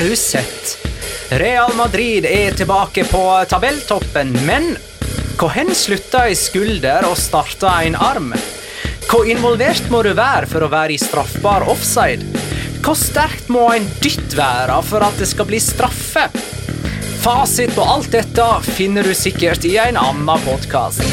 Har 0.00 0.08
du 0.08 0.16
sett? 0.16 0.86
Real 1.28 1.74
Madrid 1.74 2.24
er 2.24 2.54
tilbake 2.56 3.04
på 3.04 3.44
tabelltoppen, 3.48 4.32
men 4.46 4.70
hvor 5.36 5.52
slutta 5.76 6.22
ei 6.24 6.36
skulder 6.40 7.04
og 7.04 7.18
starta 7.20 7.74
en 7.84 7.98
arm? 8.00 8.30
Hvor 9.10 9.28
involvert 9.28 9.90
må 9.92 10.00
du 10.00 10.14
være 10.16 10.48
for 10.48 10.64
å 10.64 10.70
være 10.72 10.96
i 10.96 10.98
straffbar 11.02 11.68
offside? 11.68 12.24
Hvor 12.80 12.96
sterkt 12.96 13.52
må 13.52 13.66
en 13.74 13.84
dytt 14.00 14.32
være 14.40 14.80
for 14.88 15.04
at 15.04 15.20
det 15.20 15.28
skal 15.28 15.50
bli 15.52 15.60
straffe? 15.60 16.30
Fasit 17.20 17.76
på 17.76 17.84
alt 17.84 18.08
dette 18.16 18.48
finner 18.72 19.04
du 19.04 19.12
sikkert 19.12 19.68
i 19.68 19.76
en 19.84 20.00
annen 20.00 20.48
podkast. 20.48 21.04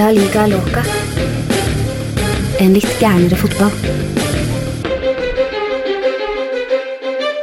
La 0.00 0.08
liga 0.16 0.48
loca. 0.48 0.88
En 2.56 2.72
litt 2.72 3.00
gærnere 3.04 3.36
fotball. 3.36 4.23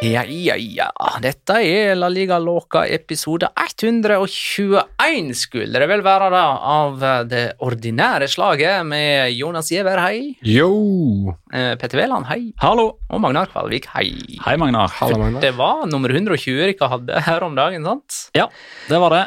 Ja, 0.02 0.24
ja, 0.26 0.56
ja. 0.58 0.88
Dette 1.22 1.60
er 1.62 1.92
La 1.94 2.08
Liga 2.10 2.40
Låka 2.42 2.82
episode 2.90 3.46
121, 3.54 5.36
skulle 5.38 5.78
det 5.78 5.88
vel 5.92 6.02
være, 6.02 6.30
da, 6.34 6.40
av 6.74 7.04
det 7.30 7.44
ordinære 7.62 8.26
slaget 8.34 8.82
med 8.90 9.36
Jonas 9.38 9.70
Giæver, 9.70 10.02
hei. 10.02 10.32
Yo! 10.42 11.36
Eh, 11.54 11.76
Petter 11.78 12.02
Wæland, 12.02 12.26
hei. 12.32 12.48
Hallo! 12.64 12.88
Og 13.14 13.22
Magnar 13.22 13.52
Kvalvik, 13.54 13.86
hei. 13.94 14.08
Hei, 14.42 14.56
Magnar. 14.58 14.90
Det 15.44 15.54
var 15.60 15.86
nummer 15.92 16.10
120 16.18 16.58
dere 16.64 16.92
hadde 16.96 17.22
her 17.30 17.46
om 17.46 17.54
dagen, 17.62 17.86
sant? 17.86 18.24
Ja, 18.34 18.50
det 18.90 19.04
var 19.06 19.14
det. 19.14 19.24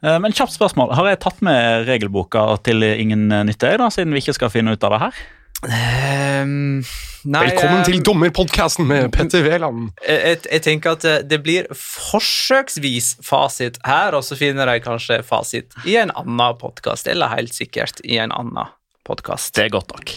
Eh, 0.00 0.16
Men 0.16 0.32
kjapt 0.32 0.56
spørsmål. 0.56 0.96
Har 0.96 1.12
jeg 1.12 1.20
tatt 1.28 1.44
med 1.44 1.84
regelboka 1.92 2.54
til 2.64 2.80
ingen 2.88 3.28
nytte, 3.50 3.76
da, 3.76 3.92
siden 3.92 4.16
vi 4.16 4.24
ikke 4.24 4.38
skal 4.40 4.48
finne 4.54 4.72
ut 4.72 4.88
av 4.88 4.96
det 4.96 5.04
her? 5.10 5.26
Ehm, 5.64 6.84
nei, 7.24 7.42
Velkommen 7.48 7.84
til 7.86 8.02
Dommerpodkasten 8.04 8.86
med 8.88 9.08
Petter 9.14 9.44
Wæland. 9.46 9.90
jeg, 10.04 10.42
jeg 10.52 10.62
tenker 10.66 10.96
at 10.98 11.06
eh, 11.08 11.22
det 11.24 11.40
blir 11.46 11.68
forsøksvis 11.72 13.16
fasit 13.24 13.80
her, 13.86 14.14
og 14.18 14.26
så 14.26 14.36
finner 14.38 14.68
jeg 14.74 14.84
kanskje 14.84 15.22
fasit 15.26 15.76
i 15.88 15.96
en 16.02 16.12
annen 16.12 16.60
podkast, 16.60 17.08
eller 17.08 17.32
helt 17.32 17.56
sikkert 17.56 18.04
i 18.04 18.20
en 18.20 18.34
annen 18.36 18.68
podkast. 19.08 19.54
Det 19.56 19.68
er 19.68 19.76
godt 19.78 19.96
nok. 19.96 20.16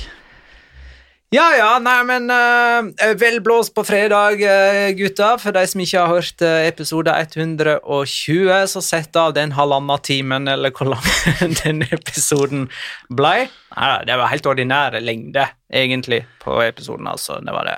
Ja, 1.29 1.45
ja, 1.53 1.73
nei, 1.77 1.99
men 2.09 2.23
uh, 2.33 3.11
vel 3.21 3.37
blåst 3.45 3.75
på 3.77 3.83
fredag, 3.85 4.41
uh, 4.41 4.87
gutta. 4.97 5.35
For 5.37 5.53
de 5.53 5.61
som 5.69 5.83
ikke 5.83 6.01
har 6.01 6.09
hørt 6.09 6.41
uh, 6.41 6.63
episode 6.65 7.13
120, 7.13 8.49
så 8.71 8.81
sett 8.81 9.19
av 9.19 9.35
den 9.37 9.53
halvannen 9.53 10.01
timen, 10.01 10.49
eller 10.49 10.73
hvor 10.73 10.89
lang 10.89 11.05
den 11.61 11.83
episoden 11.85 12.65
ble. 13.13 13.45
Nei, 13.75 13.91
det 14.09 14.17
var 14.17 14.33
helt 14.33 14.49
ordinær 14.49 14.97
lengde, 15.05 15.45
egentlig, 15.69 16.23
på 16.41 16.57
episoden, 16.65 17.11
altså. 17.13 17.37
Det 17.45 17.53
var 17.53 17.69
det. 17.69 17.77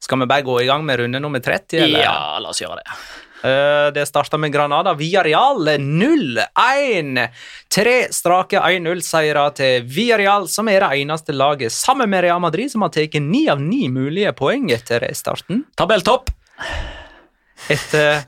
Skal 0.00 0.24
vi 0.24 0.32
bare 0.32 0.48
gå 0.48 0.56
i 0.62 0.66
gang 0.68 0.88
med 0.88 1.02
runde 1.02 1.20
nummer 1.20 1.44
30, 1.44 1.84
eller? 1.84 2.06
Ja, 2.06 2.16
la 2.40 2.48
oss 2.52 2.64
gjøre 2.64 2.80
det. 2.80 2.96
Eh, 3.44 3.92
Det 3.92 4.06
starta 4.06 4.38
med 4.38 4.52
Granada 4.52 4.94
Villarreal 4.94 5.68
0-1. 5.78 7.28
Tre 7.68 7.96
strake 8.12 8.60
1-0-seire 8.60 9.44
til 9.58 9.84
Villarreal, 9.84 10.48
som 10.48 10.68
er 10.68 10.80
det 10.80 11.02
eneste 11.02 11.36
laget 11.36 11.72
sammen 11.72 12.08
med 12.10 12.24
Real 12.24 12.40
Madrid 12.40 12.72
som 12.72 12.82
har 12.86 12.94
tatt 12.94 13.18
ni 13.20 13.44
av 13.52 13.60
ni 13.60 13.88
mulige 13.92 14.32
poeng 14.32 14.70
etter 14.72 15.04
starten. 15.12 15.64
Tabelltopp. 15.76 16.30
Etter, 17.68 18.16
eh, 18.16 18.22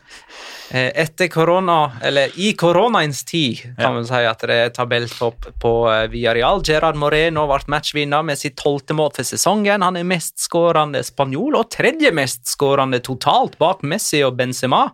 etter 0.71 1.29
korona, 1.29 1.93
eller 2.03 2.33
i 2.41 2.53
koronaens 2.59 3.25
tid, 3.25 3.61
kan 3.79 3.97
vi 3.97 4.05
si 4.09 4.23
at 4.27 4.43
det 4.49 4.57
er 4.65 4.75
tabelltopp 4.75 5.49
på 5.63 5.73
eh, 5.93 6.07
Villarreal. 6.11 6.63
Gerard 6.67 6.99
Moreno 6.99 7.47
ble 7.51 7.61
matchvinner 7.71 8.27
med 8.27 8.41
sitt 8.41 8.59
tolvte 8.59 8.97
mål 8.97 9.13
for 9.17 9.29
sesongen. 9.29 9.85
Han 9.87 9.99
er 10.01 10.09
mestskårende 10.09 11.05
spanjol 11.07 11.59
og 11.61 11.71
tredje 11.75 12.13
mestskårende 12.15 13.03
totalt 13.07 13.59
bak 13.63 13.87
Messi 13.87 14.25
og 14.27 14.37
Benzema. 14.41 14.89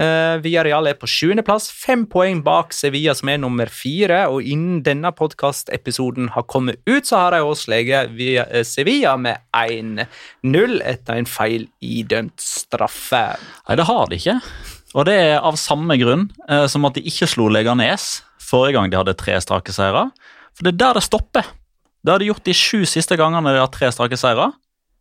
Uh, 0.00 0.38
Villarreal 0.40 0.86
er 0.88 0.96
på 0.96 1.08
sjuendeplass, 1.10 1.66
fem 1.76 2.06
poeng 2.08 2.38
bak 2.46 2.72
Sevilla, 2.72 3.12
som 3.18 3.28
er 3.28 3.40
nummer 3.42 3.68
fire. 3.68 4.22
Og 4.32 4.46
innen 4.46 4.80
denne 4.86 5.10
podkastepisoden 5.12 6.30
har 6.36 6.46
kommet 6.48 6.80
ut, 6.88 7.04
så 7.04 7.26
har 7.26 7.36
de 7.36 7.42
også 7.44 7.82
via 8.14 8.46
eh, 8.46 8.64
Sevilla 8.64 9.16
med 9.20 9.42
1-0 9.52 10.78
etter 10.86 11.20
en 11.20 11.28
feil 11.28 11.68
idømt 11.84 12.40
straffe. 12.40 13.26
Nei, 13.68 13.76
det 13.76 13.90
har 13.90 14.08
de 14.08 14.22
ikke. 14.22 14.40
Og 14.94 15.06
det 15.06 15.14
er 15.14 15.36
av 15.46 15.58
samme 15.60 15.94
grunn 16.00 16.28
eh, 16.48 16.66
som 16.70 16.84
at 16.88 16.96
de 16.98 17.04
ikke 17.06 17.28
slo 17.30 17.46
Leganes 17.52 18.22
forrige 18.42 18.74
gang 18.78 18.90
de 18.90 18.98
hadde 18.98 19.14
tre 19.18 19.36
strake 19.42 19.72
seire. 19.74 20.08
For 20.56 20.66
det 20.66 20.74
er 20.74 20.80
der 20.82 20.98
det 20.98 21.04
stopper. 21.06 21.46
Det 22.00 22.10
har 22.14 22.22
de 22.22 22.30
gjort 22.30 22.46
de 22.48 22.54
sju 22.56 22.82
siste 22.88 23.18
gangene 23.20 23.52
de 23.54 23.60
har 23.62 23.70
tre 23.70 23.90
strake 23.94 24.18
seire. 24.18 24.50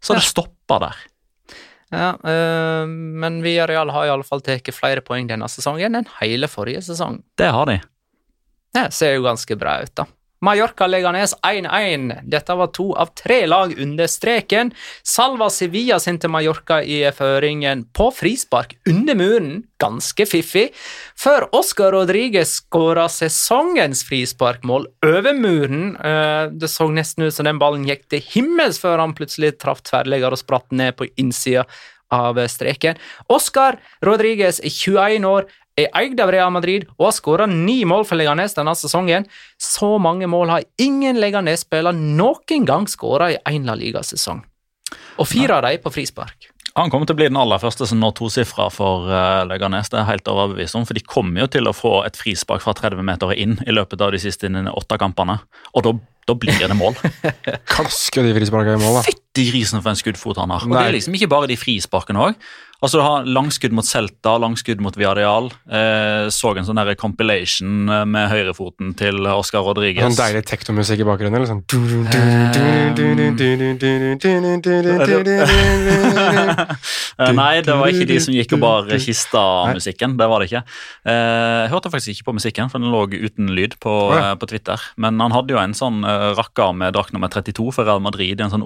Så 0.03 0.13
Ja. 0.13 0.19
det 0.19 0.27
stopper 0.27 0.79
der. 0.79 0.95
Ja, 1.91 2.09
øh, 2.21 2.85
men 2.87 3.41
Villarreal 3.41 3.89
har 3.89 4.05
i 4.05 4.09
alle 4.13 4.23
fall 4.23 4.41
tatt 4.45 4.69
flere 4.75 5.01
poeng 5.01 5.27
denne 5.27 5.47
sesongen 5.49 5.95
enn 5.97 6.05
hele 6.19 6.45
forrige 6.47 6.83
sesong. 6.85 7.23
Det 7.35 7.49
har 7.49 7.65
de. 7.65 7.79
Det 8.77 8.93
ser 8.93 9.15
jo 9.15 9.23
ganske 9.25 9.57
bra 9.57 9.79
ut, 9.81 9.95
da. 9.95 10.05
Mallorca-Leganes 10.45 11.35
1-1. 11.43 12.21
Dette 12.23 12.55
var 12.55 12.71
to 12.75 12.93
av 12.95 13.11
tre 13.17 13.41
lag 13.47 13.73
under 13.79 14.07
streken. 14.07 14.71
Salva 15.03 15.49
Sevilla 15.49 15.99
sendte 15.99 16.31
Mallorca 16.31 16.79
i 16.83 17.01
føringen 17.15 17.83
på 17.95 18.09
frispark 18.15 18.77
under 18.89 19.19
muren, 19.19 19.51
ganske 19.81 20.25
fiffig, 20.29 20.69
før 21.19 21.49
Oscar 21.55 21.91
Rodriguez 21.95 22.55
skåra 22.61 23.09
sesongens 23.11 24.05
frisparkmål 24.07 24.87
over 25.05 25.35
muren. 25.35 25.93
Eh, 25.97 26.47
det 26.55 26.71
så 26.71 26.87
nesten 26.91 27.27
ut 27.27 27.35
som 27.35 27.47
den 27.49 27.59
ballen 27.59 27.87
gikk 27.87 28.07
til 28.09 28.23
himmels 28.33 28.79
før 28.79 29.03
han 29.03 29.15
plutselig 29.17 29.57
traff 29.59 29.83
tverrlegger 29.87 30.35
og 30.35 30.41
spratt 30.41 30.71
ned 30.71 30.95
på 30.99 31.09
innsida 31.19 31.67
av 32.09 32.39
streken. 32.49 32.97
Oscar 33.29 33.77
Rodriguez 34.05 34.59
er 34.63 34.73
21 34.73 35.27
år, 35.29 35.49
er 35.87 35.95
eid 36.01 36.19
av 36.21 36.31
Real 36.33 36.51
Madrid 36.53 36.87
og 36.97 37.07
har 37.07 37.15
skåra 37.15 37.47
ni 37.49 37.81
mål 37.87 38.05
for 38.07 38.19
Leganes 38.19 38.57
denne 38.57 38.75
sesongen. 38.77 39.27
Så 39.61 39.95
mange 40.01 40.29
mål 40.29 40.53
har 40.55 40.67
ingen 40.81 41.19
Leganes-spiller 41.21 41.95
noen 41.95 42.67
gang 42.67 42.87
skåra 42.89 43.31
i 43.33 43.41
en 43.45 43.67
La 43.69 43.77
Liga-sesong. 43.79 44.43
Og 45.19 45.27
fire 45.27 45.59
av 45.59 45.67
dem 45.67 45.83
på 45.83 45.93
frispark. 45.93 46.49
Han 46.77 46.91
kommer 46.91 47.09
til 47.09 47.17
å 47.17 47.19
bli 47.19 47.27
den 47.27 47.39
aller 47.39 47.59
første 47.59 47.87
som 47.89 47.99
når 47.99 48.13
tosifra 48.19 48.69
for 48.71 49.09
uh, 49.09 49.41
Leganes. 49.49 49.89
Det 49.91 49.99
er 49.99 50.07
helt 50.07 50.29
overbevist 50.31 50.77
om, 50.77 50.85
for 50.87 50.95
De 50.95 51.03
kommer 51.03 51.43
jo 51.43 51.49
til 51.51 51.67
å 51.67 51.75
få 51.75 51.99
et 52.07 52.19
frispark 52.19 52.63
fra 52.63 52.75
30 52.77 53.03
meter 53.05 53.33
inn 53.35 53.57
i 53.65 53.75
løpet 53.75 54.01
av 54.05 54.13
de 54.15 54.21
siste 54.21 54.47
åtte 54.49 54.99
kampene. 55.01 55.39
Og 55.73 55.85
da, 55.85 55.95
da 56.29 56.37
blir 56.39 56.61
det 56.61 56.77
mål. 56.77 56.95
Klasker 57.75 58.27
de 58.27 58.35
frisparkene 58.37 58.77
i 58.79 58.83
mål, 58.83 59.01
da. 59.01 59.17
Fytti 59.29 59.51
grisen 59.51 59.83
for 59.83 59.91
en 59.91 59.99
skuddfot 59.99 60.39
han 60.41 60.49
har. 60.49 60.63
Og 60.65 60.73
det 60.73 60.87
er 60.87 60.95
liksom 60.97 61.13
ikke 61.13 61.29
bare 61.29 61.47
de 61.51 61.57
frisparkene 61.59 62.19
òg. 62.29 62.49
Altså, 62.79 62.97
Du 62.97 63.03
har 63.03 63.25
langskudd 63.27 63.73
mot 63.75 63.83
Celta, 63.83 64.37
langskudd 64.39 64.79
mot 64.79 64.95
Viadial. 64.95 65.49
Eh, 65.67 66.29
så 66.31 66.53
en 66.55 66.63
sånn 66.63 66.79
der 66.79 66.95
compilation 66.95 67.89
eh, 67.91 68.05
med 68.07 68.29
høyrefoten 68.31 68.93
til 68.97 69.27
Oscar 69.27 69.65
Rodriguez. 69.67 70.05
Sånn 70.07 70.15
deilig 70.15 70.45
teknomusikk 70.47 71.03
i 71.03 71.07
bakgrunnen, 71.09 71.35
eller 71.35 71.49
sånn 71.51 71.59
Nei, 77.35 77.59
det 77.67 77.75
var 77.75 77.91
ikke 77.91 78.07
de 78.07 78.19
som 78.23 78.33
gikk 78.33 78.55
og 78.55 78.63
bar 78.63 78.87
Kista-musikken. 78.95 80.15
Det 80.19 80.29
var 80.31 80.39
det 80.39 80.47
ikke. 80.47 80.63
Eh, 81.03 81.57
jeg 81.65 81.73
hørte 81.75 81.91
faktisk 81.91 82.15
ikke 82.15 82.29
på 82.31 82.37
musikken, 82.39 82.71
for 82.71 82.79
den 82.79 82.93
lå 82.95 83.03
uten 83.11 83.51
lyd 83.59 83.75
på, 83.83 83.93
eh, 84.15 84.31
på 84.39 84.49
Twitter. 84.53 84.79
Men 84.95 85.19
han 85.19 85.35
hadde 85.35 85.51
jo 85.53 85.59
en 85.59 85.75
sånn 85.75 85.99
rakka 86.07 86.39
rakker 86.39 86.73
med 86.79 86.95
drakt 86.95 87.13
nummer 87.13 87.29
32 87.29 87.71
for 87.75 87.83
Real 87.85 87.99
Madrid 88.01 88.39
i 88.39 88.43
en 88.43 88.53
sånn 88.53 88.63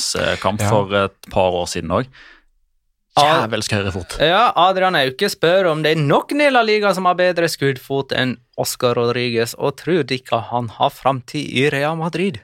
oppkjøringskamp 0.00 0.60
Ja. 0.60 0.68
for 0.68 0.94
et 1.04 1.30
par 1.30 1.50
år 1.52 1.66
siden 1.66 1.90
òg. 1.90 2.06
Jævelsk 3.20 3.72
høyrefot. 3.74 4.18
Ja, 4.22 4.52
Adrian 4.56 4.94
Auke 4.96 5.28
spør 5.28 5.70
om 5.72 5.82
det 5.82 5.96
er 5.96 6.00
noen 6.00 6.40
i 6.40 6.48
La 6.50 6.62
Liga 6.62 6.92
som 6.94 7.04
har 7.04 7.14
bedre 7.18 7.48
skuddfot 7.50 8.12
enn 8.16 8.36
Oscar 8.56 8.94
Rodriguez, 8.94 9.54
og 9.58 9.76
tror 9.76 10.04
ikke 10.04 10.40
han 10.50 10.68
har 10.68 10.90
framtid 10.90 11.42
i 11.50 11.68
Real 11.70 11.96
Madrid. 11.96 12.38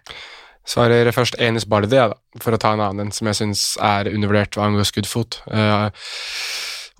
Svarer 0.66 1.12
først 1.14 1.38
Enis 1.38 1.64
Bardi, 1.64 1.94
ja, 1.94 2.10
for 2.42 2.52
å 2.52 2.58
ta 2.58 2.72
en 2.74 2.80
annen 2.82 3.12
som 3.12 3.28
jeg 3.30 3.38
syns 3.38 3.76
er 3.80 4.10
undervurdert 4.10 4.56
hva 4.58 4.66
angår 4.66 4.88
skuddfot. 4.90 5.38
Uh, 5.46 5.90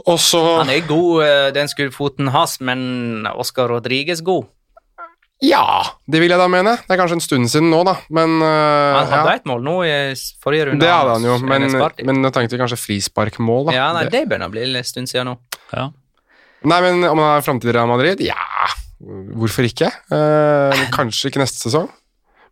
også 0.07 0.59
Han 0.61 0.71
er 0.71 0.87
god, 0.87 1.25
eh, 1.25 1.51
den 1.57 1.69
skuddfoten 1.69 2.29
hans, 2.31 2.61
men 2.61 3.27
Oscar 3.35 3.69
Rodriguez 3.73 4.21
god. 4.23 4.47
Ja, 5.45 5.83
det 6.09 6.23
vil 6.23 6.33
jeg 6.33 6.41
da 6.41 6.47
mene. 6.49 6.79
Det 6.87 6.95
er 6.95 7.01
kanskje 7.03 7.19
en 7.19 7.25
stund 7.25 7.51
siden 7.53 7.69
nå, 7.69 7.83
da, 7.85 7.93
men 8.09 8.39
uh, 8.41 8.47
Han 9.03 9.11
hadde 9.11 9.35
ja. 9.35 9.41
et 9.43 9.45
mål 9.51 9.61
nå 9.67 9.75
i 9.85 9.93
forrige 10.41 10.71
runde. 10.71 10.81
Det 10.81 10.89
hadde 10.89 11.13
han 11.19 11.27
jo, 11.29 11.35
men, 11.45 11.67
men 12.09 12.23
nå 12.25 12.31
tenkte 12.33 12.57
vi 12.57 12.63
kanskje 12.63 12.79
frisparkmål, 12.81 13.67
da. 13.69 13.75
ja, 13.77 13.91
nei, 13.93 14.07
Det- 14.07 14.15
det 14.17 14.23
begynner 14.31 14.49
å 14.49 14.55
bli 14.55 14.65
en 14.65 14.85
stund 14.89 15.11
siden 15.13 15.29
nå. 15.29 15.37
Ja. 15.75 15.91
Nei, 16.65 16.81
men 16.87 17.05
om 17.05 17.21
han 17.21 17.35
har 17.35 17.45
framtid 17.45 17.69
i 17.69 17.77
Real 17.77 17.91
Madrid? 17.91 18.25
Ja, 18.25 18.39
hvorfor 19.37 19.69
ikke? 19.69 19.91
Uh, 20.09 20.73
kanskje 20.97 21.29
ikke 21.29 21.45
neste 21.45 21.67
sesong. 21.69 21.91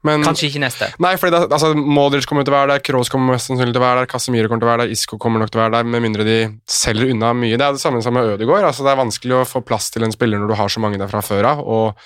Men, 0.05 0.21
Kanskje 0.21 0.51
ikke 0.51 0.61
neste. 0.61 0.91
Nei, 1.01 1.15
fordi 1.17 1.33
det, 1.33 1.47
altså, 1.49 1.71
Modric 1.73 2.27
kommer 2.29 2.45
til 2.45 2.53
å 2.53 2.59
være 2.59 2.75
der, 2.75 2.83
Kroos 2.85 3.09
kommer 3.09 3.33
mest 3.33 3.49
sannsynlig 3.49 3.73
til 3.73 3.81
å 3.81 3.85
være 3.87 4.03
der, 4.03 4.09
Casemiro 4.13 4.51
kommer 4.53 4.61
til 4.61 4.69
å 4.69 4.73
være 4.75 4.85
der, 4.85 4.93
Isco 4.93 5.17
kommer 5.17 5.41
nok 5.41 5.49
til 5.55 5.63
å 5.63 5.65
være 5.65 5.79
der, 5.79 5.87
med 5.89 6.05
mindre 6.05 6.27
de 6.29 6.35
selger 6.69 7.09
unna 7.15 7.31
mye. 7.33 7.57
Det 7.57 7.65
er 7.65 7.79
det 7.79 7.81
samme 7.81 8.03
som 8.05 8.13
med 8.13 8.29
Ødegaard. 8.35 8.67
Altså, 8.69 8.85
det 8.85 8.93
er 8.93 9.01
vanskelig 9.01 9.39
å 9.39 9.47
få 9.49 9.63
plass 9.65 9.89
til 9.95 10.05
en 10.05 10.13
spiller 10.13 10.37
når 10.43 10.53
du 10.53 10.57
har 10.61 10.69
så 10.69 10.83
mange 10.85 11.01
der 11.01 11.09
fra 11.09 11.25
før 11.25 11.49
av, 11.55 11.65
og 11.65 12.05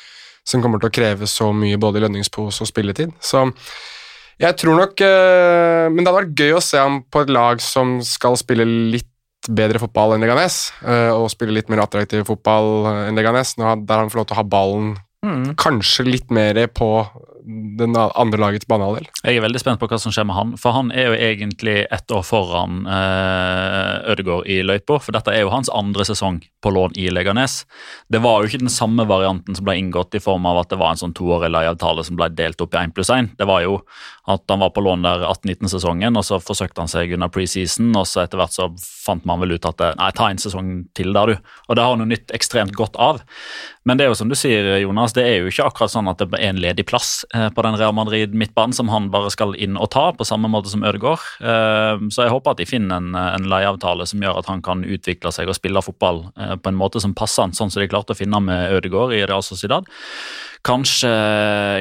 som 0.49 0.65
kommer 0.65 0.81
til 0.81 0.89
å 0.89 0.97
kreve 0.97 1.29
så 1.29 1.51
mye 1.53 1.79
både 1.81 2.01
i 2.01 2.07
lønningspose 2.07 2.65
og 2.65 2.71
spilletid. 2.71 3.13
Så 3.21 3.45
jeg 4.39 4.55
tror 4.61 4.79
nok 4.79 5.01
eh, 5.03 5.89
Men 5.91 6.01
det 6.01 6.09
hadde 6.09 6.21
vært 6.23 6.41
gøy 6.41 6.57
å 6.57 6.63
se 6.65 6.79
ham 6.81 7.03
på 7.11 7.25
et 7.25 7.33
lag 7.35 7.61
som 7.65 7.99
skal 8.07 8.39
spille 8.41 8.65
litt 8.65 9.09
bedre 9.49 9.81
fotball 9.81 10.15
enn 10.15 10.25
Leganes, 10.25 10.71
eh, 10.85 11.11
og 11.15 11.31
spille 11.33 11.55
litt 11.57 11.71
mer 11.73 11.85
attraktiv 11.85 12.25
fotball 12.29 12.89
enn 13.09 13.19
Leganes, 13.19 13.55
der 13.59 14.01
han 14.03 14.11
får 14.11 14.21
lov 14.21 14.27
til 14.31 14.37
å 14.37 14.41
ha 14.43 14.49
ballen 14.57 14.97
Mm. 15.19 15.57
kanskje 15.59 16.05
litt 16.07 16.31
mer 16.31 16.55
på 16.71 16.89
den 17.49 17.97
andre 17.97 18.41
lagets 18.41 18.69
banehalvdel. 18.69 19.07
Jeg 19.25 19.39
er 19.39 19.45
veldig 19.45 19.61
spent 19.63 19.81
på 19.81 19.89
hva 19.89 19.99
som 20.01 20.13
skjer 20.13 20.27
med 20.29 20.37
han, 20.37 20.51
for 20.61 20.77
han 20.77 20.91
er 20.93 21.09
jo 21.09 21.15
egentlig 21.17 21.77
ett 21.95 22.13
år 22.13 22.25
foran 22.27 22.83
eh, 22.85 24.13
Ødegaard 24.13 24.51
i 24.51 24.59
løypa. 24.67 24.99
For 25.01 25.17
dette 25.17 25.33
er 25.33 25.47
jo 25.47 25.53
hans 25.55 25.71
andre 25.73 26.05
sesong 26.05 26.43
på 26.61 26.73
lån 26.75 26.99
i 27.01 27.09
Leganes. 27.15 27.63
Det 28.13 28.21
var 28.25 28.43
jo 28.43 28.51
ikke 28.51 28.65
den 28.67 28.73
samme 28.73 29.07
varianten 29.09 29.57
som 29.57 29.65
ble 29.65 29.79
inngått 29.81 30.19
i 30.19 30.23
form 30.23 30.45
av 30.51 30.61
at 30.61 30.73
det 30.75 30.81
var 30.83 30.93
en 30.93 31.01
sånn 31.01 31.17
toårig 31.17 31.49
leieavtale 31.55 32.05
som 32.05 32.19
ble 32.21 32.29
delt 32.37 32.61
opp 32.61 32.77
i 32.77 32.83
én 32.83 32.93
pluss 32.93 33.13
én. 33.15 33.33
Det 33.39 33.49
var 33.49 33.65
jo 33.65 33.79
at 34.29 34.45
han 34.53 34.61
var 34.61 34.75
på 34.77 34.85
lån 34.85 35.07
der 35.07 35.25
18-19-sesongen, 35.25 36.19
og 36.21 36.25
så 36.27 36.37
forsøkte 36.43 36.85
han 36.85 36.91
seg 36.93 37.15
under 37.17 37.31
preseason, 37.33 37.89
og 37.97 38.05
så 38.11 38.27
etter 38.27 38.41
hvert 38.41 38.53
så 38.53 38.69
fant 38.77 39.25
man 39.29 39.41
vel 39.41 39.55
ut 39.57 39.69
at 39.69 39.79
det, 39.81 39.95
nei, 39.97 40.11
ta 40.13 40.29
en 40.29 40.41
sesong 40.43 40.73
til 40.99 41.15
der, 41.17 41.33
du. 41.33 41.53
Og 41.69 41.79
det 41.79 41.85
har 41.85 41.95
han 41.95 42.05
jo 42.05 42.11
nytt 42.11 42.35
ekstremt 42.37 42.77
godt 42.77 42.99
av. 43.01 43.23
Men 43.89 43.97
det 43.97 44.05
er 44.05 44.13
jo 44.13 44.19
som 44.21 44.29
du 44.29 44.37
sier, 44.37 44.69
Jonas, 44.83 45.17
det 45.17 45.25
er 45.25 45.39
jo 45.41 45.49
ikke 45.49 45.71
akkurat 45.71 45.95
sånn 45.95 46.11
at 46.13 46.21
det 46.21 46.29
er 46.37 46.51
en 46.51 46.61
ledig 46.61 46.85
plass 46.91 47.23
eh, 47.33 47.38
på 47.55 47.63
den 47.67 47.77
Real 47.79 47.95
Madrid-midtbanen 47.97 48.75
som 48.77 48.91
han 48.93 49.09
bare 49.15 49.31
skal 49.35 49.55
inn 49.59 49.77
og 49.79 49.91
ta, 49.95 50.09
på 50.17 50.27
samme 50.29 50.51
måte 50.53 50.71
som 50.73 50.85
Ødegaard. 50.87 51.23
Eh, 51.41 52.05
Så 52.13 52.25
jeg 52.25 52.33
håper 52.35 52.55
at 52.55 52.61
de 52.63 52.67
finner 52.69 53.01
en, 53.01 53.15
en 53.19 53.49
leieavtale 53.51 54.07
som 54.09 54.23
gjør 54.23 54.41
at 54.41 54.51
han 54.51 54.63
kan 54.63 54.85
utvikle 54.85 55.33
seg 55.35 55.49
og 55.51 55.57
spille 55.59 55.83
fotball 55.85 56.25
eh, 56.37 56.55
på 56.59 56.73
en 56.73 56.79
måte 56.79 57.03
som 57.05 57.15
passer 57.15 57.47
han, 57.47 57.55
sånn 57.57 57.71
som 57.71 57.83
de 57.83 57.89
klarte 57.91 58.15
å 58.15 58.19
finne 58.19 58.41
med 58.45 58.77
Ødegaard 58.79 59.15
i 59.17 59.25
Real 59.25 59.45
Sociedad. 59.47 59.89
Kanskje 60.67 61.11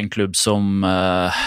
en 0.01 0.09
klubb 0.13 0.36
som 0.38 0.83
eh, 0.86 1.45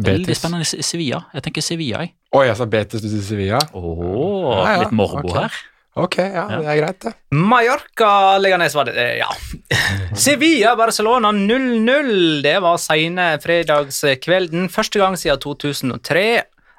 Veldig 0.00 0.36
spennende 0.36 0.64
i 0.64 0.84
Sevilla. 0.86 1.24
Jeg 1.34 1.44
tenker 1.44 1.64
Sevilla, 1.64 2.04
jeg. 2.04 2.14
Oi, 2.32 2.46
jeg 2.48 2.56
sa 2.56 2.66
Betis 2.70 3.02
til 3.04 3.20
Sevilla. 3.24 3.58
Oh, 3.76 4.48
Ja, 4.62 4.76
ja, 4.76 4.78
litt 4.84 4.94
morbo 4.96 5.26
okay. 5.28 5.42
her. 5.44 5.58
Ok, 5.98 6.20
ja, 6.22 6.44
det 6.52 6.68
er 6.70 6.78
greit, 6.78 7.00
det. 7.02 7.12
Mallorca 7.34 8.38
Leganes 8.38 8.76
var 8.78 8.86
det, 8.86 8.94
eh, 8.94 9.18
ja. 9.18 9.30
Sevilla 10.24 10.76
Barcelona 10.78 11.32
0-0. 11.34 12.42
Det 12.46 12.56
var 12.62 12.78
sene 12.78 13.32
fredagskvelden. 13.42 14.70
Første 14.70 15.02
gang 15.02 15.18
siden 15.18 15.42
2003 15.42 16.24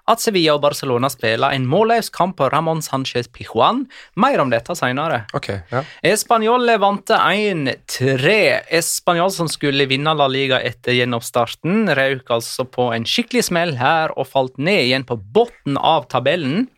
at 0.10 0.22
Sevilla 0.24 0.56
og 0.56 0.64
Barcelona 0.64 1.10
spiller 1.12 1.54
en 1.56 1.68
målløs 1.70 2.10
kamp 2.14 2.38
på 2.40 2.48
Ramón 2.52 2.82
Sánchez 2.84 3.30
Pijuan. 3.32 3.84
Mer 4.16 4.42
om 4.44 4.50
dette 4.52 4.76
senere. 4.78 5.26
Okay, 5.38 5.62
ja. 5.72 5.84
Español 6.04 6.72
vant 6.82 7.14
1-3. 7.16 8.34
Español 8.80 9.32
som 9.36 9.50
skulle 9.52 9.88
vinne 9.92 10.16
La 10.18 10.28
Liga 10.32 10.62
etter 10.64 10.98
gjenoppstarten, 10.98 11.92
røk 11.98 12.32
altså 12.34 12.66
på 12.68 12.90
en 12.96 13.08
skikkelig 13.08 13.48
smell 13.52 13.76
her 13.80 14.16
og 14.18 14.30
falt 14.32 14.58
ned 14.58 14.88
igjen 14.88 15.08
på 15.08 15.20
bunnen 15.20 15.78
av 15.78 16.10
tabellen. 16.12 16.70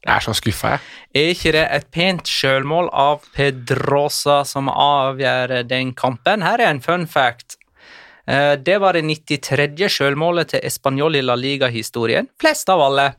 Jeg 0.00 0.14
er 0.16 0.24
så 0.24 0.32
skuffa, 0.32 0.68
jeg. 0.74 0.80
Er 1.14 1.32
ikke 1.34 1.52
det 1.52 1.64
et 1.76 1.88
pent 1.92 2.28
sjølmål 2.30 2.88
av 2.96 3.26
Pedrosa 3.36 4.40
som 4.48 4.70
avgjør 4.72 5.58
den 5.68 5.92
kampen? 5.92 6.40
Her 6.46 6.62
er 6.62 6.70
en 6.72 6.80
fun 6.80 7.06
fact. 7.06 7.58
Eh, 8.26 8.56
Det 8.56 8.78
var 8.80 8.96
det 8.96 9.04
93. 9.04 9.88
sjølmålet 9.92 10.54
til 10.54 10.60
Español 10.64 11.16
i 11.16 11.20
La 11.20 11.34
Liga-historien. 11.36 12.28
Flest 12.40 12.68
av 12.72 12.80
alle. 12.80 13.10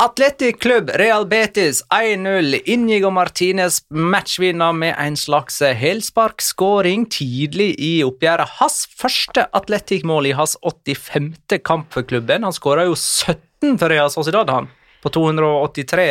Atletic 0.00 0.60
Klubb 0.62 0.90
Real 0.94 1.24
Betis 1.26 1.82
1-0. 1.90 2.60
Inigo 2.70 3.10
Martinez 3.10 3.80
matchvinner 3.90 4.72
med 4.72 4.94
en 4.98 5.16
slags 5.16 5.58
helsparkskåring 5.60 7.08
tidlig 7.10 7.72
i 7.82 8.04
oppgjøret. 8.06 8.46
Hans 8.60 8.84
første 8.98 9.48
Atletic-mål 9.58 10.26
i 10.30 10.36
hans 10.38 10.54
85. 10.62 11.32
kamp 11.66 11.90
for 11.92 12.06
klubben. 12.06 12.46
Han 12.46 12.54
skåra 12.54 12.84
jo 12.86 12.94
17 12.94 13.74
for 13.78 13.90
Real 13.90 14.10
Sociedad, 14.14 14.50
han, 14.54 14.68
på 15.02 15.12
283. 15.14 16.10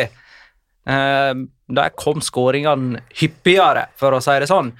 Eh, 0.88 1.34
der 1.68 1.94
kom 2.00 2.22
skåringene 2.24 3.02
hyppigere, 3.20 3.88
for 4.00 4.16
å 4.16 4.22
si 4.24 4.36
det 4.40 4.48
sånn. 4.48 4.72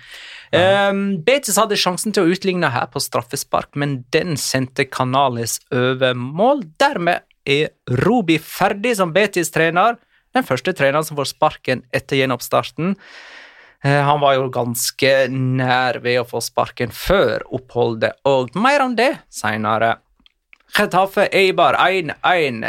Eh, 0.57 0.93
Betis 1.25 1.59
hadde 1.61 1.77
sjansen 1.77 2.15
til 2.17 2.25
å 2.25 2.33
utligne 2.33 2.71
her 2.73 2.89
på 2.93 3.03
straffespark, 3.05 3.75
men 3.77 4.05
den 4.15 4.39
sendte 4.41 4.89
Canales 4.89 5.59
over 5.75 6.15
mål. 6.17 6.65
Dermed 6.81 7.27
er 7.49 7.75
Rubi 7.89 8.39
ferdig 8.41 8.97
som 8.97 9.13
Betis-trener. 9.13 9.99
Den 10.37 10.45
første 10.45 10.73
treneren 10.77 11.05
som 11.05 11.17
får 11.19 11.33
sparken 11.35 11.83
etter 11.93 12.21
gjenoppstarten. 12.21 12.97
Eh, 13.85 14.03
Han 14.05 14.21
var 14.21 14.35
jo 14.35 14.49
ganske 14.51 15.29
nær 15.31 16.01
ved 16.03 16.21
å 16.21 16.29
få 16.29 16.41
sparken 16.43 16.91
før 16.91 17.45
oppholdet, 17.53 18.17
og 18.25 18.55
mer 18.57 18.83
om 18.83 18.97
det 18.97 19.19
seinere. 19.31 19.99
Getafe 20.77 21.27
Eibar 21.35 21.79
1-1. 21.81 22.63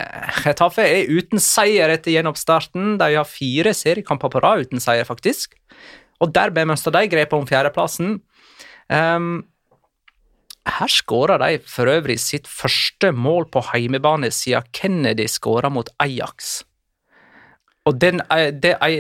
Getafe 0.46 0.86
er 0.88 1.12
uten 1.12 1.42
seier 1.44 1.92
etter 1.94 2.16
gjenoppstarten. 2.16 2.98
De 3.02 3.14
har 3.18 3.28
fire 3.28 3.74
seriekamper 3.76 4.32
på 4.34 4.42
rad 4.44 4.66
uten 4.66 4.82
seier, 4.84 5.08
faktisk. 5.08 5.54
Og 6.20 6.34
der 6.36 6.54
mista 6.68 6.92
de 6.92 7.06
grepet 7.12 7.38
om 7.38 7.48
fjerdeplassen. 7.48 8.20
Um, 8.90 9.46
Her 10.70 10.92
skåra 10.92 11.38
de 11.42 11.60
for 11.66 11.90
øvrig 11.90 12.20
sitt 12.22 12.48
første 12.48 13.12
mål 13.16 13.48
på 13.50 13.64
heimebane 13.72 14.30
siden 14.32 14.68
Kennedy 14.76 15.26
skåra 15.28 15.70
mot 15.72 15.90
Ajax. 16.00 16.64
Og 17.88 18.00
den, 18.00 18.22
eh, 18.30 18.52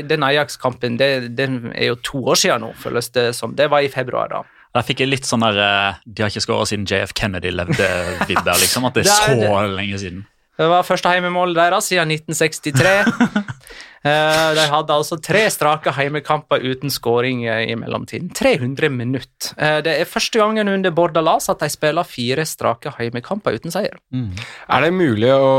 den 0.02 0.24
Ajax-kampen 0.24 0.98
den 0.98 1.72
er 1.76 1.86
jo 1.86 1.96
to 1.96 2.24
år 2.26 2.36
siden 2.36 2.62
nå, 2.62 2.74
føles 2.74 3.10
det 3.10 3.36
som. 3.36 3.56
Det 3.56 3.70
var 3.70 3.80
i 3.80 3.88
februar, 3.90 4.28
da. 4.30 4.44
Der 4.76 4.84
fikk 4.86 5.00
jeg 5.02 5.10
litt 5.10 5.26
sånn 5.26 5.42
der 5.42 5.58
eh, 5.64 5.96
De 6.06 6.22
har 6.24 6.30
ikke 6.30 6.44
skåra 6.46 6.66
siden 6.70 6.86
JF 6.90 7.14
Kennedy 7.18 7.50
levde-vibber, 7.56 8.60
liksom. 8.62 8.86
At 8.86 8.94
det 9.00 9.08
Det 9.08 9.16
er 9.16 9.34
så 9.34 9.40
det. 9.42 9.76
lenge 9.78 9.98
siden. 10.02 10.26
Det 10.60 10.68
var 10.68 10.84
første 10.84 11.08
heimemålet 11.14 11.56
deres 11.56 11.88
siden 11.92 12.12
1963. 12.12 12.96
Eh, 14.00 14.54
De 14.56 14.64
hadde 14.72 14.96
altså 14.96 15.18
tre 15.20 15.42
strake 15.52 15.92
heimekamper 15.92 16.62
uten 16.64 16.88
skåring 16.88 17.42
eh, 17.52 17.66
i 17.68 17.74
mellomtiden. 17.76 18.30
300 18.32 18.88
minutter. 18.96 19.50
Eh, 19.60 19.82
Det 19.84 19.92
er 20.00 20.08
første 20.08 20.40
gangen 20.40 20.70
under 20.72 20.94
Bordalas 20.96 21.50
at 21.52 21.60
de 21.60 21.68
spiller 21.68 22.08
fire 22.08 22.46
strake 22.48 22.94
heimekamper 22.96 23.58
uten 23.60 23.74
seier. 23.76 23.98
Er 24.16 24.86
det 24.86 24.94
mulig 24.96 25.34
å 25.36 25.50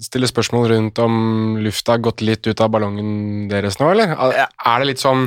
stille 0.00 0.24
spørsmål 0.30 0.70
rundt 0.72 1.02
om 1.04 1.58
lufta 1.60 1.98
har 1.98 2.00
gått 2.08 2.24
litt 2.24 2.48
ut 2.48 2.64
av 2.64 2.72
ballongen 2.72 3.44
deres 3.52 3.76
nå, 3.76 3.90
eller? 3.92 4.16
Er 4.32 4.80
det 4.80 4.88
litt 4.94 5.04
sånn 5.04 5.26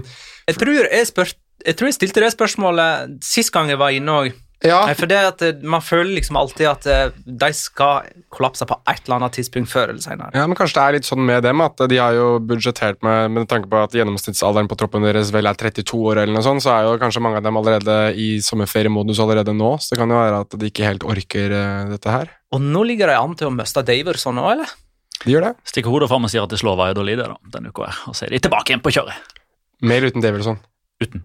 Jeg 0.50 0.58
tror 0.58 0.74
jeg, 0.90 1.06
spør, 1.06 1.30
jeg, 1.66 1.76
tror 1.80 1.90
jeg 1.90 1.98
stilte 2.00 2.24
det 2.24 2.34
spørsmålet 2.36 3.18
sist 3.26 3.54
gang 3.56 3.72
jeg 3.72 3.82
var 3.82 3.96
inne 3.96 4.22
òg. 4.22 4.38
Ja, 4.60 4.82
For 4.92 5.08
det 5.08 5.16
at 5.24 5.42
eh, 5.46 5.62
man 5.64 5.80
føler 5.80 6.12
liksom 6.18 6.36
alltid 6.36 6.68
at 6.68 6.88
eh, 6.92 7.14
de 7.24 7.48
skal 7.56 8.10
kollapse 8.28 8.66
på 8.68 8.76
et 8.92 9.06
eller 9.06 9.16
annet 9.16 9.38
tidspunkt 9.38 9.72
før 9.72 9.94
eller 9.94 10.04
senere. 10.04 10.34
ja, 10.36 10.44
men 10.52 10.58
kanskje 10.60 10.76
det 10.76 10.84
er 10.84 10.96
litt 10.98 11.08
sånn 11.08 11.24
med 11.24 11.46
dem 11.48 11.64
at 11.64 11.80
de 11.88 12.00
har 12.00 12.18
jo 12.18 12.26
budsjettert 12.44 13.00
med 13.08 13.32
med 13.38 13.48
tanke 13.48 13.72
på 13.72 13.80
at 13.80 13.96
gjennomsnittsalderen 13.96 14.68
på 14.68 14.76
troppen 14.82 15.08
deres 15.08 15.32
vel 15.32 15.48
er 15.48 15.56
32 15.56 16.02
år, 16.12 16.20
eller 16.26 16.36
noe 16.36 16.44
sånt, 16.44 16.66
så 16.66 16.74
er 16.76 16.90
jo 16.90 17.00
kanskje 17.00 17.24
mange 17.24 17.40
av 17.40 17.48
dem 17.48 17.62
allerede 17.62 17.98
i 18.20 18.28
sommerferiemodus 18.44 19.24
allerede 19.24 19.56
nå, 19.56 19.72
så 19.80 19.96
det 19.96 20.02
kan 20.04 20.12
jo 20.12 20.20
være 20.20 20.44
at 20.44 20.60
de 20.60 20.74
ikke 20.74 20.88
helt 20.92 21.08
orker 21.08 21.56
eh, 21.62 21.88
dette 21.96 22.20
her. 22.20 22.36
Og 22.52 22.60
nå 22.60 22.84
ligger 22.92 23.14
de 23.14 23.16
an 23.16 23.40
til 23.40 23.48
å 23.48 23.56
miste 23.56 23.88
Daverson 23.88 24.44
òg, 24.44 24.52
eller? 24.58 24.78
De 25.24 25.38
gjør 25.38 25.48
det. 25.48 25.56
Stikker 25.72 25.96
hodet 25.96 26.12
fram 26.12 26.28
og 26.28 26.36
sier 26.36 26.44
at 26.44 26.52
de 26.52 26.60
slår 26.60 26.76
Valladolid 26.84 27.24
da, 27.24 27.32
denne 27.56 27.72
uka, 27.72 27.94
og 28.12 28.12
så 28.12 28.28
er 28.28 28.36
de 28.36 28.44
tilbake 28.44 28.74
igjen 28.76 28.84
på 28.84 28.92
kjøret. 29.00 29.40
Mer 29.88 30.04
uten 30.04 30.20
Daverson. 30.20 30.60
Uten. 31.00 31.24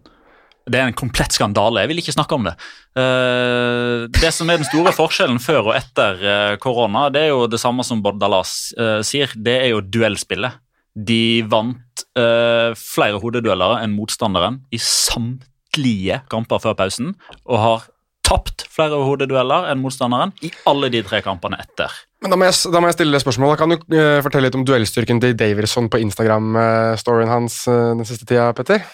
Det 0.65 0.81
er 0.81 0.89
en 0.89 0.97
komplett 0.97 1.35
skandale. 1.37 1.83
Jeg 1.83 1.91
vil 1.91 2.01
ikke 2.01 2.15
snakke 2.15 2.37
om 2.39 2.47
det. 2.47 2.55
Eh, 2.97 4.07
det 4.17 4.31
som 4.33 4.49
er 4.49 4.61
den 4.61 4.69
store 4.69 4.95
forskjellen 4.97 5.41
før 5.43 5.71
og 5.71 5.75
etter 5.77 6.23
eh, 6.25 6.53
korona, 6.63 7.11
det 7.13 7.27
er 7.27 7.33
jo 7.35 7.45
det 7.51 7.61
samme 7.61 7.85
som 7.85 8.01
Bordalas 8.05 8.73
eh, 8.81 9.01
sier. 9.05 9.33
Det 9.37 9.59
er 9.61 9.75
jo 9.75 9.83
duellspillet. 9.85 10.61
De 10.95 11.43
vant 11.51 11.81
flere 12.15 13.19
hodedueller 13.19 13.81
enn 13.81 13.97
motstanderen 13.97 14.61
i 14.71 14.79
samtlige 14.79 16.21
kamper 16.31 16.61
før 16.63 16.77
pausen, 16.79 17.09
og 17.51 17.59
har 17.59 17.89
tapt 18.23 18.63
flere 18.71 19.01
hodedueller 19.03 19.67
enn 19.73 19.83
motstanderen 19.83 20.31
i 20.47 20.53
alle 20.71 20.93
de 20.95 21.03
tre 21.03 21.19
kampene 21.27 21.59
etter. 21.59 21.91
Men 22.23 22.31
da 22.31 22.39
må, 22.39 22.47
jeg, 22.47 22.71
da 22.71 22.79
må 22.79 22.93
jeg 22.93 23.01
stille 23.01 23.23
spørsmål. 23.25 23.57
Kan 23.59 23.75
du 23.75 23.99
fortelle 24.23 24.47
litt 24.47 24.61
om 24.61 24.63
duellstyrken 24.69 25.25
til 25.25 25.35
Davidson 25.35 25.91
på 25.91 25.99
Instagram-storyen 26.07 27.35
hans 27.35 27.65
den 27.67 28.07
siste 28.07 28.31
tida, 28.31 28.53
Petter? 28.55 28.87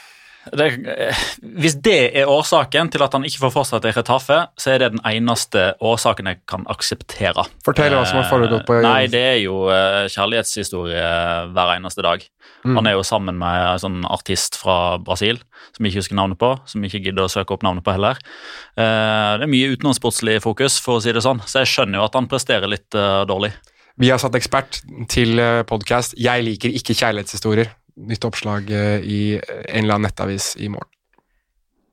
Det, 0.50 0.66
hvis 1.60 1.76
det 1.84 1.96
er 2.18 2.30
årsaken 2.30 2.90
til 2.90 3.02
at 3.04 3.14
han 3.14 3.24
ikke 3.26 3.42
får 3.44 3.52
fortsette 3.54 3.90
i 3.90 3.94
Retafe, 3.94 4.38
så 4.58 4.72
er 4.72 4.82
det 4.82 4.88
den 4.96 5.02
eneste 5.06 5.74
årsaken 5.84 6.30
jeg 6.30 6.40
kan 6.50 6.66
akseptere. 6.72 7.44
Fortell 7.66 7.94
hva 7.94 8.02
som 8.08 8.18
har 8.20 8.28
foregått 8.30 8.66
på 8.66 8.80
Eh, 8.80 8.86
Nei, 8.86 9.06
det 9.12 9.20
er 9.20 9.38
jo 9.44 9.68
eh, 9.72 10.08
kjærlighetshistorie 10.10 11.04
hver 11.54 11.72
eneste 11.76 12.04
dag. 12.06 12.24
Mm. 12.64 12.76
Han 12.76 12.88
er 12.90 12.96
jo 12.96 13.06
sammen 13.06 13.38
med 13.40 13.64
en 13.66 13.82
sånn 13.82 13.98
artist 14.08 14.58
fra 14.60 14.98
Brasil 14.98 15.40
som 15.70 15.84
jeg 15.84 15.92
ikke 15.92 16.02
husker 16.02 16.18
navnet 16.18 16.40
på. 16.40 16.52
Som 16.68 16.82
jeg 16.84 16.92
ikke 16.92 17.10
gidder 17.10 17.28
å 17.28 17.32
søke 17.32 17.54
opp 17.54 17.66
navnet 17.66 17.86
på 17.86 17.94
heller. 17.94 18.20
Eh, 18.76 19.32
Det 19.40 19.46
er 19.46 19.52
mye 19.54 19.74
utenomsportslig 19.76 20.40
fokus, 20.42 20.80
for 20.82 20.98
å 20.98 21.02
si 21.02 21.12
det 21.12 21.22
sånn, 21.24 21.42
så 21.46 21.62
jeg 21.62 21.70
skjønner 21.72 22.00
jo 22.00 22.06
at 22.08 22.16
han 22.18 22.28
presterer 22.30 22.68
litt 22.68 22.90
dårlig. 22.90 23.52
Vi 24.00 24.08
har 24.08 24.18
satt 24.18 24.34
ekspert 24.38 24.80
til 25.12 25.36
podkast 25.68 26.14
'Jeg 26.16 26.44
liker 26.44 26.70
ikke 26.72 26.96
kjærlighetshistorier'. 26.96 27.79
Nytt 28.08 28.24
oppslag 28.24 28.70
eh, 28.72 28.98
i 29.04 29.20
en 29.36 29.84
eller 29.84 29.98
annen 29.98 30.08
nettavis 30.08 30.54
i 30.56 30.70
morgen. 30.72 30.88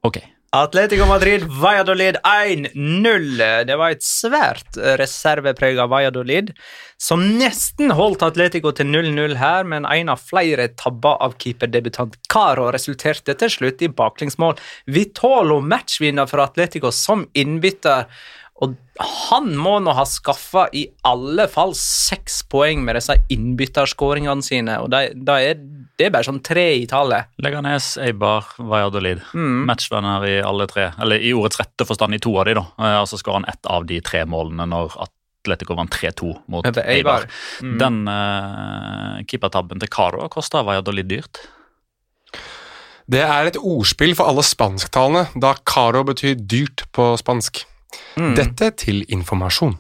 Ok. 0.08 0.22
Atletico 0.56 1.06
Madrid, 1.06 1.44
Valladolid 1.44 2.16
1-0. 2.24 3.42
Det 3.68 3.76
var 3.76 3.92
et 3.92 4.06
svært 4.06 4.78
reserveprega 4.98 5.90
Valladolid, 5.92 6.54
som 6.98 7.26
nesten 7.38 7.92
holdt 7.92 8.24
Atletico 8.24 8.72
til 8.72 8.88
0-0 8.88 9.36
her, 9.38 9.68
men 9.68 9.86
en 9.86 10.14
av 10.14 10.24
flere 10.24 10.70
tabber 10.80 11.20
av 11.22 11.36
keeperdebutant 11.44 12.16
Caro 12.32 12.70
resulterte 12.72 13.36
til 13.38 13.52
slutt 13.52 13.84
i 13.84 13.92
baklengsmål. 13.92 14.56
Vitolo 14.88 15.60
matchvinner 15.60 16.32
for 16.32 16.46
Atletico 16.48 16.94
som 16.96 17.28
innbytter, 17.36 18.08
og 18.58 18.74
han 19.30 19.52
må 19.54 19.76
nå 19.86 19.94
ha 19.94 20.04
skaffa 20.10 20.64
i 20.74 20.88
alle 21.06 21.46
fall 21.52 21.76
seks 21.78 22.40
poeng 22.50 22.82
med 22.86 22.98
disse 22.98 23.14
innbytterskåringene 23.34 24.46
sine, 24.46 24.80
og 24.82 24.90
det, 24.94 25.02
det, 25.28 25.36
er, 25.52 25.60
det 26.00 26.08
er 26.08 26.16
bare 26.16 26.26
sånn 26.26 26.42
tre 26.46 26.66
i 26.80 26.88
tallet. 26.90 27.30
Leganes, 27.44 27.92
Eibar, 28.02 28.50
Valladolid. 28.58 29.22
Matchvenner 29.70 30.26
i 30.26 30.40
alle 30.42 30.66
tre. 30.72 30.90
Eller 31.04 31.22
i 31.22 31.36
ordets 31.38 31.62
rette 31.62 31.86
forstand 31.86 32.18
i 32.18 32.22
to 32.24 32.34
av 32.42 32.50
de, 32.50 32.58
da. 32.58 32.66
Eh, 32.82 32.98
Og 33.04 33.12
så 33.12 33.22
skårer 33.22 33.44
han 33.44 33.50
ett 33.54 33.70
av 33.70 33.86
de 33.90 34.02
tre 34.02 34.24
målene 34.26 34.66
når 34.74 34.98
Atletico 35.06 35.78
vant 35.78 35.94
3-2 35.94 36.34
mot 36.50 36.66
Eibar. 36.66 36.90
Eibar. 36.96 37.30
Mm. 37.62 37.78
Den 37.84 38.02
uh, 38.10 39.22
keepertabben 39.30 39.86
til 39.86 39.94
Caro 39.94 40.26
kosta 40.34 40.66
Valladolid 40.66 41.14
dyrt. 41.14 41.46
Det 43.08 43.22
er 43.24 43.48
et 43.48 43.62
ordspill 43.62 44.18
for 44.18 44.28
alle 44.28 44.44
spansktalende, 44.44 45.30
da 45.40 45.54
caro 45.64 46.02
betyr 46.10 46.36
dyrt 46.36 46.84
på 46.92 47.14
spansk. 47.22 47.62
Dette 48.38 48.72
til 48.80 49.04
informasjon. 49.14 49.78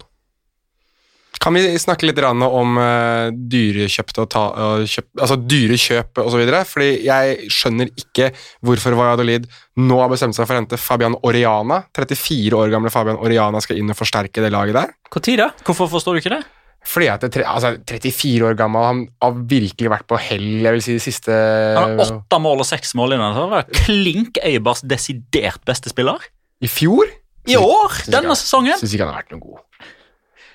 Kan 1.37 1.53
vi 1.53 1.61
snakke 1.79 2.07
litt 2.07 2.19
om 2.25 2.79
uh, 2.81 3.29
dyrekjøpte 3.29 4.23
og 4.23 4.29
ta, 4.33 4.43
og 4.57 4.87
kjøp, 4.89 5.07
altså 5.21 5.37
dyre 5.37 5.77
kjøp 5.79 6.21
osv.? 6.23 6.43
Fordi 6.71 6.89
jeg 7.05 7.51
skjønner 7.53 7.91
ikke 7.93 8.31
hvorfor 8.65 8.97
Valladolid 8.97 9.45
nå 9.77 9.99
har 10.01 10.11
bestemt 10.11 10.35
seg 10.37 10.47
for 10.47 10.57
å 10.57 10.61
hente 10.63 10.79
Fabian 10.81 11.17
Oriana. 11.27 11.83
34 11.95 12.57
år 12.57 12.73
gamle 12.73 12.91
Fabian 12.93 13.21
Oriana 13.21 13.61
skal 13.63 13.79
inn 13.79 13.93
og 13.93 13.99
forsterke 13.99 14.43
det 14.43 14.53
laget 14.53 14.79
der. 14.79 14.95
Når 15.13 15.35
da? 15.43 15.51
Hvorfor 15.67 15.91
forstår 15.93 16.17
du 16.17 16.23
ikke 16.23 16.35
det? 16.39 16.43
Fordi 16.87 17.09
at 17.11 17.23
det, 17.25 17.43
altså, 17.43 17.73
34 17.83 18.47
år 18.47 18.57
gammel, 18.57 18.85
han 18.85 18.99
har 19.21 19.39
virkelig 19.51 19.91
vært 19.91 20.07
på 20.07 20.19
hell, 20.23 20.49
jeg 20.63 20.75
vil 20.77 20.83
si, 20.85 20.95
de 20.95 21.03
siste 21.03 21.33
Han 21.75 21.97
har 21.97 22.03
åtte 22.05 22.39
mål 22.39 22.63
og 22.63 22.69
seks 22.69 22.95
mål 22.97 23.17
innan. 23.17 23.57
Klink 23.83 24.39
Eibars 24.45 24.85
desidert 24.87 25.59
beste 25.67 25.91
spiller. 25.91 26.23
I 26.63 26.69
fjor? 26.71 27.11
I 27.47 27.57
år! 27.59 28.01
Denne 28.11 28.35
sesongen. 28.35 28.77
Syns 28.79 28.93
ikke 28.95 29.07
han 29.07 29.13
har 29.13 29.23
vært 29.23 29.35
noe 29.35 29.43
god. 29.43 29.63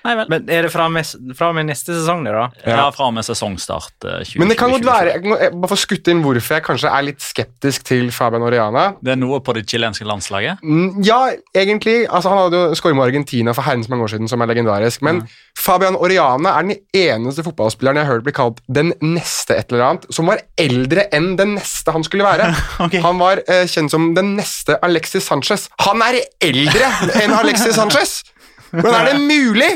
Nei 0.03 0.13
vel. 0.19 0.27
Men 0.31 0.49
er 0.51 0.65
det 0.67 0.71
fra, 0.73 0.89
mes- 0.91 1.13
fra 1.37 1.47
og 1.51 1.55
med 1.55 1.69
neste 1.69 1.93
sesong, 1.95 2.25
det, 2.27 2.33
da? 2.35 2.47
Ja, 2.67 2.89
fra 2.91 3.07
og 3.07 3.13
med 3.15 3.23
sesongstart 3.27 3.91
Uh, 4.03 4.19
20, 4.25 4.39
Men 4.41 4.49
det 4.51 4.57
kan 4.59 4.71
godt 4.73 4.83
være, 4.83 5.13
jeg 5.15 5.23
må 5.31 5.37
jeg 5.39 5.51
bare 5.55 5.69
få 5.71 5.77
skutt 5.79 6.09
inn 6.11 6.19
hvorfor 6.25 6.57
jeg 6.57 6.63
kanskje 6.65 6.89
er 6.91 7.05
litt 7.07 7.21
skeptisk 7.23 7.85
til 7.87 8.09
Fabian 8.11 8.43
Oriana. 8.43 8.83
Det 8.99 9.13
er 9.13 9.19
noe 9.21 9.39
på 9.45 9.53
det 9.55 9.63
chilenske 9.69 10.03
landslaget. 10.07 10.59
Mm, 10.63 10.97
Ja, 11.07 11.29
egentlig. 11.55 12.03
altså 12.09 12.29
Han 12.33 12.41
hadde 12.41 12.59
jo 12.59 12.75
skåret 12.75 12.97
med 12.97 13.05
Argentina 13.05 13.53
for 13.55 13.63
herrens 13.63 13.87
mange 13.91 14.03
år 14.03 14.11
siden, 14.11 14.27
som 14.27 14.41
er 14.43 14.49
legendarisk. 14.51 15.01
Men 15.07 15.21
Fabian 15.57 15.95
Oriana 15.95 16.57
er 16.59 16.67
den 16.67 16.75
eneste 16.93 17.45
fotballspilleren 17.47 18.01
jeg 18.01 18.05
har 18.09 18.13
hørt 18.17 18.27
bli 18.27 18.35
kalt 18.35 18.59
den 18.67 18.91
neste 19.01 19.55
et 19.61 19.71
eller 19.71 19.85
annet, 19.87 20.09
som 20.13 20.27
var 20.27 20.43
eldre 20.59 21.07
enn 21.15 21.37
den 21.39 21.55
neste 21.55 21.95
han 21.95 22.03
skulle 22.03 22.27
være. 22.27 22.51
okay. 22.85 22.99
Han 23.05 23.19
var 23.23 23.39
uh, 23.47 23.63
kjent 23.71 23.93
som 23.93 24.11
den 24.17 24.35
neste 24.35 24.75
Alexis 24.83 25.23
Sanchez. 25.31 25.69
Han 25.87 26.03
er 26.03 26.19
eldre 26.43 26.91
enn 27.23 27.31
Alexis 27.39 27.75
Sanchez! 27.79 28.19
Hvordan 28.73 28.99
er 29.07 29.11
det 29.13 29.21
mulig? 29.21 29.71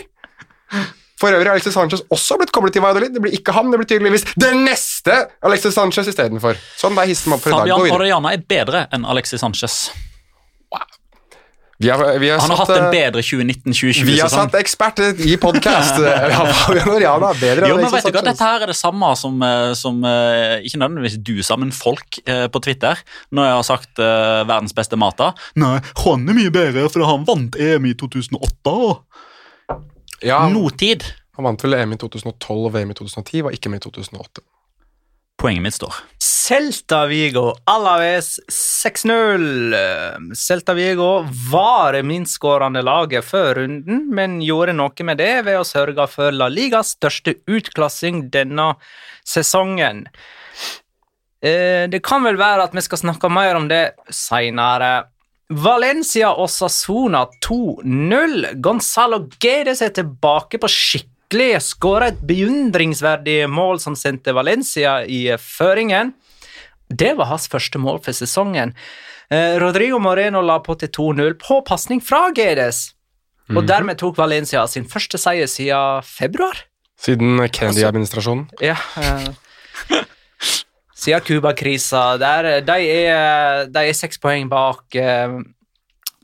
For 1.17 1.33
øvrig 1.33 1.49
har 1.49 1.55
Alexis 1.57 1.73
Sanchez 1.73 2.03
også 2.13 2.37
blitt 2.37 2.51
koblet 2.53 2.75
til 2.77 2.83
Valladolid. 2.85 3.15
Det 3.15 3.21
blir 3.23 3.33
ikke 3.33 3.55
han, 3.55 3.71
det 3.73 3.79
blir 3.81 3.89
tydeligvis 3.89 4.27
den 4.37 4.61
neste 4.67 5.23
Alexis 5.45 5.73
Sanchez 5.73 6.11
istedenfor. 6.11 6.59
Sånn, 6.77 6.97
der 6.97 7.09
hisser 7.09 7.31
man 7.31 7.39
opp 7.39 7.47
for 7.47 7.55
i 7.55 7.57
dag. 7.57 7.71
Fabian. 7.73 7.95
Orellana 7.95 8.35
er 8.37 8.43
bedre 8.45 8.85
enn 8.93 9.07
Alexis 9.09 9.41
Sanchez. 9.41 9.87
Vi 11.79 11.89
har, 11.89 12.19
vi 12.19 12.29
har 12.29 12.39
Han 12.41 12.49
har 12.49 12.57
satt, 12.57 12.69
hatt 12.71 12.77
en 12.77 12.85
eh, 12.87 12.93
bedre 12.93 13.21
2019-2020-sesong. 13.21 14.31
satt 14.33 14.55
ekspert 14.57 15.01
i 15.21 15.35
podkast. 15.45 15.99
Ja, 16.01 16.39
Fabian 16.63 16.87
bedre 17.37 17.69
Jo, 17.69 17.75
men 17.77 17.91
vet 17.93 18.07
du 18.07 18.15
hva. 18.15 18.23
Dette 18.25 18.47
her 18.47 18.65
er 18.65 18.71
det 18.73 18.77
samme 18.79 19.11
som, 19.19 19.37
eh, 19.45 19.73
som 19.77 19.99
eh, 20.01 20.65
ikke 20.65 20.81
nødvendigvis 20.81 21.19
du 21.21 21.35
sa, 21.45 21.57
men 21.61 21.69
folk 21.73 22.17
eh, 22.25 22.47
på 22.49 22.61
Twitter. 22.65 22.97
Når 23.29 23.49
jeg 23.49 23.59
har 23.59 23.67
sagt 23.67 24.01
uh, 24.01 24.41
verdens 24.49 24.73
beste 24.73 24.97
Mata. 24.97 25.35
Nei, 25.61 25.77
han 26.01 26.25
er 26.25 26.37
mye 26.39 26.53
bedre, 26.53 26.87
for 26.89 27.05
han 27.05 27.29
vant 27.29 27.57
EM 27.61 27.85
i 27.91 27.93
2008. 27.97 28.77
Ja, 30.25 30.47
Notid. 30.49 31.03
han 31.37 31.45
vant 31.45 31.63
vel 31.63 31.73
EM 31.77 31.93
i 31.93 31.97
2012 32.01 32.65
og 32.65 32.71
VM 32.73 32.91
i 32.91 32.93
2010, 32.97 33.41
var 33.45 33.51
ikke 33.57 33.69
med 33.69 33.81
i 33.83 33.89
2008. 33.89 34.41
Poenget 35.37 35.61
mitt 35.61 35.75
står. 35.77 35.93
Celta 36.23 37.03
Vigo, 37.05 37.51
Alaves 37.69 38.39
6-0. 38.49 39.75
Celta 40.33 40.73
Vigo 40.73 41.21
var 41.51 41.93
det 41.93 42.01
minstskårende 42.09 42.81
laget 42.81 43.23
før 43.27 43.59
runden, 43.59 44.07
men 44.17 44.39
gjorde 44.41 44.73
noe 44.73 45.05
med 45.05 45.19
det 45.21 45.45
ved 45.45 45.59
å 45.59 45.67
sørge 45.67 46.07
for 46.09 46.33
La 46.33 46.47
Ligas 46.49 46.95
største 46.97 47.35
utklassing 47.45 48.31
denne 48.33 48.71
sesongen. 49.27 50.07
Eh, 51.43 51.85
Det 51.85 52.01
kan 52.01 52.23
vel 52.25 52.37
være 52.41 52.63
at 52.65 52.73
vi 52.73 52.81
skal 52.81 52.97
snakke 52.97 53.29
mer 53.29 53.55
om 53.59 53.67
det 53.69 53.91
seinere. 54.09 55.05
Valencia 55.49 56.33
og 56.35 56.49
Sassona 56.51 57.23
2-0. 57.43 58.55
Gonzalo 58.59 59.21
Guedes 59.39 59.81
er 59.81 59.93
tilbake 59.95 60.59
på 60.59 60.69
skikkelig. 60.71 61.61
Skåra 61.63 62.09
et 62.11 62.19
beundringsverdig 62.27 63.45
mål 63.51 63.79
som 63.83 63.95
sendte 63.95 64.35
Valencia 64.35 64.99
i 65.07 65.21
føringen. 65.39 66.11
Det 66.87 67.13
var 67.19 67.31
hans 67.31 67.47
første 67.51 67.79
mål 67.79 68.01
for 68.03 68.15
sesongen. 68.15 68.73
Eh, 69.31 69.55
Rodrigo 69.59 69.99
Moreno 69.99 70.41
la 70.43 70.59
på 70.63 70.75
til 70.79 70.91
2-0 70.91 71.35
på 71.39 71.61
pasning 71.67 72.03
fra 72.03 72.27
Guedes. 72.35 72.93
Og 73.55 73.63
dermed 73.63 73.95
tok 73.95 74.17
Valencia 74.19 74.65
sin 74.67 74.83
første 74.83 75.15
seier 75.19 75.47
siden 75.47 76.03
februar. 76.03 76.65
Siden 76.99 77.39
Kennedy-administrasjonen. 77.47 78.49
Ja. 78.59 78.75
eh, 78.99 79.29
siden 80.97 81.21
Cuba-krisa. 81.27 82.17
Der, 82.21 82.49
De, 82.65 82.77
er- 82.81 83.67
de 83.69 83.85
er 83.91 83.93
seks 83.97 84.17
poeng 84.21 84.49
bak 84.49 84.95
eh, 84.97 85.37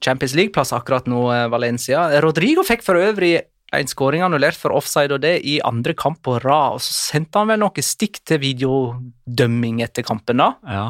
Champions 0.03 0.33
League-plass 0.35 0.73
akkurat 0.75 1.05
nå, 1.07 1.27
eh, 1.31 1.47
Valencia. 1.53 2.07
Rodrigo 2.25 2.65
fikk 2.67 2.81
for 2.85 2.97
øvrig 2.99 3.37
en 3.73 3.87
skåring 3.89 4.21
annullert 4.21 4.57
for 4.59 4.73
offside, 4.75 5.13
og 5.15 5.21
det 5.23 5.39
i 5.49 5.55
andre 5.65 5.95
kamp 5.97 6.19
på 6.25 6.35
rad. 6.43 6.75
Og 6.77 6.81
så 6.85 6.93
sendte 6.93 7.39
han 7.41 7.49
vel 7.49 7.61
noe 7.63 7.81
stikk 7.85 8.19
til 8.27 8.37
videodømming 8.43 9.79
etter 9.85 10.05
kampen, 10.05 10.37
da. 10.43 10.51
Ja. 10.69 10.83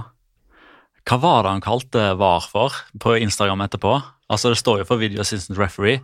Hva 1.08 1.18
var 1.20 1.44
det 1.46 1.54
han 1.58 1.64
kalte 1.64 2.04
VAR 2.20 2.46
for 2.48 2.76
på 3.04 3.16
Instagram 3.20 3.64
etterpå? 3.66 3.98
Altså 4.32 4.52
Det 4.54 4.60
står 4.62 4.82
jo 4.82 4.86
for 4.88 5.00
Video 5.02 5.20
Assistant 5.24 5.60
Referee, 5.60 6.00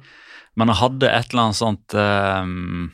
men 0.60 0.68
han 0.72 0.76
hadde 0.80 1.08
et 1.08 1.32
eller 1.32 1.46
annet 1.50 1.60
sånt 1.60 1.96
ehm, 1.96 2.90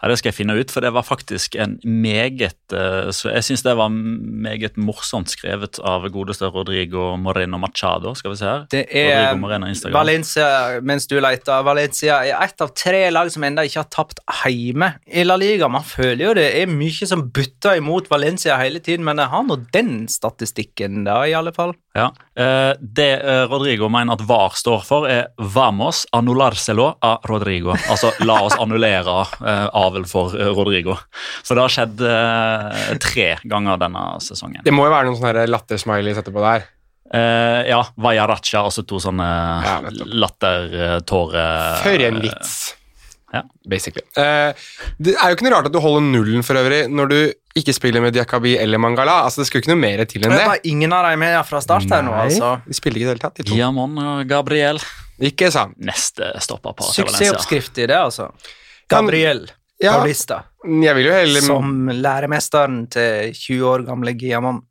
ja, 0.00 0.08
Det 0.08 0.18
skal 0.20 0.30
jeg 0.30 0.38
finne 0.38 0.56
ut, 0.58 0.72
for 0.72 0.84
det 0.84 0.92
var 0.94 1.06
faktisk 1.06 1.56
en 1.58 1.78
meget 1.84 2.74
eh, 2.74 3.10
så 3.14 3.32
Jeg 3.32 3.44
syns 3.46 3.64
det 3.66 3.76
var 3.78 3.88
meget 3.88 4.76
morsomt 4.76 5.30
skrevet 5.30 5.80
av 5.84 6.06
godeste 6.12 6.50
Rodrigo 6.52 7.16
Moreno 7.16 7.60
Machado. 7.60 8.14
Skal 8.18 8.32
vi 8.34 8.40
se 8.40 8.48
her. 8.48 8.66
Det 8.70 8.84
er 8.90 9.34
Moreno 9.38 9.70
Valencia, 9.92 10.48
mens 10.82 11.08
du 11.10 11.18
leter, 11.20 11.64
Valencia 11.66 12.20
er 12.26 12.38
ett 12.44 12.60
av 12.64 12.72
tre 12.76 13.08
lag 13.10 13.30
som 13.32 13.44
ennå 13.44 13.66
ikke 13.68 13.82
har 13.82 13.90
tapt 13.92 14.22
hjemme 14.48 14.92
i 15.06 15.24
La 15.26 15.36
Liga. 15.40 15.68
Man 15.72 15.86
føler 15.86 16.24
jo 16.28 16.36
det 16.38 16.48
er 16.60 16.70
mye 16.70 17.08
som 17.08 17.28
butter 17.34 17.78
imot 17.80 18.10
Valencia 18.10 18.58
hele 18.60 18.82
tiden, 18.84 19.06
men 19.06 19.20
jeg 19.20 19.32
har 19.32 19.44
nå 19.46 19.58
den 19.74 19.92
statistikken, 20.10 21.04
da, 21.08 21.20
i 21.28 21.36
alle 21.36 21.54
fall. 21.56 21.74
Ja. 21.98 22.06
Eh, 22.38 22.72
det 22.80 23.08
eh, 23.18 23.42
Rodrigo 23.50 23.88
mener 23.92 24.14
at 24.14 24.22
VAR 24.26 24.54
står 24.56 24.84
for, 24.86 25.08
er 25.10 25.28
'vamos 25.38 26.04
annulárselo 26.14 26.94
a 27.02 27.18
Rodrigo'. 27.26 27.76
Altså 27.90 28.12
'la 28.20 28.40
oss 28.46 28.56
annullere 28.58 29.20
eh, 29.42 29.68
avl 29.72 30.06
for 30.06 30.30
Rodrigo'. 30.30 30.98
Så 31.42 31.54
det 31.54 31.64
har 31.64 31.74
skjedd 31.74 31.98
tre 33.00 33.28
ganger 33.44 33.78
denne 33.78 34.20
sesongen. 34.20 34.62
Det 34.64 34.72
må 34.72 34.86
jo 34.86 34.94
være 34.94 35.10
noen 35.10 35.18
sånne 35.18 35.46
latter-smileys 35.50 36.18
etterpå 36.22 36.42
der. 36.44 36.66
Ja, 37.08 37.64
ja, 37.64 37.84
Vajaracha, 37.96 38.66
altså 38.68 38.82
to 38.84 38.98
sånne 39.00 39.24
Ja, 39.64 39.78
lattertårer 40.04 41.80
For 41.80 42.04
en 42.04 42.20
vits. 42.20 42.74
Ja. 43.32 43.42
Basically. 43.68 44.02
Uh, 44.16 44.52
det 44.98 45.14
er 45.16 45.28
jo 45.32 45.36
ikke 45.36 45.44
noe 45.48 45.52
rart 45.56 45.66
at 45.68 45.74
du 45.74 45.80
holder 45.84 46.06
nullen 46.06 46.42
for 46.46 46.56
øvrig 46.56 46.86
når 46.88 47.10
du 47.12 47.18
ikke 47.58 47.74
spiller 47.74 48.00
med 48.00 48.14
Diakabi 48.14 48.54
eller 48.56 48.78
Mangala. 48.78 49.18
Altså, 49.26 49.42
Det 49.42 49.48
skulle 49.48 49.64
ikke 49.64 49.72
noe 49.74 49.82
mer 49.82 50.04
til 50.08 50.22
enn 50.24 50.30
Det 50.32 50.38
det. 50.38 50.46
var 50.46 50.60
ingen 50.64 50.92
av 50.94 51.04
dem 51.10 51.18
med 51.24 51.36
fra 51.48 51.60
start 51.60 51.90
her 51.90 52.02
nå, 52.06 52.14
altså. 52.14 52.54
De 52.66 52.74
spiller 52.78 53.00
ikke 53.00 53.04
i 53.04 53.08
det 53.08 53.14
hele 53.16 53.24
tatt, 53.26 53.36
de 53.40 53.48
to. 53.50 53.54
Giamon 53.58 53.98
og 53.98 54.22
Gabriel. 54.30 54.78
Ikke 55.20 55.50
sant. 55.50 55.74
Neste 55.82 56.30
stopperpar 56.40 56.92
til 56.94 57.04
Valencia. 57.04 57.32
Suksessoppskrift 57.32 57.78
i 57.82 57.86
det, 57.90 57.96
altså. 57.98 58.30
Gabriel 58.88 59.48
Ja. 59.82 59.92
Paulista, 59.98 60.40
Jeg 60.64 60.94
vil 60.96 61.04
jo 61.06 61.12
heller 61.12 61.40
som 61.44 61.88
læremesteren 61.92 62.88
til 62.90 63.32
20 63.34 63.62
år 63.68 63.84
gamle 63.86 64.14
Giamon. 64.18 64.62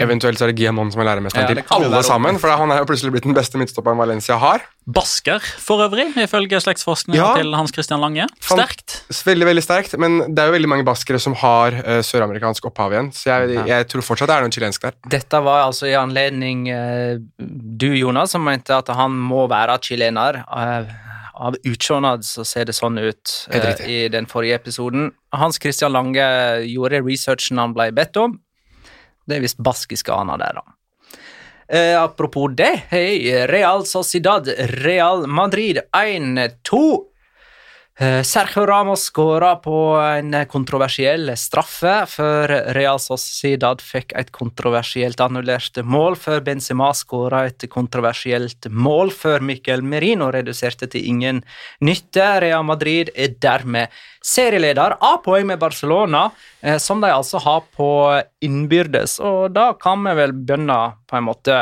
Eventuelt 0.00 0.40
så 0.40 0.46
er 0.46 0.52
det 0.52 0.56
Guillamon 0.56 0.88
som 0.92 1.02
er 1.02 1.08
læremesteren 1.10 1.50
Ja, 1.50 1.62
til 1.68 1.74
alle 1.76 1.98
sammen, 2.06 2.38
for 2.40 2.48
han 2.56 2.70
er 2.72 2.80
jo 2.80 2.86
plutselig 2.88 3.12
blitt 3.12 3.26
den 3.26 3.36
beste 3.36 3.58
midtstopperen 3.60 3.98
Valencia 4.00 4.38
har. 4.40 4.64
Basker, 4.88 5.44
for 5.60 5.84
øvrig, 5.84 6.06
ifølge 6.16 6.60
slektsforskninga 6.64 7.18
Ja. 7.20 7.34
til 7.36 7.52
Hans 7.54 7.74
Christian 7.76 8.00
Lange. 8.00 8.24
Sterkt. 8.40 9.02
Veldig, 9.26 9.46
veldig 9.50 9.62
sterkt, 9.62 9.98
men 10.00 10.34
det 10.34 10.40
er 10.40 10.48
jo 10.48 10.56
veldig 10.56 10.70
mange 10.72 10.86
baskere 10.88 11.20
som 11.20 11.34
har 11.34 11.76
uh, 11.76 12.00
søramerikansk 12.00 12.64
opphav 12.72 12.96
igjen, 12.96 13.12
så 13.12 13.36
jeg, 13.36 13.66
jeg 13.68 13.88
tror 13.92 14.06
fortsatt 14.06 14.32
det 14.32 14.36
er 14.38 14.46
noen 14.46 14.56
chilensk 14.56 14.88
der. 14.88 14.96
Dette 15.12 15.42
var 15.44 15.66
altså 15.66 15.90
i 15.90 15.94
anledning 15.98 16.64
uh, 16.72 17.20
du, 17.38 17.92
Jonas, 17.92 18.32
som 18.32 18.44
mente 18.48 18.72
at 18.72 18.88
han 18.96 19.12
må 19.12 19.44
være 19.52 19.76
chilener. 19.84 20.40
Uh, 20.48 20.88
av 21.42 21.56
utseendet 21.66 22.24
så 22.28 22.44
ser 22.46 22.68
det 22.68 22.74
sånn 22.76 22.98
ut 23.00 23.32
eh, 23.52 23.84
i 23.88 23.98
den 24.12 24.28
forrige 24.30 24.58
episoden. 24.60 25.10
Hans 25.34 25.58
Christian 25.62 25.92
Lange 25.94 26.24
gjorde 26.68 27.00
researchen 27.02 27.60
han 27.60 27.74
ble 27.76 27.88
bedt 27.96 28.18
om. 28.20 28.38
Det 29.26 29.38
er 29.38 29.44
visst 29.44 29.60
baskiske 29.62 30.14
aner 30.14 30.40
der, 30.40 30.60
da. 30.60 30.76
Eh, 31.72 31.94
apropos 32.02 32.52
det, 32.56 32.72
hei, 32.90 33.46
Real 33.48 33.86
Sociedad, 33.88 34.48
Real 34.82 35.26
Madrid 35.26 35.78
1-2. 35.96 36.82
Eh, 38.00 38.22
Sergio 38.22 38.66
Ramos 38.66 39.00
skåra 39.00 39.56
på 39.56 39.96
en 40.00 40.32
kontroversiell 40.48 41.34
straffe, 41.36 41.92
før 42.08 42.54
Real 42.72 42.96
Sociedad 42.96 43.82
fikk 43.84 44.14
et 44.16 44.30
kontroversielt 44.32 45.20
annullert 45.20 45.76
mål, 45.84 46.16
før 46.16 46.40
Benzema 46.46 46.88
skåra 46.96 47.42
et 47.50 47.66
kontroversielt 47.68 48.70
mål, 48.72 49.12
før 49.12 49.44
Miquel 49.44 49.84
Merino 49.84 50.30
reduserte 50.32 50.88
til 50.88 51.04
ingen 51.12 51.42
nytte. 51.84 52.30
Real 52.40 52.64
Madrid 52.64 53.12
er 53.12 53.36
dermed 53.36 53.92
serieleder 54.24 54.96
av 54.96 55.20
poeng 55.26 55.52
med 55.52 55.60
Barcelona, 55.60 56.30
eh, 56.62 56.80
som 56.80 57.04
de 57.04 57.12
altså 57.12 57.44
har 57.44 57.60
på 57.76 57.92
innbyrdes, 58.40 59.20
og 59.20 59.52
da 59.52 59.74
kan 59.76 60.00
vi 60.08 60.16
vel 60.16 60.32
begynne 60.32 60.80
på 61.04 61.20
en 61.20 61.28
måte 61.28 61.60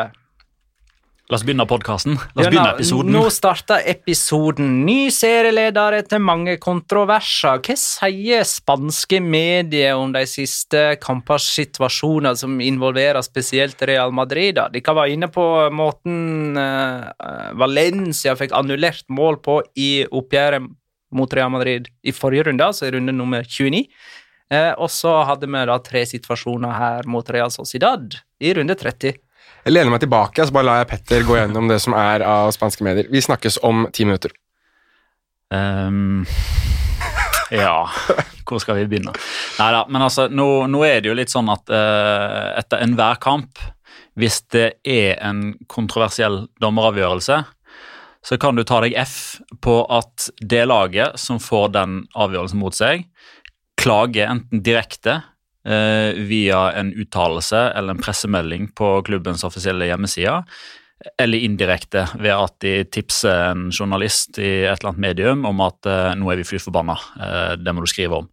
La 1.30 1.36
oss 1.38 1.44
begynne 1.46 1.62
podkasten. 1.70 2.16
La 2.34 2.42
oss 2.42 2.48
begynne 2.50 2.72
episoden. 2.72 3.12
nå 3.14 3.20
starter 3.30 3.84
episoden. 3.86 4.80
Ny 4.82 5.12
serieleder 5.14 5.94
etter 6.00 6.18
mange 6.18 6.56
kontroverser. 6.58 7.60
Hva 7.62 7.76
sier 7.78 8.42
spanske 8.48 9.20
medier 9.22 9.94
om 9.94 10.10
de 10.10 10.24
siste 10.26 10.96
kampers 10.98 11.46
situasjoner 11.54 12.34
som 12.40 12.58
involverer 12.58 13.22
spesielt 13.22 13.78
Real 13.86 14.10
Madrid? 14.10 14.56
da? 14.58 14.66
Dere 14.74 14.96
var 14.98 15.06
inne 15.06 15.30
på 15.30 15.46
måten 15.70 16.58
eh, 16.58 17.54
Valencia 17.54 18.34
fikk 18.34 18.50
annullert 18.58 19.06
mål 19.06 19.38
på 19.38 19.60
i 19.78 20.02
oppgjøret 20.10 20.66
mot 21.14 21.30
Real 21.38 21.54
Madrid 21.54 21.86
i 22.02 22.10
forrige 22.10 22.48
runde, 22.50 22.66
altså 22.66 22.88
i 22.88 22.94
runde 22.96 23.14
nummer 23.14 23.46
29. 23.46 23.86
Eh, 24.50 24.72
og 24.74 24.90
så 24.90 25.20
hadde 25.30 25.46
vi 25.46 25.66
da 25.70 25.78
tre 25.78 26.02
situasjoner 26.10 26.74
her 26.74 27.06
mot 27.06 27.30
Real 27.30 27.54
Sociedad 27.54 28.18
i 28.42 28.54
runde 28.58 28.74
30. 28.74 29.14
Jeg 29.70 29.76
lener 29.76 29.92
meg 29.94 30.00
tilbake, 30.02 30.42
så 30.42 30.50
bare 30.50 30.66
lar 30.66 30.78
jeg 30.80 30.86
Petter 30.90 31.20
gå 31.22 31.36
gjennom 31.36 31.68
det 31.70 31.76
som 31.78 31.94
er 31.94 32.24
av 32.26 32.48
spanske 32.50 32.82
medier. 32.82 33.06
Vi 33.06 33.20
snakkes 33.22 33.60
om 33.62 33.84
ti 33.94 34.02
minutter. 34.02 34.32
Um, 35.54 36.24
ja, 37.54 37.84
hvor 38.50 38.58
skal 38.58 38.80
vi 38.80 38.88
begynne? 38.90 39.14
Neida, 39.60 39.84
men 39.86 40.02
altså, 40.02 40.24
nå, 40.26 40.48
nå 40.66 40.82
er 40.88 40.98
det 40.98 41.12
jo 41.12 41.14
litt 41.14 41.30
sånn 41.30 41.52
at 41.54 41.70
uh, 41.70 42.58
etter 42.58 42.82
enhver 42.82 43.22
kamp, 43.22 43.62
hvis 44.18 44.40
det 44.50 44.66
er 44.82 45.22
en 45.22 45.52
kontroversiell 45.70 46.48
dommeravgjørelse, 46.58 47.38
så 48.26 48.42
kan 48.42 48.58
du 48.58 48.66
ta 48.66 48.82
deg 48.82 48.98
F 48.98 49.38
på 49.62 49.84
at 49.86 50.32
det 50.42 50.66
laget 50.66 51.14
som 51.14 51.38
får 51.38 51.70
den 51.78 52.00
avgjørelsen 52.18 52.58
mot 52.58 52.74
seg, 52.74 53.06
klager 53.78 54.34
enten 54.34 54.66
direkte 54.66 55.20
via 56.30 56.60
en 56.72 56.88
uttalelse 56.96 57.58
eller 57.76 57.92
en 57.92 58.00
pressemelding 58.00 58.70
på 58.72 59.02
klubbens 59.04 59.44
offisielle 59.44 59.90
hjemmeside, 59.90 60.38
eller 61.20 61.38
indirekte 61.38 62.04
ved 62.20 62.34
at 62.34 62.58
de 62.60 62.74
tipser 62.92 63.46
en 63.50 63.70
journalist 63.72 64.36
i 64.38 64.66
et 64.66 64.74
eller 64.74 64.92
annet 64.92 65.06
medium 65.06 65.46
om 65.48 65.62
at 65.64 65.88
eh, 65.88 66.12
nå 66.18 66.28
er 66.28 66.42
vi 66.42 66.48
fly 66.50 66.60
forbanna, 66.60 66.96
eh, 67.16 67.54
det 67.60 67.72
må 67.72 67.84
du 67.84 67.88
skrive 67.90 68.20
om. 68.20 68.28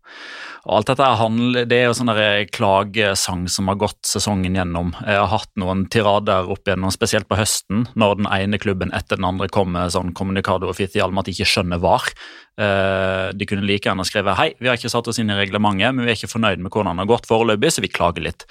Og 0.67 0.73
alt 0.75 0.89
dette 0.89 1.08
handler, 1.21 1.65
Det 1.65 1.77
er 1.77 1.86
jo 1.86 1.93
sånn 1.95 2.12
der 2.12 2.41
klagesang 2.51 3.45
som 3.47 3.69
har 3.71 3.77
gått 3.80 4.01
sesongen 4.03 4.58
gjennom. 4.58 4.91
Jeg 4.99 5.15
har 5.15 5.30
hatt 5.32 5.51
noen 5.56 5.86
tirader 5.88 6.49
opp 6.51 6.67
igjennom, 6.67 6.91
spesielt 6.91 7.30
på 7.30 7.38
høsten, 7.39 7.86
når 7.95 8.17
den 8.19 8.27
ene 8.36 8.60
klubben 8.60 8.91
etter 8.91 9.15
den 9.15 9.30
andre 9.30 9.47
kom 9.47 9.71
med 9.71 9.93
sånn 9.95 10.12
kommunikado 10.12 10.67
offisial 10.67 11.13
om 11.13 11.21
at 11.21 11.30
de 11.30 11.38
ikke 11.38 11.47
skjønner 11.47 11.80
VAR. 11.80 12.12
Eh, 12.60 13.32
de 13.32 13.47
kunne 13.47 13.63
like 13.63 13.88
gjerne 13.88 14.03
skrevet 14.08 14.36
hei, 14.36 14.49
vi 14.60 14.67
har 14.67 14.75
ikke 14.75 14.91
satt 14.91 15.08
oss 15.08 15.21
inn 15.23 15.32
i 15.32 15.39
reglementet, 15.39 15.95
men 15.95 16.03
vi 16.03 16.12
er 16.12 16.19
ikke 16.19 16.36
fornøyd 16.36 16.60
med 16.60 16.73
hvordan 16.73 16.99
det 16.99 17.06
har 17.06 17.13
gått 17.15 17.32
foreløpig, 17.32 17.71
så 17.71 17.86
vi 17.86 17.93
klager 17.93 18.27
litt. 18.27 18.43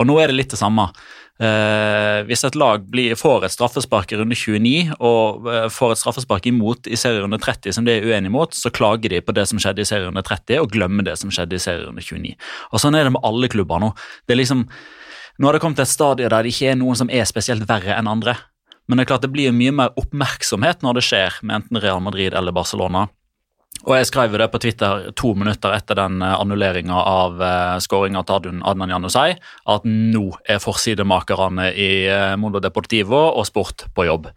Og 0.00 0.08
nå 0.08 0.16
er 0.22 0.32
det 0.32 0.38
litt 0.38 0.54
det 0.54 0.58
samme. 0.58 0.88
Eh, 1.40 2.18
hvis 2.28 2.44
et 2.44 2.56
lag 2.60 2.84
blir, 2.92 3.14
får 3.16 3.46
et 3.46 3.54
straffespark 3.54 4.12
i 4.12 4.18
runde 4.20 4.36
29 4.36 4.92
og 5.00 5.48
eh, 5.48 5.68
får 5.72 5.94
et 5.94 6.00
straffespark 6.02 6.44
imot 6.50 6.86
i 6.86 6.98
serierunde 7.00 7.40
30 7.40 7.78
som 7.78 7.86
de 7.88 7.94
er 7.94 8.04
uenige 8.04 8.34
mot, 8.34 8.52
så 8.52 8.70
klager 8.70 9.14
de 9.14 9.22
på 9.24 9.34
det 9.34 9.46
som 9.48 9.60
skjedde 9.62 9.82
i 9.82 9.88
serierunde 9.88 10.22
30 10.28 10.60
og 10.60 10.70
glemmer 10.74 11.06
det 11.08 11.16
som 11.18 11.32
skjedde 11.32 11.56
i 11.56 11.62
serierunde 11.62 12.04
29. 12.04 12.36
Og 12.70 12.84
Sånn 12.84 12.98
er 12.98 13.08
det 13.08 13.14
med 13.16 13.24
alle 13.26 13.50
klubber 13.50 13.80
nå. 13.82 13.90
Det 14.28 14.36
er 14.36 14.42
liksom, 14.42 14.66
nå 15.40 15.48
har 15.48 15.56
det 15.56 15.64
kommet 15.64 15.80
til 15.80 15.88
et 15.88 15.94
stadie 15.94 16.28
der 16.28 16.44
det 16.44 16.52
ikke 16.52 16.74
er 16.74 16.78
noen 16.82 17.00
som 17.00 17.10
er 17.10 17.26
spesielt 17.28 17.66
verre 17.70 17.96
enn 17.96 18.12
andre. 18.12 18.36
Men 18.86 18.98
det 18.98 19.06
er 19.06 19.12
klart 19.14 19.24
det 19.24 19.32
blir 19.32 19.56
mye 19.56 19.72
mer 19.72 19.98
oppmerksomhet 19.98 20.84
når 20.84 20.98
det 20.98 21.06
skjer 21.08 21.42
med 21.42 21.62
enten 21.62 21.80
Real 21.80 22.02
Madrid 22.04 22.36
eller 22.36 22.54
Barcelona. 22.54 23.06
Og 23.82 23.96
jeg 23.96 24.06
skrev 24.06 24.34
det 24.38 24.46
på 24.52 24.60
Twitter 24.62 25.08
to 25.18 25.32
minutter 25.38 25.74
etter 25.74 25.98
den 25.98 26.22
annulleringa 26.22 26.94
av 26.94 27.40
uh, 27.42 27.78
skåringa 27.82 28.22
til 28.28 28.60
Adnan 28.62 28.92
Janusai, 28.94 29.32
at 29.74 29.86
nå 29.88 30.28
er 30.46 30.62
forsidemakerne 30.62 31.72
i 31.74 31.88
uh, 32.06 32.34
Mondo 32.38 32.62
Deportivo 32.62 33.24
og 33.32 33.48
Sport 33.48 33.88
på 33.94 34.06
jobb. 34.06 34.28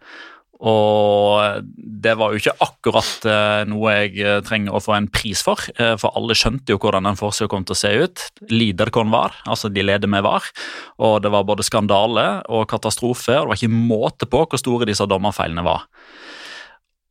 Og 0.56 1.62
det 1.76 2.14
var 2.16 2.32
jo 2.32 2.40
ikke 2.40 2.54
akkurat 2.64 3.26
noe 3.68 3.92
jeg 3.92 4.38
trenger 4.46 4.72
å 4.72 4.80
få 4.80 4.94
en 4.96 5.08
pris 5.12 5.42
for, 5.44 5.60
for 6.00 6.16
alle 6.16 6.32
skjønte 6.32 6.72
jo 6.72 6.78
hvordan 6.80 7.04
den 7.04 7.18
forsida 7.20 7.50
kom 7.52 7.66
til 7.68 7.76
å 7.76 7.80
se 7.82 7.90
ut. 7.92 8.22
Lider 8.48 8.88
kon 8.88 9.12
var, 9.12 9.36
altså 9.44 9.68
de 9.68 9.84
leder 9.84 10.08
med 10.08 10.24
var. 10.24 10.48
Og 10.96 11.18
det 11.20 11.34
var 11.34 11.44
både 11.44 11.66
skandale 11.66 12.24
og 12.48 12.64
katastrofe, 12.72 13.36
og 13.36 13.44
det 13.44 13.52
var 13.52 13.60
ikke 13.60 13.82
måte 13.92 14.30
på 14.32 14.46
hvor 14.46 14.62
store 14.62 14.88
disse 14.88 15.04
dommerfeilene 15.04 15.66
var. 15.66 15.84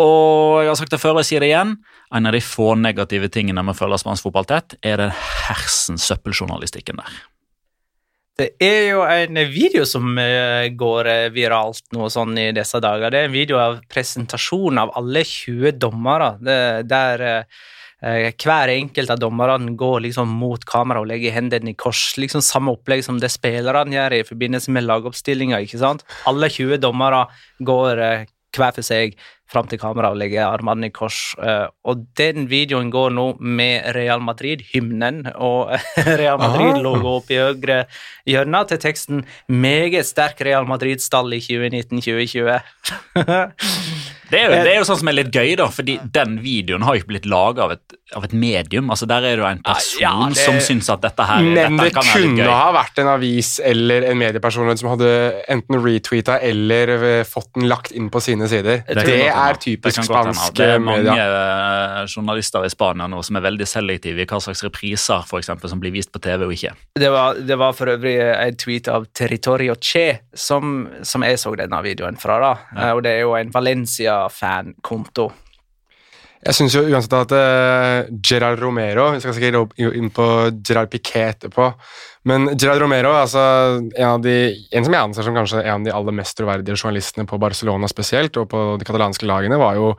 Og 0.02 0.64
jeg 0.64 0.72
har 0.74 0.80
sagt 0.82 0.98
det 0.98 1.00
før, 1.00 1.16
og 1.16 1.22
jeg 1.22 1.36
sier 1.36 1.46
det 1.46 1.54
igjen, 1.54 1.78
en 2.14 2.26
av 2.26 2.36
de 2.36 2.42
få 2.44 2.74
negative 2.80 3.30
tingene 3.34 3.64
med 3.64 3.76
å 3.76 3.80
følge 3.80 4.02
spansk 4.02 4.28
fotball 4.28 4.50
tett, 4.50 4.78
er 4.86 5.02
den 5.02 5.16
hersens 5.48 6.06
søppeljournalistikken 6.10 7.02
der. 7.02 7.24
Det 8.36 8.50
er 8.60 8.90
jo 8.90 9.04
en 9.08 9.38
video 9.48 9.86
som 9.88 10.18
eh, 10.20 10.68
går 10.76 11.08
eh, 11.08 11.28
viralt 11.32 11.86
nå 11.96 12.10
sånn 12.12 12.36
i 12.36 12.50
disse 12.56 12.82
dager. 12.84 13.08
Det 13.08 13.22
er 13.22 13.30
en 13.30 13.36
video 13.36 13.62
av 13.64 13.78
presentasjon 13.88 14.82
av 14.82 14.92
alle 15.00 15.24
20 15.24 15.78
dommere, 15.80 16.34
der 16.84 17.24
eh, 17.30 18.28
hver 18.36 18.74
enkelt 18.74 19.14
av 19.16 19.22
dommerne 19.24 19.72
går 19.80 20.04
liksom 20.10 20.36
mot 20.36 20.68
kamera 20.68 21.00
og 21.00 21.08
legger 21.14 21.32
hendene 21.38 21.72
i 21.72 21.80
kors. 21.80 22.18
Liksom 22.20 22.44
Samme 22.44 22.76
opplegg 22.76 23.06
som 23.08 23.24
det 23.24 23.32
spillerne 23.32 23.96
gjør 23.96 24.18
i 24.20 24.26
forbindelse 24.28 24.76
med 24.76 24.84
lagoppstillinga. 24.84 25.64
Alle 26.28 26.52
20 26.52 26.84
dommere 26.84 27.24
går 27.64 28.04
hver 28.56 28.76
for 28.76 28.86
seg 28.86 29.16
fram 29.52 29.68
til 29.70 29.80
kamera 29.82 30.10
og 30.14 30.20
legger 30.20 30.48
armene 30.48 30.90
i 30.90 30.94
kors. 30.96 31.36
Uh, 31.40 31.68
og 31.86 32.06
den 32.18 32.48
videoen 32.52 32.92
går 32.94 33.14
nå 33.16 33.28
med 33.40 33.92
Real 33.96 34.24
Madrid-hymnen 34.26 35.26
og 35.36 35.74
Real 36.22 36.40
Madrid-logo 36.42 37.18
opp 37.20 37.32
i 37.34 37.42
høyre 37.42 37.86
hjørne 38.26 38.64
til 38.70 38.82
teksten 38.82 39.26
'Meget 39.50 40.06
sterk 40.10 40.42
Real 40.42 40.66
Madrid-stall 40.70 41.38
i 41.38 41.42
2019-2020'. 41.46 42.60
Det 44.30 44.40
er, 44.40 44.46
jo, 44.46 44.64
det 44.66 44.72
er, 44.72 44.78
jo, 44.80 44.86
sånn 44.88 45.00
som 45.02 45.10
er 45.12 45.18
litt 45.20 45.30
gøy, 45.34 45.54
da, 45.60 45.68
fordi 45.74 45.98
den 46.16 46.40
videoen 46.44 46.86
har 46.86 46.96
jo 46.96 47.04
ikke 47.04 47.12
blitt 47.14 47.28
laga 47.30 47.68
av, 47.68 47.76
av, 48.16 48.26
et 48.26 48.34
medium. 48.34 48.90
altså 48.94 49.08
Der 49.10 49.26
er 49.28 49.38
det 49.38 49.44
jo 49.44 49.48
en 49.48 49.62
person 49.66 50.02
ja, 50.02 50.14
det, 50.32 50.40
som 50.42 50.58
syns 50.64 50.90
at 50.94 51.04
dette 51.04 51.28
her 51.30 51.44
Men 51.46 51.78
dette 51.78 51.92
det 52.02 52.06
kunne 52.10 52.48
ha 52.50 52.72
vært 52.76 53.02
en 53.04 53.12
avis 53.14 53.56
eller 53.64 54.08
en 54.10 54.20
medieperson 54.20 54.72
som 54.80 54.92
hadde 54.96 55.12
enten 55.52 55.80
retweeta 55.84 56.40
eller 56.44 56.94
eh, 56.96 57.22
fått 57.28 57.52
den 57.58 57.68
lagt 57.70 57.94
inn 57.96 58.10
på 58.14 58.22
sine 58.24 58.50
sider. 58.52 58.82
Det, 58.88 59.06
det 59.08 59.30
er 59.30 59.60
typisk 59.62 60.08
spansk 60.08 60.58
Det 60.58 60.72
er 60.76 60.82
mange 60.84 61.06
media. 61.06 61.28
Eh, 62.02 62.02
journalister 62.10 62.66
i 62.66 62.72
Spania 62.74 63.10
nå 63.12 63.22
som 63.26 63.40
er 63.40 63.46
veldig 63.46 63.68
selektive 63.70 64.24
i 64.24 64.30
hva 64.30 64.42
slags 64.42 64.64
repriser 64.66 65.26
for 65.30 65.42
eksempel, 65.42 65.70
som 65.72 65.82
blir 65.82 65.94
vist 65.96 66.12
på 66.14 66.22
TV 66.24 66.48
og 66.48 66.56
ikke. 66.56 66.74
Det 67.00 67.12
var, 67.14 67.38
det 67.38 67.60
var 67.62 67.76
for 67.78 67.94
øvrig 67.94 68.18
en 68.20 68.60
tweet 68.60 68.90
av 68.92 69.08
Territorio 69.16 69.76
Che 69.82 70.08
som, 70.34 70.88
som 71.06 71.26
jeg 71.26 71.40
så 71.42 71.54
denne 71.60 71.82
videoen 71.86 72.18
fra. 72.20 72.40
da, 72.42 72.54
ja. 72.76 72.94
og 72.96 73.04
det 73.06 73.16
er 73.16 73.24
jo 73.26 73.36
en 73.38 73.54
Valencia 73.54 74.16
Valencia-fankonto. 74.26 75.32
Jeg 76.46 76.54
syns 76.54 76.76
jo 76.76 76.84
uansett 76.86 77.14
at 77.18 77.32
uh, 77.34 78.12
Gerard 78.22 78.60
Romero 78.62 79.08
Vi 79.16 79.22
skal 79.24 79.34
sikkert 79.34 79.80
inn 79.82 80.12
på 80.14 80.26
Gerard 80.68 80.92
Piquet 80.92 81.32
etterpå. 81.40 81.72
Men 82.30 82.52
Gerard 82.54 82.84
Romero, 82.84 83.16
altså 83.18 83.42
en, 83.82 84.10
av 84.12 84.22
de, 84.22 84.54
en 84.72 84.86
som 84.86 84.94
jeg 84.94 85.08
anser 85.08 85.26
som 85.26 85.38
kanskje 85.38 85.64
en 85.64 85.80
av 85.80 85.88
de 85.88 85.94
aller 85.94 86.18
mest 86.20 86.38
troverdige 86.38 86.78
journalistene 86.78 87.26
på 87.30 87.40
Barcelona 87.42 87.90
spesielt, 87.90 88.38
og 88.38 88.50
på 88.50 88.62
de 88.78 88.86
katalanske 88.86 89.26
lagene, 89.26 89.62
var 89.62 89.80
jo 89.80 89.96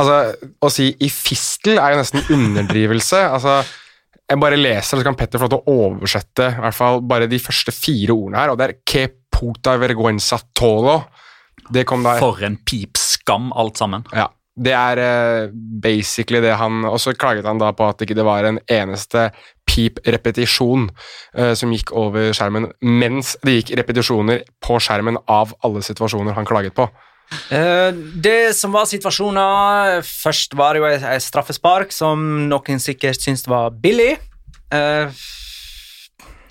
Altså, 0.00 0.32
Å 0.64 0.68
si 0.72 0.86
i 1.04 1.08
fistel 1.12 1.76
er 1.76 1.92
jo 1.92 1.98
nesten 2.00 2.22
underdrivelse. 2.32 3.18
altså 3.36 3.58
jeg 4.32 4.40
bare 4.40 4.56
leser, 4.56 4.96
så 4.96 5.04
kan 5.04 5.16
Petter 5.18 5.36
få 5.36 5.44
lov 5.44 5.52
til 5.52 5.60
å 5.60 5.74
oversette 5.90 6.46
i 6.48 6.62
hvert 6.64 6.76
fall 6.76 7.02
bare 7.04 7.28
de 7.28 7.40
første 7.42 7.74
fire 7.76 8.14
ordene 8.14 8.40
her. 8.40 8.52
og 8.52 8.56
Det 8.56 8.68
er 8.68 8.78
«que 8.88 9.02
puta 9.28 9.76
vergüenza 9.80 10.40
tolo». 10.56 11.02
Det 11.72 11.84
kom 11.88 12.04
da 12.04 12.16
For 12.20 12.40
en 12.46 12.56
pipskam, 13.22 13.52
alt 13.52 13.76
sammen. 13.76 14.04
Ja. 14.12 14.30
Det 14.52 14.72
er 14.72 14.98
uh, 15.00 15.50
basically 15.82 16.42
det 16.42 16.52
han 16.60 16.84
Og 16.84 17.00
så 17.00 17.14
klaget 17.16 17.46
han 17.46 17.56
da 17.56 17.70
på 17.72 17.86
at 17.88 18.02
ikke 18.02 18.14
det 18.14 18.24
var 18.24 18.44
en 18.44 18.58
eneste 18.68 19.30
pip-repetisjon 19.64 20.90
uh, 21.38 21.54
som 21.54 21.72
gikk 21.72 21.92
over 21.92 22.34
skjermen, 22.36 22.68
mens 22.82 23.36
det 23.42 23.62
gikk 23.62 23.78
repetisjoner 23.78 24.42
på 24.60 24.76
skjermen 24.78 25.16
av 25.26 25.54
alle 25.64 25.80
situasjoner 25.80 26.36
han 26.36 26.44
klaget 26.44 26.74
på. 26.76 26.84
Uh, 27.48 27.96
det 28.20 28.52
som 28.52 28.74
var 28.74 28.84
situasjoner 28.84 30.02
Først 30.04 30.52
var 30.52 30.74
det 30.76 30.82
jo 30.82 30.88
et 30.90 31.24
straffespark 31.24 31.88
som 31.88 32.20
noen 32.50 32.82
sikkert 32.82 33.24
syntes 33.24 33.48
var 33.48 33.72
billig. 33.72 34.18
Uh, 34.68 35.08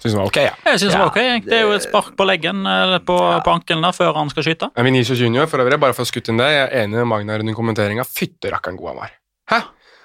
Syns 0.01 0.15
han 0.15 0.23
var 0.23 0.31
ok, 0.31 0.37
ja. 0.41 0.53
Jeg 0.65 0.79
synes 0.81 0.87
ja. 0.87 0.97
det 0.97 1.01
var 1.03 1.11
ok. 1.11 1.45
Det 1.45 1.57
er 1.57 1.67
jo 1.67 1.73
et 1.75 1.83
spark 1.85 2.15
på 2.17 2.25
leggen 2.25 2.63
eller 2.65 3.03
på, 3.05 3.17
ja. 3.21 3.41
på 3.45 3.53
ankelen 3.53 3.85
der 3.85 3.93
før 3.93 4.15
han 4.17 4.31
skal 4.33 4.47
skyte. 4.47 4.71
Ja, 4.73 4.85
Vinicius 4.87 5.21
Junior, 5.21 5.45
for 5.51 5.61
øvrig, 5.61 5.77
bare 5.81 5.93
for 5.97 6.07
å 6.07 6.09
skutte 6.09 6.33
inn 6.33 6.41
det, 6.41 6.49
jeg 6.49 6.63
er 6.63 6.73
enig 6.87 6.97
med 7.03 7.09
Magnar 7.11 7.43
under 7.45 7.57
kommenteringa. 7.57 8.07
Fytte 8.09 8.49
rakkeren 8.53 8.79
god 8.81 8.93
han 8.93 8.99
var. 9.03 9.13
Hæ? 9.51 9.61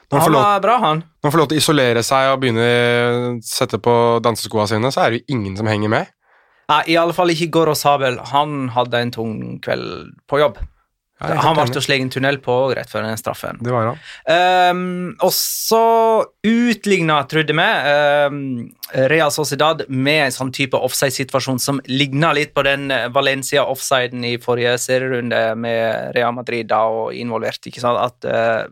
Når 0.07 0.21
han, 0.21 0.29
han 0.29 0.37
var 0.37 0.61
bra, 0.63 0.77
han. 0.85 1.01
Når 1.03 1.27
han 1.27 1.35
får 1.35 1.43
lov 1.43 1.49
til 1.51 1.57
å 1.57 1.65
isolere 1.65 2.03
seg 2.07 2.29
og 2.31 2.43
begynne 2.45 2.67
å 2.69 3.33
sette 3.43 3.81
på 3.83 3.97
danseskoa 4.23 4.69
sine, 4.71 4.93
så 4.95 5.03
er 5.03 5.15
det 5.15 5.23
jo 5.23 5.39
ingen 5.39 5.57
som 5.59 5.67
henger 5.71 5.91
med. 5.97 6.13
Nei, 6.71 6.83
i 6.93 6.99
alle 6.99 7.15
fall 7.15 7.33
ikke 7.33 7.49
Goro 7.55 7.75
Sabel. 7.79 8.21
Han 8.35 8.69
hadde 8.75 9.01
en 9.01 9.13
tung 9.15 9.35
kveld 9.63 10.13
på 10.29 10.43
jobb. 10.43 10.61
Ja, 11.17 11.39
han 11.41 11.57
ble 11.57 11.65
jo 11.73 11.95
en 11.97 12.11
tunnel 12.13 12.37
på 12.45 12.55
rett 12.77 12.91
før 12.93 13.07
den 13.07 13.17
straffen. 13.17 13.57
Det 13.65 13.73
var 13.73 13.89
han. 13.89 14.01
Um, 14.29 15.15
og 15.25 15.33
så 15.33 16.27
utligna, 16.45 17.23
trodde 17.31 17.57
vi, 17.57 17.69
um, 18.29 18.43
Real 19.09 19.33
Sociedad 19.33 19.87
med 19.89 20.27
en 20.27 20.35
sånn 20.35 20.53
type 20.53 20.77
offside-situasjon 20.77 21.63
som 21.63 21.81
ligna 21.89 22.35
litt 22.37 22.53
på 22.57 22.67
den 22.69 22.93
Valencia-offsiden 23.17 24.27
i 24.29 24.35
forrige 24.43 24.77
serierunde 24.83 25.41
med 25.57 26.13
Real 26.19 26.37
Madrid 26.37 26.69
da, 26.69 26.85
og 26.85 27.17
involvert. 27.17 27.65
ikke 27.65 27.81
sant, 27.81 28.03
at 28.03 28.29
uh, 28.29 28.69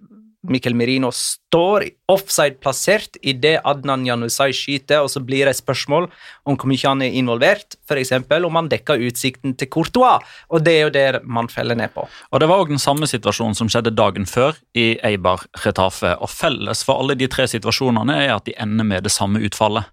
Mikkel 0.51 0.77
Merino 0.77 1.11
står 1.15 1.87
offside 2.13 2.59
plassert 2.61 3.17
idet 3.23 3.57
Adnan 3.65 4.05
Janusai 4.07 4.51
skyter, 4.57 5.05
og 5.05 5.11
så 5.13 5.23
blir 5.25 5.47
det 5.47 5.55
et 5.55 5.63
spørsmål 5.63 6.09
om 6.45 6.59
hvor 6.59 6.71
mye 6.71 6.85
han 6.85 7.05
er 7.05 7.17
involvert, 7.17 7.79
f.eks. 7.89 8.13
om 8.15 8.61
han 8.61 8.71
dekker 8.73 9.03
utsikten 9.09 9.57
til 9.59 9.71
Courtois, 9.73 10.25
og 10.51 10.65
det 10.67 10.77
er 10.77 10.87
jo 10.87 10.95
det 10.95 11.25
man 11.25 11.49
feller 11.49 11.79
ned 11.79 11.95
på. 11.95 12.07
Og 12.31 12.41
Det 12.41 12.49
var 12.51 12.61
òg 12.61 12.75
den 12.75 12.83
samme 12.83 13.09
situasjonen 13.09 13.57
som 13.57 13.71
skjedde 13.73 13.95
dagen 13.97 14.29
før 14.29 14.59
i 14.77 14.95
Eibar 15.05 15.47
Retafe, 15.65 16.17
og 16.21 16.31
felles 16.31 16.85
for 16.85 17.01
alle 17.01 17.17
de 17.17 17.29
tre 17.29 17.49
situasjonene 17.49 18.25
er 18.27 18.35
at 18.37 18.45
de 18.49 18.57
ender 18.61 18.85
med 18.85 19.05
det 19.07 19.13
samme 19.15 19.41
utfallet. 19.45 19.89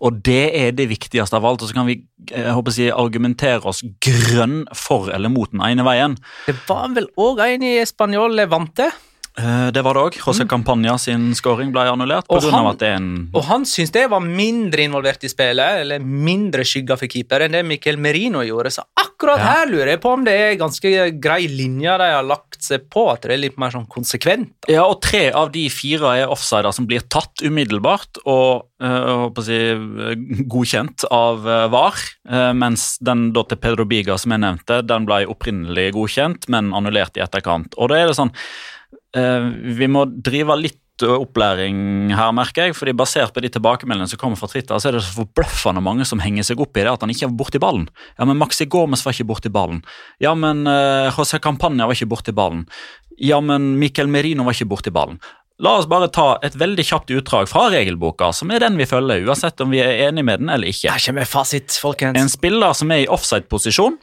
Og 0.00 0.20
det 0.24 0.50
er 0.56 0.70
det 0.76 0.88
viktigste 0.88 1.36
av 1.36 1.46
alt. 1.48 1.62
Og 1.62 1.70
så 1.70 1.76
kan 1.76 1.88
vi 1.88 2.00
jeg 2.30 2.54
håper 2.56 2.74
jeg, 2.74 2.94
argumentere 2.96 3.68
oss 3.68 3.82
grønn 4.02 4.64
for 4.74 5.10
eller 5.14 5.30
mot 5.32 5.52
den 5.52 5.62
ene 5.62 5.84
veien. 5.86 6.16
Det 6.46 6.56
var 6.66 6.88
vel 6.96 7.10
òg 7.20 7.42
en 7.44 7.66
i 7.66 7.74
Spanjol 7.86 8.34
Levante? 8.38 8.88
Eh, 9.36 9.68
det 9.72 9.82
var 9.84 9.96
det 9.96 10.04
òg. 10.06 10.16
José 10.16 10.46
mm. 10.46 10.48
Campagna 10.48 10.96
sin 11.00 11.28
scoring 11.36 11.72
ble 11.74 11.84
annullert. 11.90 12.24
På 12.28 12.38
grunn 12.40 12.56
av 12.56 12.70
at 12.72 12.80
det 12.80 12.88
er 12.88 13.00
en... 13.00 13.10
Og 13.36 13.44
han 13.50 13.66
syns 13.68 13.92
det 13.92 14.06
var 14.08 14.24
mindre 14.24 14.86
involvert 14.86 15.26
i 15.26 15.30
spillet, 15.30 15.82
eller 15.82 16.04
mindre 16.04 16.64
skygga 16.64 16.96
for 16.96 17.10
keeper, 17.12 17.44
enn 17.44 17.56
det 17.56 17.64
Miquel 17.68 18.00
Merino 18.00 18.40
gjorde. 18.46 18.72
Så 18.78 18.86
akkurat 18.96 19.42
ja. 19.42 19.50
her 19.50 19.72
lurer 19.72 19.92
jeg 19.92 20.02
på 20.04 20.14
om 20.16 20.24
det 20.24 20.36
er 20.40 20.60
ganske 20.60 20.92
grei 21.22 21.42
linje 21.52 21.98
de 22.00 22.08
har 22.14 22.24
lagt 22.24 22.62
seg 22.64 22.86
på, 22.92 23.04
at 23.12 23.26
det 23.26 23.36
er 23.36 23.42
litt 23.42 23.58
mer 23.60 23.74
sånn 23.74 23.88
konsekvent. 23.92 24.54
Ja, 24.72 24.86
og 24.88 25.02
tre 25.04 25.28
av 25.36 25.52
de 25.52 25.66
fire 25.72 26.14
er 26.22 26.32
offsider 26.32 26.72
som 26.72 26.88
blir 26.88 27.04
tatt 27.12 27.44
umiddelbart 27.44 28.22
og 28.24 28.64
uh, 28.82 29.42
si, 29.44 29.58
godkjent 30.48 31.04
av 31.12 31.44
uh, 31.44 31.66
VAR, 31.72 32.00
mens 32.56 32.96
den 33.04 33.28
da 33.36 33.44
til 33.46 33.60
Pedro 33.60 33.84
Biga 33.88 34.16
som 34.18 34.32
jeg 34.34 34.42
nevnte, 34.42 34.80
den 34.86 35.04
ble 35.08 35.20
opprinnelig 35.30 35.90
godkjent, 35.94 36.48
men 36.52 36.72
annullert 36.76 37.20
i 37.20 37.24
etterkant. 37.24 37.76
Og 37.76 37.92
da 37.92 38.00
er 38.00 38.10
det 38.10 38.16
sånn 38.18 38.32
Eh, 38.32 38.75
vi 39.16 39.88
må 39.88 40.04
drive 40.06 40.58
litt 40.60 40.82
opplæring 41.04 42.12
her, 42.16 42.32
merker 42.32 42.68
jeg. 42.68 42.76
fordi 42.76 42.94
Basert 42.96 43.34
på 43.34 43.42
de 43.44 43.50
tilbakemeldingene 43.52 44.08
som 44.08 44.20
kommer 44.20 44.36
fra 44.40 44.48
Twitter, 44.48 44.78
så 44.78 44.88
er 44.88 44.96
det 44.96 45.04
så 45.04 45.22
forbløffende 45.22 45.82
mange 45.84 46.06
som 46.08 46.22
henger 46.22 46.46
seg 46.46 46.60
opp 46.60 46.76
i 46.76 46.84
det 46.84 46.92
at 46.92 47.02
han 47.04 47.12
ikke 47.12 47.28
var 47.28 47.38
borti 47.42 47.60
ballen. 47.60 47.88
Ja, 48.18 48.24
men 48.24 48.40
Maxi 48.40 48.66
Gomez 48.66 49.04
var 49.04 49.16
ikke 49.16 49.28
borti 49.28 49.52
ballen. 49.52 49.82
Ja, 50.22 50.34
men 50.34 50.64
uh, 50.68 51.12
José 51.12 51.40
Campagna 51.42 51.88
var 51.88 51.98
ikke 51.98 52.08
borti 52.08 52.32
ballen. 52.36 52.64
Ja, 53.20 53.40
men 53.40 53.74
Miquel 53.80 54.08
Merino 54.08 54.46
var 54.46 54.56
ikke 54.56 54.70
borti 54.72 54.92
ballen. 54.94 55.20
La 55.64 55.78
oss 55.78 55.86
bare 55.88 56.10
ta 56.12 56.34
et 56.44 56.56
veldig 56.60 56.84
kjapt 56.84 57.12
utdrag 57.16 57.46
fra 57.48 57.70
regelboka, 57.72 58.28
som 58.36 58.50
er 58.52 58.60
den 58.60 58.76
vi 58.76 58.84
følger, 58.88 59.24
uansett 59.24 59.62
om 59.64 59.70
vi 59.72 59.80
er 59.80 60.02
enig 60.10 60.24
med 60.28 60.42
den 60.42 60.50
eller 60.52 60.68
ikke. 60.68 60.90
Her 60.92 61.00
kommer 61.00 61.28
fasit, 61.28 61.78
folkens. 61.80 62.18
En 62.20 62.28
spiller 62.28 62.76
som 62.76 62.92
er 62.92 63.06
i 63.06 63.08
offside-posisjon, 63.08 63.96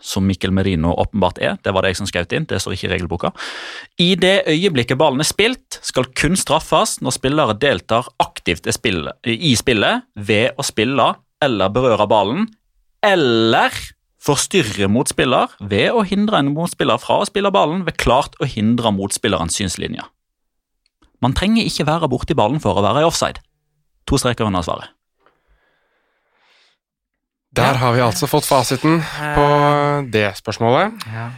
som 0.00 0.26
Mikkel 0.26 0.52
Merino 0.54 0.94
åpenbart 0.98 1.38
er. 1.38 1.58
Det 1.62 1.74
var 1.74 1.84
det 1.84 1.92
jeg 1.92 2.00
som 2.00 2.08
skrev 2.08 2.28
inn, 2.36 2.48
det 2.48 2.60
står 2.62 2.76
ikke 2.76 2.88
i 2.88 2.92
regelboka. 2.94 3.32
I 4.00 4.14
det 4.20 4.44
øyeblikket 4.50 4.98
ballen 5.00 5.22
er 5.22 5.28
spilt, 5.28 5.80
skal 5.84 6.08
kun 6.16 6.38
straffes 6.40 6.98
når 7.04 7.16
spillere 7.16 7.56
deltar 7.60 8.08
aktivt 8.22 8.68
i 8.68 8.74
spillet 9.56 10.06
ved 10.16 10.58
å 10.58 10.66
spille 10.66 11.12
eller 11.40 11.72
berøre 11.72 12.08
ballen, 12.10 12.48
eller 13.04 13.72
forstyrre 14.20 14.90
motspiller 14.92 15.52
ved 15.64 15.94
å 15.96 16.04
hindre 16.04 16.40
en 16.40 16.52
motspiller 16.52 17.00
fra 17.00 17.22
å 17.22 17.28
spille 17.28 17.52
ballen 17.54 17.86
ved 17.86 17.96
klart 18.00 18.36
å 18.40 18.48
hindre 18.48 18.92
motspillerens 18.92 19.56
synslinje. 19.56 20.04
Man 21.20 21.36
trenger 21.36 21.68
ikke 21.68 21.88
være 21.88 22.08
borti 22.12 22.36
ballen 22.36 22.60
for 22.60 22.76
å 22.76 22.84
være 22.84 23.04
i 23.04 23.08
offside. 23.08 23.40
To 24.08 24.20
streker 24.20 24.48
under 24.48 24.64
svaret. 24.64 24.92
Der 27.56 27.74
har 27.80 27.92
vi 27.96 28.00
altså 28.04 28.28
fått 28.30 28.46
fasiten 28.46 29.00
på 29.34 29.46
det 30.12 30.28
spørsmålet. 30.38 31.06
Ja. 31.10 31.30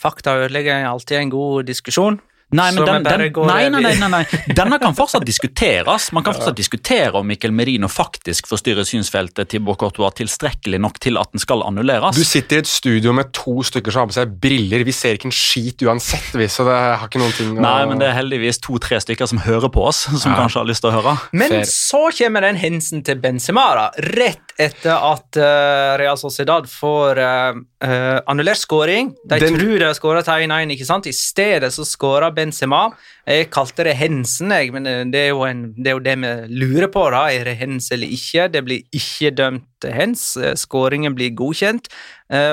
Fakta 0.00 0.38
ødelegger 0.40 0.86
alltid 0.88 1.18
en 1.18 1.30
god 1.34 1.66
diskusjon. 1.68 2.20
Nei, 2.54 2.68
men 2.76 2.84
den, 2.86 3.02
den, 3.02 3.22
nei, 3.48 3.64
nei, 3.72 3.80
nei, 3.82 3.92
nei, 3.98 4.08
nei. 4.12 4.40
Denne 4.54 4.76
kan 4.78 4.94
fortsatt 4.94 5.24
diskuteres. 5.26 6.10
Man 6.14 6.22
kan 6.22 6.36
fortsatt 6.36 6.54
diskutere 6.58 7.16
om 7.18 7.26
Mikkel 7.26 7.50
Merino 7.56 7.88
faktisk 7.90 8.46
forstyrrer 8.46 8.86
synsfeltet 8.86 9.48
til 9.50 9.64
Courtois 9.64 10.14
tilstrekkelig 10.20 10.78
nok 10.84 11.00
til 11.02 11.18
at 11.18 11.32
den 11.34 11.42
skal 11.42 11.64
annulleres. 11.66 12.14
Du 12.14 12.22
sitter 12.22 12.60
i 12.60 12.62
et 12.62 12.70
studio 12.70 13.14
med 13.16 13.32
to 13.34 13.56
stykker 13.66 13.90
som 13.94 14.04
har 14.04 14.12
på 14.12 14.16
seg 14.20 14.36
briller. 14.44 14.84
Vi 14.86 14.94
ser 14.94 15.18
ikke 15.18 15.32
en 15.32 15.34
skit 15.34 15.82
uansett, 15.88 16.30
vi, 16.36 16.46
så 16.52 16.68
det 16.68 16.76
har 16.78 17.08
ikke 17.08 17.24
noen 17.24 17.34
ting 17.34 17.56
å 17.56 17.64
Nei, 17.64 17.74
men 17.90 17.98
det 18.04 18.12
er 18.12 18.18
heldigvis 18.20 18.62
to-tre 18.62 19.00
stykker 19.02 19.32
som 19.32 19.42
hører 19.48 19.72
på 19.74 19.88
oss, 19.88 20.04
som 20.12 20.30
Ja. 20.30 20.44
kanskje 20.44 20.62
har 20.62 20.70
lyst 20.70 20.84
til 20.84 20.92
å 20.92 20.94
høre. 21.00 21.16
Men 21.34 21.56
Fair. 21.56 21.66
så 21.72 22.04
kommer 22.20 22.46
den 22.46 22.60
hensen 22.60 23.02
til 23.02 23.18
Benzema, 23.24 23.66
da. 23.80 23.88
Rett 24.14 24.53
etter 24.60 24.94
at 24.94 25.38
uh, 25.40 25.94
Real 25.98 26.18
Sociedad 26.20 26.68
får 26.70 27.18
uh, 27.18 27.56
uh, 27.84 28.20
annullert 28.30 28.60
skåring. 28.60 29.10
De 29.26 29.38
Den- 29.42 29.58
tror 29.58 29.78
de 29.78 29.88
har 29.88 29.96
skåra 29.98 30.22
til 30.22 30.44
1-1, 30.46 30.72
ikke 30.76 30.86
sant? 30.88 31.08
I 31.10 31.14
stedet 31.16 31.72
så 31.74 31.86
skåra 31.88 32.30
Benzema. 32.34 32.84
Jeg 33.26 33.50
kalte 33.50 33.86
det 33.88 33.96
Hensen, 33.98 34.52
jeg, 34.54 34.70
men 34.72 34.86
det 35.10 35.24
er, 35.26 35.34
en, 35.48 35.64
det 35.76 35.90
er 35.90 35.96
jo 35.96 36.04
det 36.04 36.16
vi 36.22 36.32
lurer 36.60 36.88
på. 36.92 37.04
da, 37.10 37.26
Er 37.32 37.44
det 37.48 37.56
hens 37.58 37.90
eller 37.92 38.06
ikke? 38.06 38.48
Det 38.52 38.64
blir 38.64 38.82
ikke 38.94 39.34
dømt 39.34 39.88
hens. 39.90 40.36
Skåringen 40.60 41.16
blir 41.16 41.34
godkjent. 41.34 41.88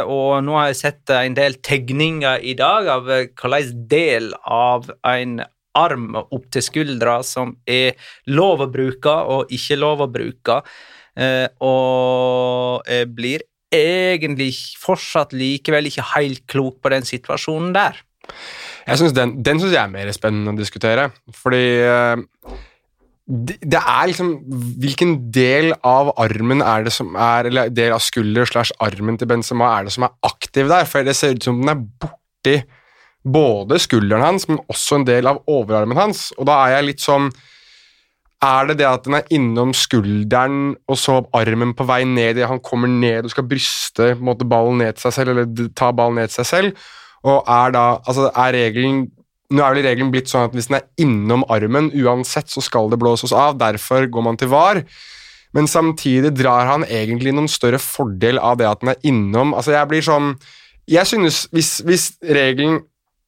Og 0.08 0.44
nå 0.44 0.56
har 0.58 0.72
jeg 0.72 0.82
sett 0.82 1.10
en 1.16 1.36
del 1.36 1.60
tegninger 1.64 2.40
i 2.44 2.56
dag 2.60 2.88
av 2.88 3.08
hvilken 3.10 3.88
del 3.92 4.32
av 4.48 4.90
en 5.08 5.42
arm 5.78 6.16
opp 6.20 6.48
til 6.52 6.64
skuldra 6.66 7.22
som 7.24 7.54
er 7.70 7.96
lov 8.32 8.64
å 8.66 8.72
bruke 8.72 9.12
og 9.32 9.52
ikke 9.56 9.78
lov 9.80 10.04
å 10.04 10.10
bruke. 10.12 10.62
Eh, 11.20 11.48
og 11.64 12.88
jeg 12.88 13.10
blir 13.16 13.46
egentlig 13.72 14.52
fortsatt 14.80 15.36
likevel 15.36 15.88
ikke 15.88 16.08
helt 16.16 16.44
klok 16.52 16.82
på 16.84 16.92
den 16.94 17.08
situasjonen 17.08 17.72
der. 17.76 18.00
Jeg 18.88 18.98
synes 18.98 19.14
Den, 19.14 19.38
den 19.44 19.60
synes 19.60 19.74
jeg 19.74 19.84
er 19.84 19.92
mer 19.92 20.12
spennende 20.16 20.54
å 20.54 20.60
diskutere. 20.60 21.10
Fordi 21.36 21.64
eh, 21.86 22.18
det 23.32 23.80
er 23.80 24.10
liksom 24.10 24.32
Hvilken 24.82 25.14
del 25.32 25.72
av 25.88 26.12
armen 26.20 26.64
er 26.66 26.84
det 26.88 26.94
som 26.96 27.16
er 27.16 27.48
Eller 27.48 27.72
del 27.72 27.94
av 27.96 28.02
skulder 28.04 28.50
slash 28.50 28.74
armen 28.84 29.20
til 29.20 29.30
Benzema 29.30 29.70
er 29.78 29.88
det 29.88 29.96
som 29.96 30.08
er 30.08 30.16
aktiv 30.28 30.72
der? 30.72 30.88
For 30.90 31.08
det 31.08 31.16
ser 31.18 31.38
ut 31.38 31.48
som 31.48 31.62
den 31.62 31.74
er 31.74 31.84
borti 32.02 32.62
både 33.22 33.78
skulderen 33.78 34.24
hans, 34.26 34.48
men 34.50 34.58
også 34.66 34.98
en 34.98 35.04
del 35.06 35.28
av 35.30 35.44
overarmen 35.46 36.00
hans. 36.00 36.32
Og 36.42 36.48
da 36.50 36.56
er 36.64 36.72
jeg 36.74 36.88
litt 36.88 37.04
sånn 37.04 37.28
Er 38.42 38.66
det 38.72 38.80
det 38.80 38.88
at 38.90 39.06
den 39.06 39.20
er 39.20 39.28
innom 39.30 39.70
skulderen 39.78 40.74
og 40.90 40.98
så 40.98 41.20
armen 41.38 41.76
på 41.78 41.86
vei 41.86 42.02
ned 42.10 42.40
i 42.42 42.48
Han 42.50 42.62
kommer 42.66 42.90
ned 42.90 43.28
og 43.28 43.34
skal 43.36 43.46
bryste 43.46 44.16
måte, 44.18 44.48
ballen 44.50 44.82
ned 44.82 44.98
til 44.98 45.06
seg 45.06 45.18
selv, 45.20 45.34
eller 45.36 45.70
ta 45.78 45.92
ballen 45.94 46.18
ned 46.18 46.32
til 46.32 46.40
seg 46.42 46.50
selv? 46.50 46.86
Og 47.22 47.44
er 47.46 47.76
da 47.76 47.86
Altså, 48.02 48.32
er 48.34 48.58
regelen 48.58 49.10
Nå 49.52 49.62
er 49.62 49.76
vel 49.76 49.84
regelen 49.84 50.14
blitt 50.14 50.30
sånn 50.32 50.48
at 50.48 50.54
hvis 50.56 50.70
den 50.70 50.78
er 50.78 50.86
innom 51.04 51.42
armen, 51.52 51.90
uansett 51.92 52.48
så 52.48 52.62
skal 52.64 52.88
det 52.88 53.02
blåses 53.02 53.34
av, 53.36 53.58
derfor 53.60 54.06
går 54.08 54.24
man 54.24 54.38
til 54.40 54.48
VAR. 54.48 54.80
Men 55.52 55.68
samtidig 55.68 56.32
drar 56.40 56.70
han 56.70 56.86
egentlig 56.88 57.34
noen 57.36 57.52
større 57.52 57.82
fordel 57.84 58.40
av 58.40 58.62
det 58.62 58.70
at 58.70 58.80
den 58.80 58.94
er 58.94 59.02
innom. 59.04 59.52
Altså, 59.52 59.74
jeg 59.76 59.90
blir 59.92 60.06
sånn 60.08 60.30
Jeg 60.88 61.04
synes 61.08 61.44
Hvis, 61.52 61.82
hvis 61.84 62.06
regelen 62.24 62.80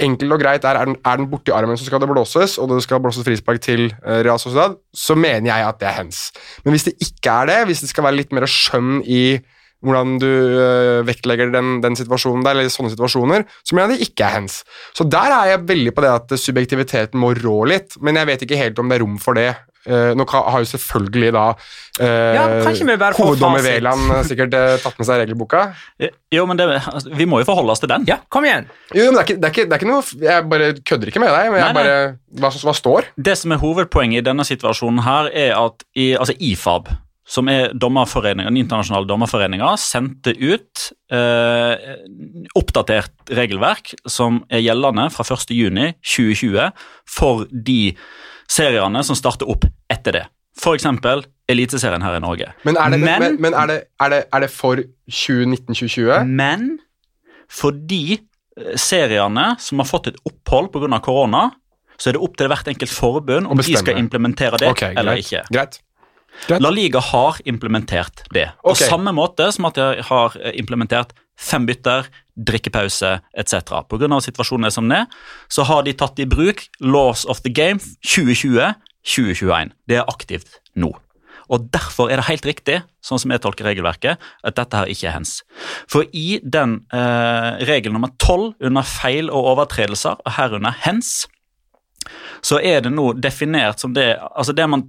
enkelt 0.02 0.36
og 0.36 0.42
greit 0.42 0.66
er, 0.66 0.80
er 0.80 0.90
den, 0.90 0.98
er 1.06 1.20
den 1.20 1.30
borti 1.32 1.54
armen, 1.54 1.78
så 1.78 1.86
skal 1.88 2.02
det 2.02 2.10
blåses, 2.10 2.58
og 2.62 2.72
det 2.72 2.82
skal 2.86 3.02
blåses 3.04 3.26
frispark 3.26 3.62
til 3.64 3.90
eh, 3.92 4.22
Real 4.26 4.42
Sociedad, 4.42 4.78
så 4.94 5.16
mener 5.16 5.52
jeg 5.52 5.68
at 5.68 5.82
det 5.82 5.90
er 5.90 6.00
hens. 6.02 6.26
Men 6.66 6.76
hvis 6.76 6.88
det 6.90 6.96
ikke 7.04 7.34
er 7.34 7.52
det, 7.52 7.60
hvis 7.70 7.84
det 7.86 7.92
skal 7.92 8.08
være 8.08 8.20
litt 8.22 8.34
mer 8.36 8.48
skjønn 8.50 9.04
i 9.06 9.24
hvordan 9.84 10.16
du 10.22 10.30
øh, 10.30 11.02
vektlegger 11.04 11.50
den, 11.52 11.82
den 11.84 11.98
situasjonen 12.00 12.46
der, 12.46 12.56
eller 12.56 12.72
sånne 12.72 12.94
situasjoner, 12.94 13.44
så 13.68 13.76
mener 13.76 13.92
jeg 13.92 14.00
det 14.00 14.08
ikke 14.08 14.24
er 14.24 14.38
hens. 14.38 14.62
Så 14.96 15.04
der 15.12 15.36
er 15.36 15.50
jeg 15.52 15.66
veldig 15.68 15.94
på 15.96 16.06
det 16.06 16.14
at 16.14 16.36
subjektiviteten 16.40 17.20
må 17.20 17.34
rå 17.36 17.58
litt, 17.68 17.98
men 18.00 18.16
jeg 18.16 18.30
vet 18.32 18.46
ikke 18.46 18.62
helt 18.62 18.80
om 18.80 18.88
det 18.88 19.00
er 19.00 19.04
rom 19.04 19.18
for 19.20 19.36
det. 19.36 19.52
Eh, 19.84 20.14
nå 20.16 20.24
har 20.32 20.62
jo 20.64 20.68
selvfølgelig 20.70 21.32
da 21.36 21.44
uh, 21.52 22.06
Ja? 22.06 22.44
Veland 23.66 24.14
eh, 24.16 24.22
sikkert 24.30 24.56
uh, 24.56 24.76
tatt 24.80 24.96
med 25.02 25.10
seg 25.10 25.20
regelboka. 25.26 25.66
Jo, 26.32 26.46
men 26.48 26.60
det, 26.60 26.70
altså, 26.80 27.12
Vi 27.20 27.28
må 27.28 27.42
jo 27.42 27.50
forholde 27.50 27.76
oss 27.76 27.84
til 27.84 27.92
den. 27.92 28.08
Ja, 28.08 28.22
kom 28.32 28.48
igjen! 28.48 28.70
Jo, 28.96 29.10
men 29.12 29.20
det 29.20 29.24
er, 29.24 29.28
ikke, 29.28 29.38
det, 29.42 29.50
er 29.50 29.56
ikke, 29.56 29.68
det 29.68 29.76
er 29.76 29.84
ikke 29.84 29.92
noe 29.92 30.24
Jeg 30.24 30.48
bare 30.54 30.74
kødder 30.80 31.12
ikke 31.12 31.24
med 31.24 31.34
deg, 31.36 31.52
men 31.52 31.60
Nei, 31.60 31.68
jeg 31.68 31.80
bare 31.82 31.98
hva, 32.40 32.54
hva 32.64 32.76
står? 32.80 33.12
Det 33.30 33.36
som 33.38 33.54
er 33.54 33.62
hovedpoenget 33.62 34.24
i 34.24 34.28
denne 34.30 34.48
situasjonen, 34.48 35.04
her 35.06 35.28
er 35.30 35.58
at 35.60 35.84
i, 36.00 36.14
altså 36.16 36.34
IFAB, 36.40 36.90
som 37.30 37.48
er 37.52 37.72
dommerforeningen, 37.80 38.52
den 38.52 38.64
internasjonale 38.64 39.08
dommerforeninga, 39.08 39.76
sendte 39.80 40.34
ut 40.40 40.90
eh, 41.14 41.94
oppdatert 42.60 43.36
regelverk 43.36 43.94
som 44.10 44.42
er 44.52 44.64
gjeldende 44.64 45.08
fra 45.14 45.28
1.6.2020 45.28 46.72
for 47.20 47.46
de 47.52 47.94
seriene 48.50 49.04
som 49.06 49.18
starter 49.18 49.50
opp 49.50 49.66
etter 49.92 50.20
det. 50.20 50.26
F.eks. 50.60 50.86
Eliteserien 51.50 52.04
her 52.06 52.16
i 52.16 52.22
Norge. 52.24 52.52
Men 52.64 52.78
er 52.78 52.94
det, 52.94 53.00
men, 53.02 53.20
Men- 53.24 53.40
men, 53.42 53.54
er, 53.54 53.68
det, 53.68 53.80
er, 54.00 54.10
det, 54.14 54.22
er 54.32 54.40
det 54.46 54.50
for 54.54 54.80
2019-2020? 55.12 56.24
Men 56.30 56.78
fordi 57.52 58.20
eh, 58.20 58.76
seriene 58.80 59.54
som 59.60 59.82
har 59.82 59.90
fått 59.90 60.12
et 60.14 60.22
opphold 60.30 60.72
pga. 60.74 61.00
korona, 61.04 61.50
så 61.98 62.10
er 62.10 62.18
det 62.18 62.24
opp 62.26 62.38
til 62.38 62.50
hvert 62.52 62.68
enkelt 62.68 62.92
forbund 62.92 63.48
om 63.48 63.58
de 63.58 63.76
skal 63.78 63.98
implementere 64.00 64.58
det 64.62 64.70
okay, 64.72 64.94
eller 64.96 65.18
greit. 65.18 65.26
ikke. 65.26 65.44
Greit. 65.54 65.82
La 66.50 66.72
Liga 66.74 67.00
har 67.00 67.38
implementert 67.46 68.24
det. 68.34 68.48
På 68.64 68.74
samme 68.76 69.12
måte 69.14 69.52
som 69.54 69.68
at 69.70 69.78
de 69.78 70.02
har 70.08 70.38
eh, 70.42 70.56
implementert 70.60 71.14
fem 71.40 71.66
bytter, 71.70 72.10
drikkepause 72.34 73.20
etc. 73.38 73.84
Pga. 73.90 74.20
situasjonen 74.22 74.68
er 74.68 74.74
som 74.74 74.90
den 74.90 75.04
er, 75.04 75.08
så 75.50 75.66
har 75.70 75.84
de 75.86 75.94
tatt 75.94 76.20
i 76.20 76.30
bruk 76.30 76.66
Laws 76.80 77.26
of 77.26 77.42
the 77.42 77.54
Game 77.54 77.80
2020-2021. 78.06 79.74
Det 79.88 80.02
er 80.02 80.10
aktivt 80.10 80.60
nå. 80.76 80.94
Og 81.52 81.68
Derfor 81.74 82.10
er 82.10 82.18
det 82.18 82.30
helt 82.30 82.46
riktig, 82.48 82.80
sånn 83.04 83.20
som 83.22 83.34
jeg 83.34 83.44
tolker 83.44 83.68
regelverket, 83.68 84.18
at 84.18 84.58
dette 84.58 84.80
her 84.80 84.90
ikke 84.90 85.10
er 85.10 85.18
hens. 85.18 85.42
For 85.92 86.08
i 86.16 86.40
den 86.42 86.80
eh, 86.96 87.62
regel 87.68 87.94
nummer 87.94 88.14
tolv 88.22 88.56
under 88.64 88.88
feil 88.88 89.30
og 89.30 89.52
overtredelser, 89.54 90.24
og 90.24 90.36
herunder 90.38 90.76
hens, 90.86 91.26
så 92.44 92.60
er 92.60 92.82
det 92.84 92.92
nå 92.92 93.14
definert 93.16 93.80
som 93.80 93.94
det 93.96 94.18
Altså 94.20 94.52
det 94.52 94.66
man 94.68 94.82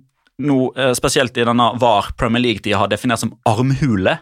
nå, 0.42 0.72
eh, 0.74 0.94
spesielt 0.98 1.37
i 1.38 1.44
denne 1.46 1.68
VAR 1.78 2.12
Premier 2.18 2.42
League-tida, 2.42 2.78
har 2.80 2.90
definert 2.90 3.22
som 3.22 3.35
armhule. 3.46 4.18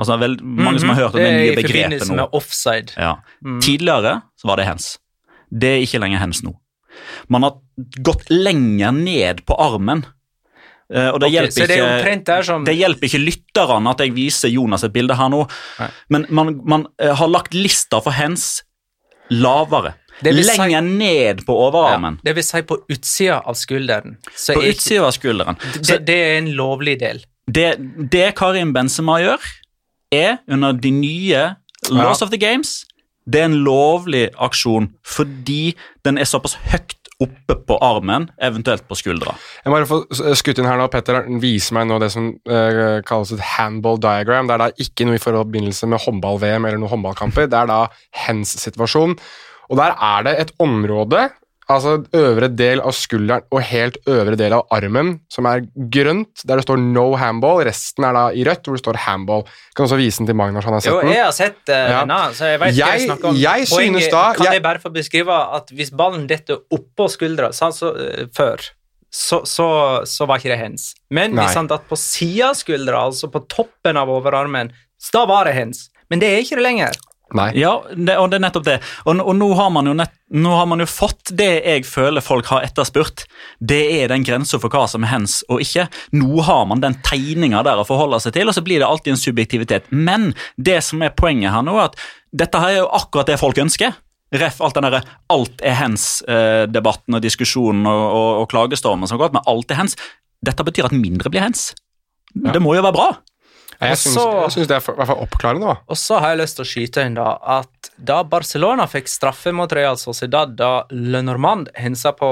Altså 0.00 0.16
vel, 0.18 0.38
Mange 0.42 0.80
som 0.80 0.88
har 0.92 1.02
hørt 1.02 1.14
om 1.14 1.20
det, 1.20 1.32
nye 1.36 1.56
begrepet 1.58 2.08
nå. 2.08 2.14
med 2.22 2.32
offside. 2.38 2.94
Ja. 2.96 3.16
Mm. 3.44 3.60
Tidligere 3.64 4.14
så 4.40 4.48
var 4.48 4.56
det 4.60 4.66
hens. 4.70 4.94
Det 5.52 5.68
er 5.76 5.84
ikke 5.84 6.00
lenger 6.00 6.22
hens 6.22 6.40
nå. 6.42 6.54
Man 7.32 7.44
har 7.44 7.58
gått 8.04 8.28
lenger 8.32 8.92
ned 8.96 9.44
på 9.48 9.56
armen. 9.60 10.04
Eh, 10.92 11.08
og 11.08 11.20
det, 11.22 11.28
okay, 11.28 11.36
hjelper 11.36 11.62
ikke, 11.62 12.26
det 12.28 12.38
som 12.44 12.64
det 12.68 12.74
hjelper 12.76 13.08
ikke 13.08 13.20
lytterne 13.22 13.92
at 13.94 14.00
jeg 14.04 14.12
viser 14.16 14.50
Jonas 14.52 14.82
et 14.84 14.92
bilde 14.92 15.16
her 15.16 15.30
nå, 15.32 15.44
Nei. 15.80 15.86
men 16.12 16.26
man, 16.28 16.50
man 16.68 16.84
eh, 17.00 17.14
har 17.16 17.30
lagt 17.32 17.54
lista 17.56 18.00
for 18.04 18.12
hens 18.12 18.62
lavere. 19.32 19.94
Lenger 20.22 20.68
si- 20.68 20.80
ned 20.98 21.40
på 21.46 21.54
overarmen. 21.56 22.18
Det 22.24 22.34
vil 22.36 22.44
si 22.44 22.60
på 22.68 22.76
utsida 22.92 23.38
av 23.48 23.56
skulderen. 23.58 24.18
Så 24.36 24.54
På 24.58 24.62
utsida 24.68 25.06
av 25.08 25.14
skulderen. 25.16 25.56
Så 25.80 25.96
det, 25.96 26.02
det 26.10 26.18
er 26.26 26.36
en 26.42 26.52
lovlig 26.58 26.98
del. 27.00 27.22
det, 27.50 27.70
det 28.12 28.34
Karim 28.38 28.72
Benzema 28.76 29.16
gjør, 29.22 29.48
er 30.12 30.40
under 30.50 30.76
de 30.76 30.92
nye 30.94 31.44
Laws 31.90 32.22
of 32.22 32.30
the 32.30 32.38
Games 32.40 32.82
Det 33.26 33.40
er 33.40 33.48
en 33.50 33.62
lovlig 33.66 34.28
aksjon 34.42 34.92
fordi 35.06 35.74
den 36.06 36.18
er 36.18 36.28
såpass 36.28 36.56
høyt 36.70 36.98
oppe 37.22 37.54
på 37.68 37.76
armen, 37.84 38.24
eventuelt 38.42 38.82
på 38.88 38.96
skuldra. 38.98 39.34
Jeg 39.62 39.70
må 39.70 39.76
bare 39.78 39.86
få 39.86 40.32
skutt 40.38 40.58
inn 40.58 40.66
her 40.66 40.80
nå, 40.80 40.88
Petter 40.90 41.20
viser 41.42 41.76
meg 41.76 41.86
nå 41.86 42.00
det 42.02 42.08
som 42.14 42.32
uh, 42.50 42.98
kalles 43.06 43.30
et 43.36 43.44
handball 43.52 44.00
diagram. 44.02 44.48
Det 44.48 44.56
er 44.56 44.64
da 44.64 44.84
ikke 44.84 45.06
noe 45.06 45.18
i 45.18 45.22
forbindelse 45.22 45.86
med 45.90 46.02
håndball-VM 46.02 46.66
eller 46.66 46.80
noen 46.82 46.94
håndballkamper. 46.96 47.46
Det 47.52 47.60
er 47.60 47.70
da 47.70 47.80
hens 48.24 48.56
situasjon. 48.64 49.14
Og 49.70 49.78
der 49.78 49.94
er 49.94 50.26
det 50.26 50.34
et 50.40 50.52
område, 50.62 51.28
altså 51.70 52.04
øvre 52.14 52.48
del 52.56 52.80
av 52.80 52.92
skulderen 52.92 53.42
og 53.52 53.62
helt 53.62 53.96
øvre 54.10 54.36
del 54.36 54.52
av 54.52 54.66
armen, 54.74 55.20
som 55.30 55.46
er 55.46 55.62
grønt, 55.76 56.42
der 56.44 56.56
det 56.56 56.64
står 56.66 56.76
'no 56.78 57.16
handball'. 57.16 57.64
Resten 57.64 58.04
er 58.04 58.12
da 58.12 58.24
i 58.30 58.44
rødt, 58.44 58.64
hvor 58.66 58.74
det 58.76 58.82
står 58.84 58.98
'handball'. 58.98 59.44
Jeg 59.46 59.74
kan 59.76 59.84
også 59.86 59.96
vise 59.96 60.18
den 60.18 60.26
til 60.26 60.34
Magnus, 60.36 60.64
han 60.64 60.72
har 60.74 60.80
sett 60.80 60.92
Jo, 60.92 61.00
jeg 61.08 61.24
har 61.24 61.32
sett 61.32 61.62
uh, 61.68 61.74
Ja. 61.74 62.00
denne, 62.04 62.34
så 62.34 62.44
jeg 62.50 62.60
vet 62.60 62.74
hva 62.74 62.76
jeg 62.76 63.00
Jeg- 63.00 63.08
snakker 63.08 63.28
om. 63.28 63.36
jeg 63.36 63.66
Poenget- 63.68 64.02
synes 64.02 64.10
da- 64.10 64.32
Kan 64.34 64.44
jeg- 64.46 64.52
jeg 64.54 64.62
bare 64.62 64.78
få 64.78 64.90
beskrive 64.92 65.54
at 65.56 65.70
hvis 65.70 65.90
ballen 65.90 66.26
detter 66.26 66.56
oppå 66.72 67.08
skuldra, 67.08 67.52
så, 67.52 67.70
så, 67.72 67.92
uh, 67.94 68.26
før, 68.36 68.58
så, 69.12 69.42
så, 69.46 70.04
så 70.06 70.26
var 70.26 70.38
ikke 70.38 70.48
det 70.50 70.58
hens. 70.58 70.94
Men 71.10 71.34
Nei. 71.34 71.44
hvis 71.46 71.54
han 71.54 71.66
datt 71.68 71.88
på 71.88 71.96
sida 71.96 72.48
av 72.50 72.54
skuldra, 72.54 73.06
altså 73.06 73.30
på 73.30 73.46
toppen 73.48 73.96
av 73.96 74.08
overarmen, 74.08 74.70
så 75.00 75.10
da 75.12 75.26
var 75.26 75.44
det 75.44 75.54
hens. 75.54 75.88
Men 76.10 76.18
det 76.18 76.28
er 76.28 76.38
ikke 76.42 76.56
det 76.56 76.64
lenger. 76.64 76.92
Nei. 77.36 77.48
Ja, 77.56 77.72
det, 77.96 78.16
og 78.20 78.28
det 78.30 78.38
er 78.38 78.44
nettopp 78.44 78.66
det. 78.66 78.76
Og, 79.06 79.16
og 79.16 79.32
nå, 79.38 79.48
har 79.56 79.72
nett, 79.72 80.14
nå 80.36 80.52
har 80.52 80.68
man 80.68 80.82
jo 80.82 80.88
fått 80.90 81.32
det 81.38 81.50
jeg 81.64 81.86
føler 81.88 82.24
folk 82.24 82.50
har 82.52 82.66
etterspurt. 82.66 83.24
Det 83.58 83.80
er 83.96 84.12
den 84.12 84.26
grensa 84.26 84.60
for 84.60 84.72
hva 84.72 84.84
som 84.90 85.06
er 85.06 85.14
hens 85.14 85.40
og 85.48 85.64
ikke. 85.64 85.86
Nå 86.16 86.44
har 86.44 86.66
man 86.68 86.84
den 86.84 86.98
tegninga 87.06 87.64
der 87.66 87.80
å 87.80 87.88
forholde 87.88 88.20
seg 88.22 88.36
til, 88.36 88.50
og 88.50 88.56
så 88.56 88.64
blir 88.64 88.82
det 88.82 88.88
alltid 88.88 89.14
en 89.14 89.22
subjektivitet. 89.24 89.88
Men 89.90 90.32
det 90.56 90.80
som 90.84 91.02
er 91.04 91.16
poenget 91.16 91.54
her 91.54 91.64
nå, 91.64 91.78
er 91.78 91.90
at 91.90 92.00
dette 92.32 92.60
her 92.60 92.76
er 92.76 92.82
jo 92.82 92.90
akkurat 93.00 93.32
det 93.32 93.40
folk 93.40 93.60
ønsker. 93.64 93.96
Ref 94.32 94.62
alt 94.64 94.78
den 94.78 94.88
der 94.88 95.08
alt 95.32 95.60
er 95.60 95.76
hens-debatten 95.76 97.18
og 97.18 97.24
diskusjonen 97.24 97.84
og, 97.88 98.04
og, 98.08 98.30
og 98.42 98.46
klagestormen 98.52 99.08
som 99.08 99.18
har 99.18 99.26
gått, 99.26 99.36
men 99.36 99.48
alt 99.48 99.72
er 99.72 99.82
hens. 99.82 99.96
Dette 100.42 100.64
betyr 100.64 100.88
at 100.88 100.96
mindre 100.96 101.32
blir 101.32 101.44
hens. 101.44 101.70
Det 102.32 102.60
må 102.64 102.72
jo 102.76 102.84
være 102.84 102.96
bra. 102.96 103.10
Jeg 103.82 103.98
syns, 103.98 104.68
det 104.68 104.76
er 104.76 104.82
for, 104.84 104.94
i 104.94 105.00
hvert 105.00 105.10
fall 105.10 105.22
oppklarende. 105.24 105.72
da. 105.72 105.76
Og 105.90 105.98
så 105.98 106.20
har 106.22 106.34
jeg 106.34 106.42
lyst 106.42 106.58
til 106.58 106.64
å 106.64 106.70
skyte 106.72 107.06
inn 107.08 107.16
da, 107.18 107.32
at 107.58 107.90
da 107.98 108.20
Barcelona 108.28 108.86
fikk 108.90 109.10
straffe 109.10 109.52
mot 109.54 109.72
Real 109.74 109.98
Sociedad, 110.00 110.54
da 110.58 110.84
Le 110.92 111.22
Normand 111.26 111.72
hensa 111.78 112.14
på 112.16 112.30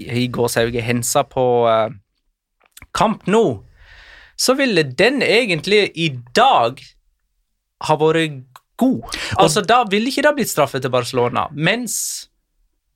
i 0.00 0.28
gåsehauget 0.32 0.86
hensa 0.86 1.26
på 1.28 1.44
eh, 1.68 1.90
Kamp 2.96 3.26
nå, 3.28 3.44
så 4.40 4.54
ville 4.56 4.82
den 4.96 5.20
egentlig 5.22 5.90
i 6.00 6.08
dag 6.34 6.80
ha 7.86 7.96
vært 8.00 8.40
god. 8.80 9.18
Altså, 9.36 9.60
Da 9.60 9.82
ville 9.84 10.08
ikke 10.08 10.24
det 10.24 10.32
blitt 10.38 10.52
straffe 10.52 10.80
til 10.80 10.92
Barcelona, 10.92 11.48
mens 11.52 12.29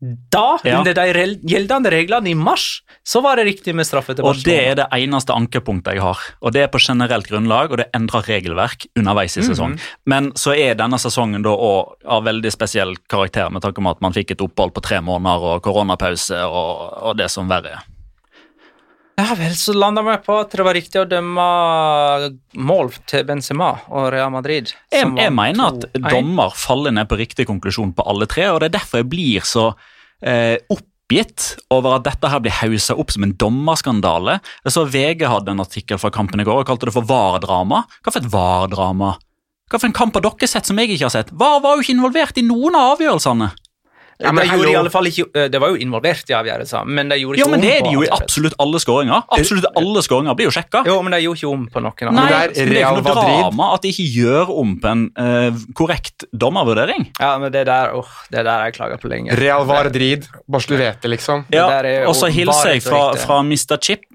da, 0.00 0.58
Ja. 0.64 0.78
under 0.78 0.94
de 0.94 1.38
gjeldende 1.48 1.90
reglene 1.90 2.28
i 2.30 2.34
mars, 2.34 2.82
så 3.04 3.22
var 3.22 3.36
det 3.36 3.46
riktig 3.46 3.74
med 3.74 3.86
straffe 3.86 4.14
til 4.14 4.24
Og 4.24 4.42
det 4.44 4.58
er 4.68 4.74
det 4.74 4.86
eneste 4.92 5.32
ankepunktet 5.32 5.94
jeg 5.94 6.02
har. 6.02 6.18
Og 6.42 6.52
det 6.52 6.62
er 6.62 6.68
på 6.68 6.78
generelt 6.78 7.26
grunnlag, 7.26 7.70
og 7.70 7.78
det 7.78 7.86
endrer 7.94 8.22
regelverk 8.22 8.86
underveis 8.96 9.36
i 9.36 9.42
sesong. 9.42 9.78
Men 10.06 10.32
så 10.32 10.52
er 10.56 10.74
denne 10.74 10.98
sesongen 10.98 11.42
da 11.42 11.50
òg 11.50 11.94
av 12.04 12.24
veldig 12.24 12.52
spesiell 12.52 12.96
karakter, 13.08 13.50
med 13.50 13.62
tanke 13.62 13.80
på 13.80 13.90
at 13.90 14.00
man 14.00 14.12
fikk 14.12 14.32
et 14.32 14.40
opphold 14.44 14.74
på 14.74 14.82
tre 14.82 15.00
måneder 15.00 15.56
og 15.56 15.62
koronapause 15.62 16.36
og, 16.44 17.02
og 17.02 17.16
det 17.16 17.30
som 17.30 17.48
verre 17.48 17.78
er. 17.78 17.93
Ja 19.14 19.34
vel, 19.38 19.52
så 19.54 19.72
landa 19.76 20.02
vi 20.02 20.14
på 20.26 20.36
at 20.42 20.54
det 20.56 20.64
var 20.66 20.74
riktig 20.74 20.98
å 20.98 21.06
dømme 21.06 21.44
mål 22.58 22.90
til 23.06 23.22
Benzema 23.28 23.70
og 23.86 24.08
Real 24.14 24.32
Madrid. 24.34 24.72
Jeg, 24.90 25.06
jeg 25.06 25.34
mener 25.34 25.68
at 25.70 25.86
dommer 26.10 26.56
faller 26.58 26.94
ned 26.96 27.06
på 27.10 27.18
riktig 27.20 27.46
konklusjon 27.46 27.92
på 27.94 28.06
alle 28.10 28.26
tre, 28.30 28.48
og 28.50 28.58
det 28.62 28.72
er 28.72 28.80
derfor 28.80 29.04
jeg 29.04 29.10
blir 29.12 29.46
så 29.46 29.68
eh, 30.18 30.56
oppgitt 30.66 31.52
over 31.74 32.00
at 32.00 32.08
dette 32.08 32.32
her 32.32 32.42
blir 32.42 32.58
hausa 32.58 32.98
opp 32.98 33.14
som 33.14 33.26
en 33.26 33.36
dommerskandale. 33.38 34.40
Jeg 34.66 34.74
så 34.74 34.86
VG 34.90 35.22
hadde 35.30 35.54
en 35.54 35.62
artikkel 35.62 36.00
fra 36.02 36.10
kampen 36.14 36.42
i 36.42 36.48
går 36.48 36.64
og 36.64 36.72
kalte 36.72 36.90
det 36.90 36.96
for 36.96 37.06
VAR-drama. 37.06 37.84
Hva 38.02 38.10
for 38.10 38.18
et 38.18 38.32
VAR-drama? 38.34 39.14
Hva 39.70 39.78
for 39.78 39.88
en 39.88 39.96
kamp 39.96 40.18
har 40.18 40.26
dere 40.26 40.50
sett 40.50 40.66
som 40.66 40.80
jeg 40.82 40.90
ikke 40.90 41.06
har 41.06 41.14
sett? 41.14 41.30
VAR 41.38 41.62
var 41.62 41.78
jo 41.78 41.86
ikke 41.86 41.94
involvert 41.94 42.42
i 42.42 42.44
noen 42.46 42.74
av 42.74 42.96
avgjørelsene. 42.96 43.54
Ja, 44.22 44.30
men 44.32 44.44
de 44.44 44.50
gjorde 44.54 44.70
i 44.70 44.76
alle 44.78 44.92
fall 44.92 45.08
ikke, 45.10 45.26
eh, 45.34 45.48
det 45.50 45.60
var 45.62 45.72
jo 45.72 45.78
involvert 45.82 46.30
i 46.30 46.36
avgjørelser, 46.38 46.86
men 46.86 47.10
de 47.10 47.18
gjorde 47.18 47.38
ikke 47.38 47.44
Ja, 47.44 47.50
men 47.50 47.60
om 47.60 47.64
det 47.64 47.72
er 47.74 47.80
på 47.82 47.88
de 47.88 47.94
jo 47.96 48.04
i 48.04 48.10
absolutt 48.14 48.54
alle 48.62 48.80
skåringer. 48.82 49.24
Absolutt 49.36 49.66
alle 49.80 50.04
skåringer 50.06 50.38
blir 50.38 50.48
jo 50.48 50.54
sjekka. 50.54 50.84
Jo, 50.86 50.98
men 51.02 51.16
de 51.16 51.20
gjorde 51.24 51.40
ikke 51.40 51.50
om 51.50 51.64
på 51.74 51.82
noen 51.82 52.10
av 52.10 52.16
Nei, 52.18 52.26
det 52.28 52.36
er 52.38 52.54
det 52.54 52.78
er 52.78 52.84
ikke 52.84 53.02
noe 53.02 53.16
drama 53.18 53.70
at 53.74 53.86
de 53.86 53.92
ikke 53.94 54.06
gjør 54.20 54.54
om 54.54 54.76
på 54.82 54.92
en 54.92 55.02
uh, 55.18 55.64
korrekt 55.74 56.26
dommervurdering. 56.30 57.08
Ja, 57.18 57.34
men 57.42 57.52
det 57.54 57.66
der, 57.70 57.96
åh, 57.98 58.14
det 58.30 58.44
der 58.44 58.52
har 58.52 58.70
jeg 58.70 58.78
klaga 58.78 59.00
på 59.02 59.10
lenge. 59.10 59.34
Real 59.40 59.66
Vardrid, 59.68 60.28
bare 60.46 60.62
så 60.62 60.74
du 60.74 60.78
vet 60.78 61.02
det, 61.02 61.10
liksom. 61.16 61.46
Ja, 61.54 61.66
jo 61.82 62.08
og 62.12 62.16
så 62.18 62.30
hilser 62.32 62.76
jeg 62.76 62.86
fra, 62.86 63.06
fra 63.18 63.42
Mr. 63.42 63.76
Chip. 63.82 64.06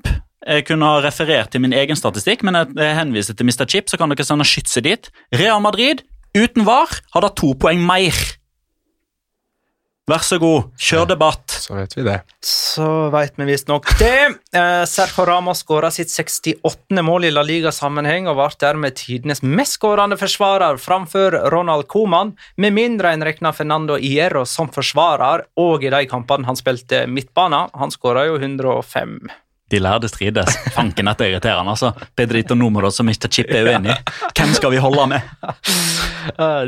Jeg 0.49 0.63
kunne 0.65 0.87
ha 0.87 1.01
referert 1.03 1.51
til 1.53 1.61
min 1.61 1.75
egen 1.75 1.97
statistikk, 1.99 2.45
men 2.47 2.55
jeg 2.55 2.71
jeg 2.79 2.95
henviser 2.97 3.35
til 3.37 3.49
Mr. 3.49 3.67
Chip, 3.69 3.89
så 3.91 3.99
kan 3.99 4.09
dere 4.09 4.25
sende 4.25 4.47
skytset 4.47 4.87
dit. 4.87 5.11
Real 5.35 5.59
Madrid 5.61 6.05
uten 6.37 6.65
VAR 6.65 7.01
har 7.13 7.25
da 7.25 7.31
to 7.33 7.53
poeng 7.59 7.81
mer. 7.85 8.15
Vær 10.09 10.23
så 10.25 10.39
god, 10.41 10.71
kjør 10.81 11.03
debatt. 11.11 11.53
Så 11.53 11.75
vet 11.77 11.91
vi 11.93 12.03
det. 12.07 12.15
Så 12.41 12.85
veit 13.13 13.35
vi 13.37 13.45
visstnok 13.45 13.91
det. 13.99 14.39
Eh, 14.57 14.85
Sergio 14.89 15.25
Ramos 15.29 15.59
skåra 15.61 15.91
sitt 15.93 16.09
68. 16.09 17.03
mål 17.05 17.27
i 17.27 17.29
La 17.29 17.43
Liga-sammenheng 17.45 18.25
og 18.31 18.39
ble 18.39 18.47
dermed 18.63 18.97
tidenes 18.97 19.43
mest 19.45 19.77
skårende 19.77 20.17
forsvarer 20.17 20.81
framfor 20.81 21.37
Ronald 21.53 21.85
Coman, 21.93 22.31
med 22.57 22.73
mindre 22.73 23.11
en 23.13 23.27
regna 23.27 23.51
Fernando 23.53 23.99
Hierro 24.01 24.47
som 24.49 24.71
forsvarer, 24.73 25.45
og 25.61 25.85
i 25.85 25.93
de 25.93 26.01
kampene 26.09 26.49
han 26.49 26.57
spilte 26.57 27.03
midtbane. 27.05 27.67
Han 27.77 27.93
skåra 27.93 28.25
jo 28.31 28.41
105. 28.41 29.19
De 29.69 29.79
lærde 29.79 30.07
strides. 30.09 30.55
Fanken, 30.75 31.05
dette 31.05 31.25
er 31.25 31.33
irriterende. 31.35 31.71
altså. 31.75 31.91
Pedrito 32.17 32.55
Números 32.57 32.97
som 32.97 33.05
Mr. 33.05 33.27
Chip 33.31 33.51
er 33.53 33.67
uenige. 33.69 33.95
Hvem 34.37 34.53
skal 34.57 34.71
vi 34.73 34.77
holde 34.81 35.05
med? 35.11 35.21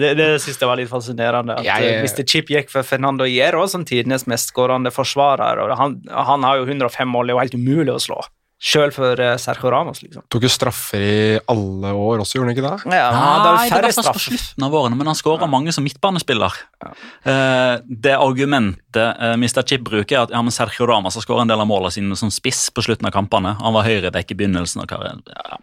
Det, 0.02 0.12
det 0.18 0.28
synes 0.42 0.60
jeg 0.62 0.70
var 0.70 0.78
litt 0.80 0.90
fascinerende. 0.92 1.56
At 1.60 1.66
Jeg- 1.66 1.84
jeg... 1.88 2.04
Mr. 2.06 2.24
Chip 2.28 2.52
gikk 2.54 2.70
for 2.74 2.84
Fernando 2.88 3.26
Hierro 3.28 3.66
som 3.68 3.86
tidenes 3.86 4.28
mestskårende 4.30 4.92
forsvarer. 4.94 5.60
og 5.66 5.78
han, 5.78 5.98
han 6.12 6.44
har 6.44 6.62
jo 6.62 6.68
105 6.70 7.08
mål, 7.08 7.28
det 7.28 7.34
er 7.34 7.38
jo 7.40 7.44
helt 7.46 7.58
umulig 7.60 7.94
å 7.96 8.00
slå. 8.02 8.22
Sjøl 8.62 8.92
for 8.94 9.18
eh, 9.18 9.34
Sergio 9.42 9.72
Ramos, 9.74 10.04
liksom. 10.04 10.22
Tok 10.30 10.44
jo 10.46 10.50
straffer 10.54 11.02
i 11.02 11.22
alle 11.50 11.94
år 11.98 12.22
også, 12.22 12.38
gjorde 12.38 12.52
han 12.52 12.54
ikke 12.54 12.66
det? 12.68 12.92
Ja, 12.94 13.08
Nei, 13.16 13.32
det 13.42 13.72
færre 13.72 13.88
var 13.88 13.96
først 13.98 14.12
på 14.14 14.24
slutten 14.28 14.66
av 14.68 14.76
årene, 14.78 15.00
men 15.00 15.10
han 15.10 15.18
skåra 15.18 15.50
mange 15.50 15.74
som 15.74 15.86
midtbanespiller. 15.88 16.60
Eh, 16.86 17.74
det 18.06 18.14
argumentet 18.14 19.18
uh, 19.18 19.34
Mr. 19.34 19.64
Chip 19.66 19.82
bruker, 19.88 20.14
er 20.14 20.28
at 20.28 20.36
ja, 20.36 20.44
men 20.46 20.54
Sergio 20.54 20.86
Ramos 20.86 21.18
har 21.18 21.26
skåra 21.26 21.42
en 21.42 21.50
del 21.50 21.64
av 21.64 21.70
målene 21.72 21.90
sine 21.96 22.20
som 22.20 22.30
spiss 22.30 22.68
på 22.70 22.86
slutten 22.86 23.10
av 23.10 23.16
kampene. 23.16 23.56
Han 23.64 23.74
var 23.74 23.90
høyreback 23.90 24.30
i 24.30 24.38
begynnelsen 24.38 24.86
av 24.86 24.92
karrieren. 24.94 25.26
Ja. 25.34 25.58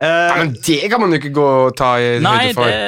Nei, 0.00 0.36
men 0.38 0.54
det 0.64 0.86
kan 0.88 1.02
man 1.02 1.12
jo 1.12 1.18
ikke 1.20 1.32
gå 1.36 1.46
og 1.66 1.74
ta 1.76 1.90
i 2.00 2.14
Nei, 2.24 2.36
høyde 2.46 2.54
for. 2.56 2.70
det 2.70 2.78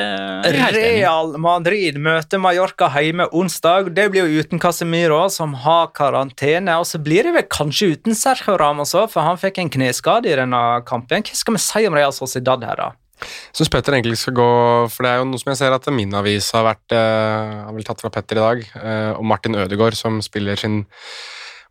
i. 0.48 0.72
Real 0.78 1.34
Madrid 1.40 1.98
møter 2.00 2.40
Mallorca 2.40 2.88
hjemme 2.94 3.26
onsdag. 3.36 3.90
Det 3.92 4.06
blir 4.14 4.24
jo 4.24 4.40
uten 4.40 4.62
Casemiro, 4.62 5.20
som 5.28 5.52
har 5.66 5.90
karantene. 5.92 6.78
Og 6.80 6.88
så 6.88 7.02
blir 7.04 7.28
det 7.28 7.34
vel 7.36 7.46
kanskje 7.52 7.92
uten 7.92 8.16
Sergio 8.16 8.56
Ramos 8.60 8.94
òg, 8.96 9.10
for 9.12 9.28
han 9.28 9.40
fikk 9.40 9.60
en 9.60 9.72
kneskade 9.76 10.32
i 10.32 10.38
denne 10.40 10.62
kampen. 10.88 11.26
Hva 11.28 11.36
skal 11.36 11.58
vi 11.58 11.62
si 11.66 11.84
om 11.90 12.00
Real 12.00 12.16
Sociedad 12.16 12.64
her, 12.64 12.80
da? 12.80 12.90
Jeg 13.22 13.60
Syns 13.60 13.70
Petter 13.70 13.94
egentlig 13.94 14.16
skal 14.18 14.34
gå 14.34 14.48
For 14.90 15.06
det 15.06 15.12
er 15.12 15.20
jo 15.20 15.28
noe 15.30 15.38
som 15.38 15.52
jeg 15.52 15.60
ser 15.60 15.76
at 15.76 15.84
min 15.94 16.10
avis 16.18 16.48
har 16.56 16.64
vært 16.66 16.94
eh, 16.96 17.52
Har 17.68 17.76
vel 17.76 17.86
tatt 17.86 18.02
fra 18.02 18.10
Petter 18.10 18.40
i 18.40 18.42
dag, 18.42 18.64
eh, 18.80 19.12
og 19.14 19.22
Martin 19.30 19.54
Ødegaard, 19.54 19.94
som 19.94 20.18
spiller 20.24 20.58
sin 20.58 20.80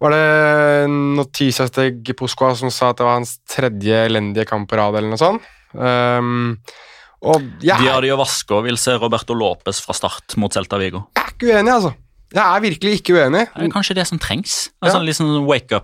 Var 0.01 0.13
det 0.15 0.89
Notisa 0.89 1.67
de 1.69 2.15
Poskoa 2.17 2.55
som 2.57 2.71
sa 2.73 2.89
at 2.89 2.97
det 3.01 3.05
var 3.05 3.19
hans 3.19 3.35
tredje 3.49 4.05
elendige 4.07 4.47
kamp 4.49 4.69
på 4.69 4.79
rad, 4.79 4.97
eller 4.97 5.13
noe 5.13 5.21
sånt? 5.21 5.45
Um, 5.77 6.57
og 7.21 7.37
er- 7.61 7.77
Diadio 7.83 8.17
Vasco 8.17 8.63
vil 8.65 8.77
se 8.81 8.97
Roberto 8.97 9.35
Lopez 9.37 9.79
fra 9.79 9.93
start 9.93 10.37
mot 10.41 10.51
Celta 10.51 10.79
Vigo. 10.81 11.05
jeg 11.15 11.23
er 11.23 11.31
ikke 11.35 11.53
uenig, 11.53 11.71
altså. 11.71 11.93
Jeg 12.31 12.41
er 12.41 12.63
virkelig 12.63 12.93
ikke 13.01 13.15
uenig. 13.19 13.47
Det 13.53 13.67
er 13.67 13.73
kanskje 13.75 13.95
det 13.95 14.07
som 14.07 14.19
trengs. 14.19 14.69
Ja. 14.81 14.95
En 14.95 15.13
sånn 15.13 15.45
wake 15.45 15.81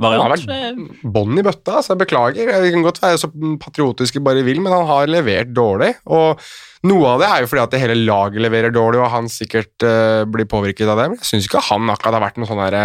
Han 0.00 0.14
har 0.14 0.30
vært 0.30 1.02
bånn 1.02 1.38
i 1.38 1.42
bøtta, 1.42 1.80
så 1.82 1.94
jeg 1.94 1.98
beklager. 2.06 2.46
Jeg 2.46 2.72
kan 2.72 2.84
godt 2.86 3.00
være 3.02 3.18
så 3.18 3.28
patriotisk 3.58 4.14
jeg 4.14 4.22
bare 4.22 4.44
vil, 4.46 4.60
men 4.62 4.72
han 4.72 4.86
har 4.86 5.10
levert 5.10 5.50
dårlig. 5.52 5.96
Og 6.06 6.38
noe 6.86 7.06
av 7.06 7.18
det 7.18 7.28
er 7.28 7.42
jo 7.42 7.48
fordi 7.50 7.62
at 7.64 7.70
det 7.74 7.80
hele 7.82 7.96
laget 8.06 8.40
leverer 8.40 8.70
dårlig, 8.70 9.00
og 9.02 9.10
han 9.10 9.26
sikkert 9.26 9.74
uh, 9.82 10.22
blir 10.24 10.46
påvirket 10.46 10.86
av 10.86 11.02
det. 11.02 11.08
Men 11.10 11.18
jeg 11.18 11.26
syns 11.32 11.48
ikke 11.50 11.64
han 11.70 11.90
akkurat 11.90 12.14
har 12.14 12.24
vært 12.28 12.38
noe 12.38 12.46
sånn 12.46 12.62
derre 12.62 12.84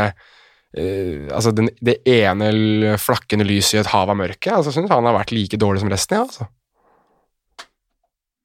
eh, 0.77 1.29
altså 1.33 1.53
den, 1.55 1.69
det 1.81 1.99
ene 2.09 2.97
flakkende 3.01 3.47
lyset 3.47 3.77
i 3.77 3.81
et 3.83 3.91
hav 3.93 4.12
av 4.12 4.19
mørke. 4.19 4.51
Altså, 4.51 4.71
jeg 4.71 4.81
syns 4.81 4.93
han 4.93 5.09
har 5.09 5.17
vært 5.17 5.33
like 5.36 5.59
dårlig 5.59 5.83
som 5.83 5.91
resten, 5.93 6.19
ja, 6.19 6.27
altså. 6.27 6.49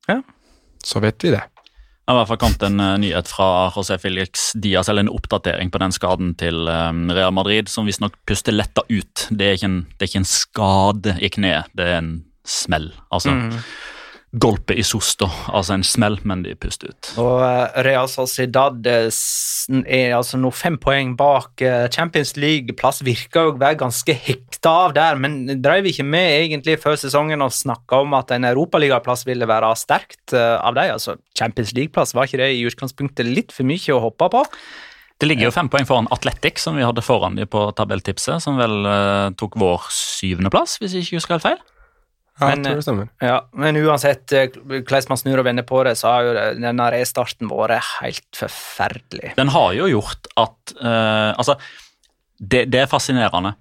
Ja. 0.09 0.21
Så 0.85 1.03
vet 1.05 1.25
vi 1.25 1.35
det. 1.35 1.43
Det 1.45 2.15
har 2.15 2.17
i 2.17 2.21
hvert 2.23 2.31
fall 2.31 2.41
kommet 2.41 2.63
en 2.65 2.81
eh, 2.81 2.95
nyhet 3.03 3.29
fra 3.29 3.49
José 3.75 3.99
Felix 4.01 4.53
Diaz, 4.57 4.89
eller 4.89 5.05
en 5.05 5.13
oppdatering 5.13 5.69
på 5.73 5.81
den 5.83 5.93
skaden 5.93 6.33
til 6.41 6.71
eh, 6.73 7.03
Real 7.13 7.35
Madrid, 7.37 7.69
som 7.69 7.89
visstnok 7.89 8.17
puster 8.29 8.57
letta 8.57 8.87
ut. 8.89 9.27
Det 9.29 9.51
er, 9.53 9.61
en, 9.69 9.83
det 9.93 10.07
er 10.07 10.13
ikke 10.13 10.23
en 10.25 10.33
skade 10.33 11.19
i 11.21 11.29
kneet, 11.35 11.69
det 11.77 11.91
er 11.91 12.01
en 12.01 12.15
smell. 12.49 12.89
Altså 13.13 13.35
golpe 14.31 14.75
i 14.77 14.83
sosto, 14.85 15.27
altså 15.49 15.79
en 15.79 15.85
smell, 15.87 16.19
men 16.29 16.43
de 16.45 16.53
puster 16.61 16.91
ut. 16.93 17.11
Og 17.21 17.41
eh, 17.47 17.79
Real 17.87 18.09
Sociedad 18.13 18.85
eh, 18.89 19.09
er 19.89 20.17
altså 20.19 20.41
nå 20.41 20.51
fem 20.53 20.77
poeng 20.81 21.15
bak 21.17 21.63
eh, 21.65 21.87
Champions 21.95 22.35
League-plass. 22.37 23.01
Virker 23.07 23.47
jo 23.47 23.55
å 23.55 23.61
være 23.61 23.79
ganske 23.81 24.17
hekta 24.27 24.75
av 24.89 24.97
der, 24.99 25.17
men 25.21 25.63
drev 25.65 25.89
ikke 25.89 26.05
med 26.05 26.43
egentlig 26.43 26.77
før 26.83 26.99
sesongen 27.01 27.45
og 27.45 27.55
snakka 27.57 28.03
om 28.05 28.19
at 28.19 28.35
en 28.37 28.51
europaligaplass 28.51 29.25
ville 29.29 29.49
være 29.49 29.73
sterkt 29.81 30.37
av 30.37 30.77
dem. 30.77 30.93
Altså, 30.99 31.17
Champions 31.39 31.73
League-plass, 31.79 32.13
var 32.17 32.29
ikke 32.29 32.43
det 32.43 32.53
i 32.59 32.67
utgangspunktet 32.69 33.29
litt 33.29 33.57
for 33.57 33.69
mye 33.69 33.97
å 33.97 34.03
hoppe 34.11 34.29
på? 34.35 34.45
Det 35.19 35.27
ligger 35.27 35.49
jo 35.49 35.55
fem 35.57 35.71
poeng 35.73 35.89
foran 35.89 36.11
Atletic, 36.15 36.61
som 36.63 36.77
vi 36.79 36.85
hadde 36.87 37.03
foran 37.03 37.35
de 37.39 37.49
på 37.49 37.65
tabelltipset, 37.75 38.45
som 38.45 38.61
vel 38.61 38.85
tok 39.41 39.57
vår 39.59 39.89
syvendeplass, 39.95 40.77
hvis 40.79 40.95
jeg 40.95 41.09
ikke 41.09 41.23
husker 41.23 41.39
helt 41.39 41.49
feil. 41.49 41.67
Ja, 42.39 42.47
Men, 42.47 42.63
jeg 42.63 42.65
tror 42.67 42.79
det 42.79 42.87
stemmer. 42.87 43.09
Ja, 43.25 43.37
men 43.59 43.79
uansett 43.81 44.33
eh, 44.37 44.47
hvordan 44.55 45.09
man 45.11 45.19
snur 45.19 45.43
og 45.43 45.47
vender 45.49 45.67
på 45.67 45.83
det, 45.87 45.97
så 45.99 46.13
har 46.13 46.27
jo 46.29 46.35
denne 46.63 46.87
restarten 46.95 47.51
vært 47.51 47.89
helt 47.99 48.39
forferdelig. 48.39 49.33
Den 49.39 49.51
har 49.55 49.73
jo 49.75 49.89
gjort 49.91 50.31
at 50.39 50.75
uh, 50.79 51.35
Altså, 51.35 51.59
det, 52.39 52.69
det 52.71 52.85
er 52.85 52.91
fascinerende. 52.91 53.57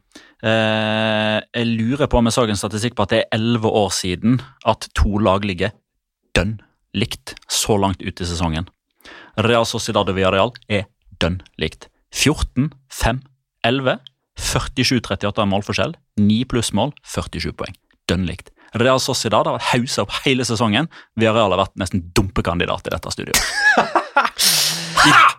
Uh, 0.45 1.41
jeg 1.41 1.71
lurer 1.73 2.05
på 2.05 2.19
om 2.19 2.29
jeg 2.29 2.37
så 2.37 2.45
en 2.45 2.59
statistikk 2.59 2.97
på 2.97 3.07
at 3.07 3.15
det 3.15 3.23
er 3.23 3.39
elleve 3.39 3.71
år 3.73 3.89
siden 3.97 4.37
at 4.69 4.89
to 4.97 5.17
lag 5.17 5.47
ligger 5.47 5.73
dønn 6.37 6.59
likt 6.97 7.33
så 7.49 7.79
langt 7.81 8.03
ut 8.05 8.21
i 8.21 8.27
sesongen. 8.29 8.69
Real 9.41 9.65
Sociedad 9.69 10.09
og 10.09 10.17
Villarreal 10.17 10.53
er 10.69 10.85
dønn 11.21 11.41
likt. 11.61 11.89
14, 12.13 12.69
5, 12.93 13.23
11, 13.65 13.97
47, 14.37 15.01
38 15.01 15.41
er 15.43 15.49
målforskjell. 15.49 15.97
9 16.21 16.43
plussmål, 16.51 16.93
47 17.05 17.53
poeng. 17.57 17.75
Dønn 18.09 18.25
likt. 18.29 18.53
Real 18.75 18.99
Sociedad 19.03 19.47
har 19.47 19.57
vært 19.57 19.71
hausa 19.73 20.03
opp 20.03 20.15
hele 20.25 20.45
sesongen. 20.47 20.89
Villarreal 21.19 21.55
har 21.55 21.63
vært 21.65 21.77
nesten 21.79 22.03
dumpekandidat 22.15 22.89
i 22.89 22.95
dette 22.95 23.13
studioet. 23.15 23.43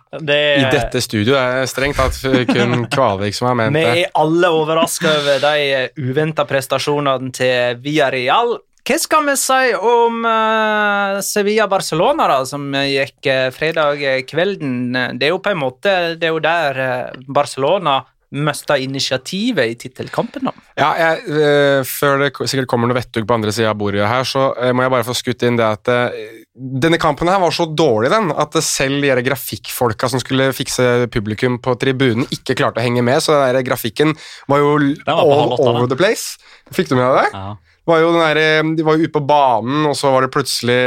Det, 0.09 0.37
I 0.57 0.63
dette 0.73 1.03
studioet 1.05 1.37
er 1.37 1.59
det 1.61 1.69
strengt 1.69 1.99
tatt 1.99 2.15
kun 2.49 2.87
Kvalvik 2.89 3.35
som 3.37 3.51
har 3.51 3.57
ment 3.59 3.75
det. 3.77 3.83
Vi 3.85 4.05
er 4.07 4.15
alle 4.17 4.49
overraska 4.57 5.11
over 5.19 5.43
de 5.43 5.83
uventa 6.01 6.47
prestasjonene 6.49 7.29
til 7.35 7.77
Villarreal. 7.83 8.55
Hva 8.89 8.97
skal 8.97 9.27
vi 9.27 9.35
si 9.37 9.73
om 9.75 10.23
uh, 10.25 11.19
Sevilla-Barcelona, 11.21 12.25
da, 12.31 12.39
som 12.49 12.71
gikk 12.73 13.29
uh, 13.29 13.51
fredag 13.53 14.01
kvelden? 14.25 14.97
Det 15.19 15.27
er 15.27 15.35
jo 15.35 15.43
på 15.45 15.53
en 15.53 15.61
måte 15.61 15.93
Det 16.17 16.25
er 16.25 16.33
jo 16.33 16.41
der 16.41 16.79
uh, 16.81 17.27
Barcelona 17.29 17.99
mista 18.29 18.77
initiativet 18.77 19.71
i 19.71 19.77
tittelkampen. 19.79 20.49
da. 20.49 20.53
Ja, 20.77 20.89
jeg, 20.97 21.23
øh, 21.27 21.85
Før 21.85 22.19
det 22.21 22.33
sikkert 22.45 22.67
kommer 22.69 22.89
noe 22.89 22.99
vettug 22.99 23.25
på 23.27 23.37
andre 23.37 23.53
sida 23.55 23.71
av 23.71 23.79
bordet 23.79 24.05
her, 24.07 24.27
så 24.27 24.51
øh, 24.53 24.73
må 24.75 24.85
jeg 24.85 24.93
bare 24.93 25.07
få 25.07 25.15
skutt 25.17 25.45
inn 25.47 25.57
det 25.59 25.65
at 25.65 25.89
øh, 25.89 26.35
denne 26.53 26.99
kampen 27.01 27.29
her 27.31 27.39
var 27.41 27.55
så 27.55 27.65
dårlig, 27.65 28.11
den, 28.13 28.31
at 28.31 28.57
selv 28.63 29.01
de 29.01 29.25
grafikkfolka 29.25 30.09
som 30.11 30.21
skulle 30.21 30.51
fikse 30.53 31.07
publikum 31.13 31.57
på 31.63 31.73
tribunen, 31.79 32.27
ikke 32.35 32.57
klarte 32.59 32.81
å 32.81 32.85
henge 32.85 33.03
med, 33.05 33.21
så 33.23 33.39
den 33.55 33.65
grafikken 33.65 34.13
var 34.49 34.61
jo 34.61 34.75
var 35.07 35.23
all 35.23 35.55
over 35.57 35.87
the 35.87 35.97
place. 35.99 36.37
Fikk 36.75 36.91
du 36.91 36.99
med 36.99 37.07
deg 37.07 37.23
det? 37.23 37.29
Ja. 37.33 37.55
Var 37.87 38.01
jo 38.03 38.11
den 38.13 38.21
der, 38.21 38.37
eh, 38.37 38.63
de 38.75 38.83
var 38.85 38.97
jo 38.97 39.07
ute 39.07 39.13
på 39.15 39.21
banen, 39.25 39.85
og 39.89 39.95
så 39.97 40.11
var 40.13 40.21
det 40.25 40.31
plutselig 40.35 40.79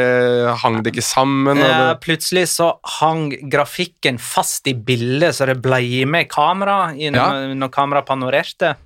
hang 0.63 0.83
det 0.83 0.93
ikke 0.93 1.03
sammen. 1.03 1.57
Og 1.57 1.65
Eh, 1.65 1.79
det, 1.89 2.01
plutselig 2.05 2.47
så 2.53 2.75
hang 3.01 3.31
grafikken 3.51 4.19
fast 4.19 4.67
i 4.69 4.75
bildet, 4.75 5.35
så 5.35 5.47
det 5.47 5.61
ble 5.63 6.05
med 6.07 6.29
kamera 6.29 6.93
i 6.95 7.11
når, 7.11 7.55
når 7.59 7.73
kameraet 7.75 8.07
panorerte. 8.07 8.77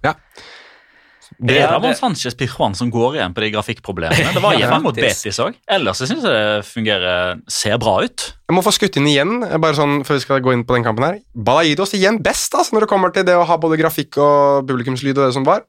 Det 1.42 1.56
er 1.58 1.68
Ja, 1.68 1.92
Sánchez 1.98 2.36
Pirjuan 2.38 2.74
som 2.78 2.88
går 2.90 3.16
igjen 3.18 3.34
på 3.34 3.42
de 3.42 3.50
grafikkproblemene. 3.52 4.30
Det 4.32 4.40
var 4.40 4.52
Ja, 4.56 4.58
hjemme 4.62 4.78
mot. 4.86 4.94
Betis 4.96 5.40
òg. 5.42 5.56
Ellers 5.68 5.98
så 6.00 6.06
syns 6.08 6.22
jeg 6.24 6.32
det 6.32 6.64
fungerer 6.68 7.40
ser 7.50 7.76
bra 7.82 7.98
ut. 8.06 8.28
Jeg 8.48 8.54
må 8.56 8.62
få 8.64 8.72
skutt 8.72 8.96
inn 8.96 9.08
igjen, 9.10 9.42
eh, 9.44 9.58
bare 9.58 9.76
sånn 9.76 9.98
før 10.06 10.16
vi 10.16 10.24
skal 10.24 10.40
gå 10.40 10.54
inn 10.54 10.64
på 10.64 10.78
den 10.78 10.86
kampen 10.86 11.04
her. 11.04 11.18
Balaidos 11.34 11.92
igjen 11.98 12.22
best 12.22 12.54
altså, 12.54 12.72
når 12.76 12.86
det 12.86 12.88
kommer 12.94 13.12
til 13.12 13.26
det 13.26 13.34
å 13.36 13.44
ha 13.44 13.58
både 13.60 13.76
grafikk 13.82 14.16
og 14.22 14.64
publikumslyd 14.70 15.18
og 15.18 15.26
det 15.26 15.34
som 15.36 15.44
var. 15.44 15.66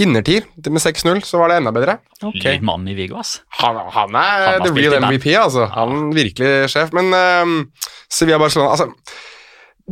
Innertid 0.00 0.46
med 0.72 0.80
6-0 0.80 1.20
så 1.28 1.36
var 1.38 1.52
det 1.52 1.58
enda 1.60 1.72
bedre. 1.74 1.98
Okay. 2.24 2.62
Mann 2.64 2.86
i 2.88 2.94
Vigo, 2.96 3.18
ass. 3.20 3.42
Han, 3.60 3.76
han 3.76 3.90
Han 3.92 4.16
er 4.16 4.46
han 4.56 4.64
the 4.64 4.72
real. 4.72 4.96
MVP, 5.04 5.26
altså. 5.36 5.66
Han 5.74 5.92
er 6.08 6.16
virkelig 6.16 6.70
sjef. 6.72 6.94
Men 6.96 7.12
uh, 7.12 7.84
Sevilla 8.08 8.38
Barcelona 8.40 8.72
altså, 8.72 8.88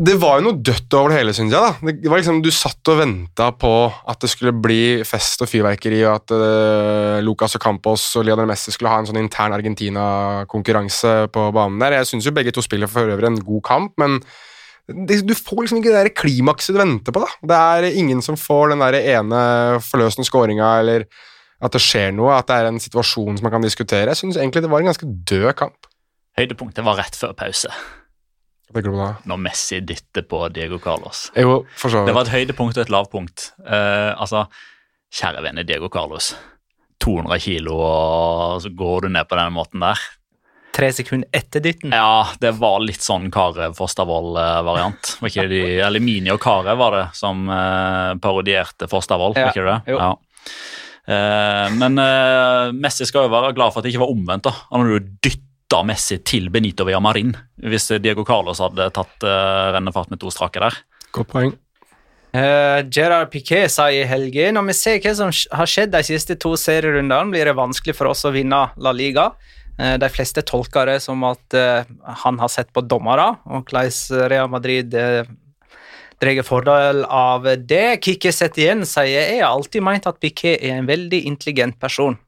Det 0.00 0.14
var 0.22 0.38
jo 0.38 0.46
noe 0.46 0.62
dødt 0.64 0.94
over 0.96 1.12
det 1.12 1.18
hele, 1.18 1.34
syns 1.36 1.52
jeg. 1.52 1.60
da. 1.60 1.92
Det 1.92 2.08
var 2.08 2.22
liksom, 2.22 2.40
Du 2.40 2.48
satt 2.54 2.92
og 2.94 3.00
venta 3.02 3.50
på 3.52 3.74
at 4.08 4.24
det 4.24 4.30
skulle 4.32 4.54
bli 4.56 4.80
fest 5.04 5.44
og 5.44 5.50
fyrverkeri, 5.52 6.00
og 6.08 6.14
at 6.16 6.32
uh, 6.32 7.20
Lucas 7.26 7.58
og 7.60 7.64
Campos 7.66 8.08
og 8.16 8.24
Lionel 8.24 8.48
Messi 8.48 8.72
skulle 8.72 8.94
ha 8.94 9.02
en 9.02 9.10
sånn 9.10 9.20
intern 9.20 9.52
Argentina-konkurranse 9.58 11.26
på 11.34 11.50
banen 11.52 11.80
der. 11.82 12.00
Jeg 12.00 12.08
syns 12.14 12.30
jo 12.30 12.32
begge 12.40 12.56
to 12.56 12.64
spiller 12.64 12.88
for 12.88 13.04
øvrig 13.04 13.34
en 13.34 13.42
god 13.44 13.62
kamp, 13.68 13.92
men 14.00 14.22
du 14.90 15.34
får 15.36 15.62
liksom 15.62 15.80
ikke 15.80 15.92
det 15.92 15.98
der 15.98 16.14
klimakset 16.16 16.76
du 16.76 16.80
venter 16.80 17.14
på. 17.14 17.22
da. 17.24 17.30
Det 17.52 17.58
er 17.58 17.98
ingen 18.00 18.22
som 18.24 18.38
får 18.38 18.74
den 18.74 18.84
der 18.84 18.98
ene 19.00 19.42
forløsende 19.84 20.26
skåringa, 20.28 20.72
eller 20.82 21.06
at 21.60 21.76
det 21.76 21.82
skjer 21.84 22.12
noe, 22.16 22.34
at 22.38 22.48
det 22.48 22.56
er 22.56 22.70
en 22.70 22.80
situasjon 22.80 23.38
som 23.38 23.46
man 23.46 23.54
kan 23.54 23.64
diskutere. 23.64 24.08
Jeg 24.12 24.22
syns 24.22 24.40
egentlig 24.40 24.64
det 24.64 24.72
var 24.72 24.82
en 24.82 24.90
ganske 24.92 25.08
død 25.08 25.52
kamp. 25.60 25.88
Høydepunktet 26.38 26.86
var 26.86 27.00
rett 27.02 27.18
før 27.18 27.34
pause, 27.36 27.72
når 28.70 29.40
Messi 29.42 29.80
dytter 29.82 30.22
på 30.30 30.44
Diego 30.54 30.78
Carlos. 30.78 31.26
Jo, 31.34 31.64
Det 32.06 32.14
var 32.14 32.22
et 32.22 32.32
høydepunkt 32.32 32.78
og 32.78 32.84
et 32.84 32.92
lavpunkt. 32.94 33.50
Uh, 33.66 34.14
altså, 34.14 34.44
kjære 35.10 35.42
vene 35.42 35.66
Diego 35.66 35.90
Carlos. 35.90 36.36
200 37.00 37.40
kilo, 37.40 37.74
og 37.80 38.62
så 38.62 38.70
går 38.76 39.06
du 39.06 39.08
ned 39.08 39.26
på 39.26 39.38
den 39.38 39.52
måten 39.56 39.82
der. 39.82 39.98
Tre 40.76 40.90
sekunder 40.94 41.28
etter 41.34 41.62
dytten. 41.64 41.92
Ja, 41.94 42.28
det 42.40 42.52
var 42.60 42.78
litt 42.84 43.02
sånn. 43.02 43.26
Var 43.32 45.28
ikke 45.28 45.46
eller 45.86 46.02
Mini 46.04 46.30
og 46.30 46.40
Carew 46.42 46.78
var 46.78 46.94
det 46.96 47.06
som 47.18 47.48
eh, 47.50 48.12
parodierte 48.22 48.86
Fostervoll, 48.90 49.34
Ja, 49.36 49.48
var 49.48 49.56
ikke 49.56 49.66
det? 49.66 49.78
jo. 49.90 49.98
Ja. 49.98 50.10
Eh, 51.10 51.68
men 51.74 51.98
eh, 51.98 52.72
Messi 52.76 53.06
skal 53.08 53.26
jo 53.26 53.32
være 53.34 53.54
glad 53.56 53.72
for 53.72 53.80
at 53.80 53.88
det 53.88 53.94
ikke 53.94 54.04
var 54.04 54.12
omvendt. 54.14 54.46
da. 54.46 54.54
Han 54.70 54.84
hadde 54.84 54.98
jo 54.98 55.06
dytta 55.26 55.82
Messi 55.86 56.20
til 56.26 56.50
Benito 56.54 56.86
Villamarin 56.86 57.34
hvis 57.62 57.90
Diego 58.02 58.24
Carlos 58.26 58.62
hadde 58.62 58.90
tatt 58.94 59.26
eh, 59.26 59.72
rennefart 59.76 60.12
med 60.12 60.22
to 60.22 60.30
strake 60.34 60.62
der. 60.62 60.78
Godt 61.16 61.34
poeng. 61.34 61.56
Uh, 62.30 62.86
Gerard 62.86 63.32
Piquet 63.32 63.66
sa 63.74 63.88
i 63.90 64.04
helgen 64.06 64.54
når 64.54 64.68
vi 64.68 64.74
ser 64.78 65.00
hva 65.02 65.14
som 65.18 65.32
har 65.34 65.66
skjedd 65.66 65.90
de 65.90 66.02
siste 66.06 66.36
to 66.38 66.52
serierundene, 66.54 67.32
blir 67.32 67.48
det 67.50 67.56
vanskelig 67.58 67.96
for 67.98 68.12
oss 68.12 68.22
å 68.22 68.30
vinne 68.30 68.60
La 68.78 68.92
Liga. 68.94 69.32
Eh, 69.80 69.96
de 70.00 70.08
fleste 70.12 70.44
tolker 70.44 70.90
det 70.90 70.98
som 71.04 71.22
at 71.24 71.56
eh, 71.56 71.88
han 72.24 72.40
har 72.42 72.52
sett 72.52 72.72
på 72.74 72.84
dommere, 72.84 73.32
og 73.48 73.70
hvordan 73.70 74.28
Real 74.30 74.50
Madrid 74.52 74.94
uh, 74.94 75.24
drar 76.20 76.42
fordel 76.44 77.04
av 77.06 77.46
det. 77.64 78.00
Kikki 78.04 78.32
Setien 78.34 78.84
sier 78.88 79.24
jeg 79.24 79.40
har 79.40 79.54
alltid 79.54 79.84
meint 79.86 80.08
at 80.10 80.20
Piquet 80.20 80.60
er 80.60 80.76
en 80.76 80.90
veldig 80.90 81.22
intelligent 81.30 81.78
person. 81.80 82.18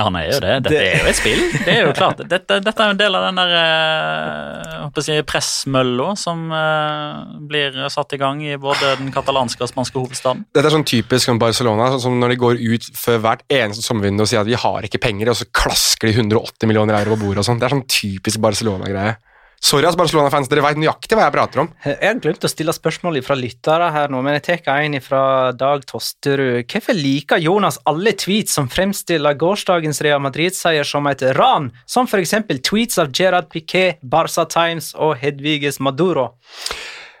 Ja, 0.00 0.06
han 0.08 0.16
er 0.16 0.30
jo 0.30 0.38
det. 0.40 0.52
Dette 0.64 0.80
er 0.80 1.02
jo 1.02 1.08
et 1.10 1.18
spill. 1.18 1.40
Det 1.52 1.72
er 1.74 1.82
jo 1.84 1.92
klart. 1.96 2.22
Dette, 2.30 2.56
dette 2.64 2.84
er 2.84 2.94
en 2.94 3.00
del 3.00 3.16
av 3.18 3.26
den 3.26 3.40
der 3.40 3.52
eh, 3.58 5.00
si, 5.04 5.18
pressmølla 5.28 6.14
som 6.18 6.46
eh, 6.56 7.34
blir 7.50 7.76
satt 7.92 8.16
i 8.16 8.20
gang 8.20 8.40
i 8.44 8.56
både 8.60 8.94
den 9.00 9.10
katalanske 9.12 9.66
og 9.66 9.72
spanske 9.72 10.00
hovedstaden. 10.00 10.46
Dette 10.56 10.70
er 10.70 10.76
sånn 10.76 10.86
typisk 10.88 11.28
som 11.28 11.40
Barcelona, 11.42 11.90
sånn 11.92 12.04
som 12.06 12.18
når 12.22 12.34
de 12.34 12.40
går 12.46 12.62
ut 12.62 12.88
før 12.96 13.20
hvert 13.26 13.44
eneste 13.52 13.84
sommervindu 13.84 14.24
og 14.24 14.30
sier 14.30 14.40
at 14.40 14.48
vi 14.48 14.58
har 14.58 14.88
ikke 14.88 15.02
penger, 15.02 15.32
og 15.32 15.40
så 15.42 15.48
klasker 15.52 16.08
de 16.08 16.16
180 16.16 16.70
millioner 16.70 16.96
euro 17.02 17.18
på 17.18 17.26
bordet 17.26 17.44
og 17.44 17.50
sånn. 17.50 17.60
Det 17.60 17.68
er 17.68 17.76
sånn 17.76 17.88
typisk 17.90 18.40
Barcelona-greie. 18.40 19.18
Sorry, 19.60 19.84
ass, 19.84 19.96
Barcelona-fans, 19.98 20.48
dere 20.48 20.62
veit 20.64 20.78
nøyaktig 20.80 21.18
hva 21.18 21.26
jeg 21.26 21.34
prater 21.34 21.60
om. 21.60 21.66
Jeg 21.84 21.98
har 22.00 22.20
glemt 22.24 22.46
å 22.46 22.48
stille 22.48 22.72
spørsmål 22.72 23.18
fra 23.26 23.36
lyttere 23.36 23.90
her 23.92 24.08
nå, 24.08 24.22
men 24.24 24.38
jeg 24.38 24.62
tar 24.64 24.70
en 24.86 24.96
fra 25.04 25.24
Dag 25.52 25.84
Tosterud. 25.90 26.64
Hvorfor 26.64 26.96
liker 26.96 27.42
Jonas 27.44 27.76
alle 27.90 28.14
tweets 28.16 28.56
som 28.56 28.70
fremstiller 28.72 29.36
gårsdagens 29.36 30.00
Real 30.06 30.22
Madrid-seier 30.24 30.88
som 30.88 31.04
et 31.12 31.26
ran, 31.36 31.68
som 31.84 32.08
eksempel 32.08 32.62
tweets 32.64 32.96
av 33.02 33.12
Gerard 33.12 33.50
Piquet, 33.52 34.00
Barca 34.00 34.46
Times 34.48 34.94
og 34.96 35.18
Hedviges 35.20 35.76
Maduro? 35.78 36.30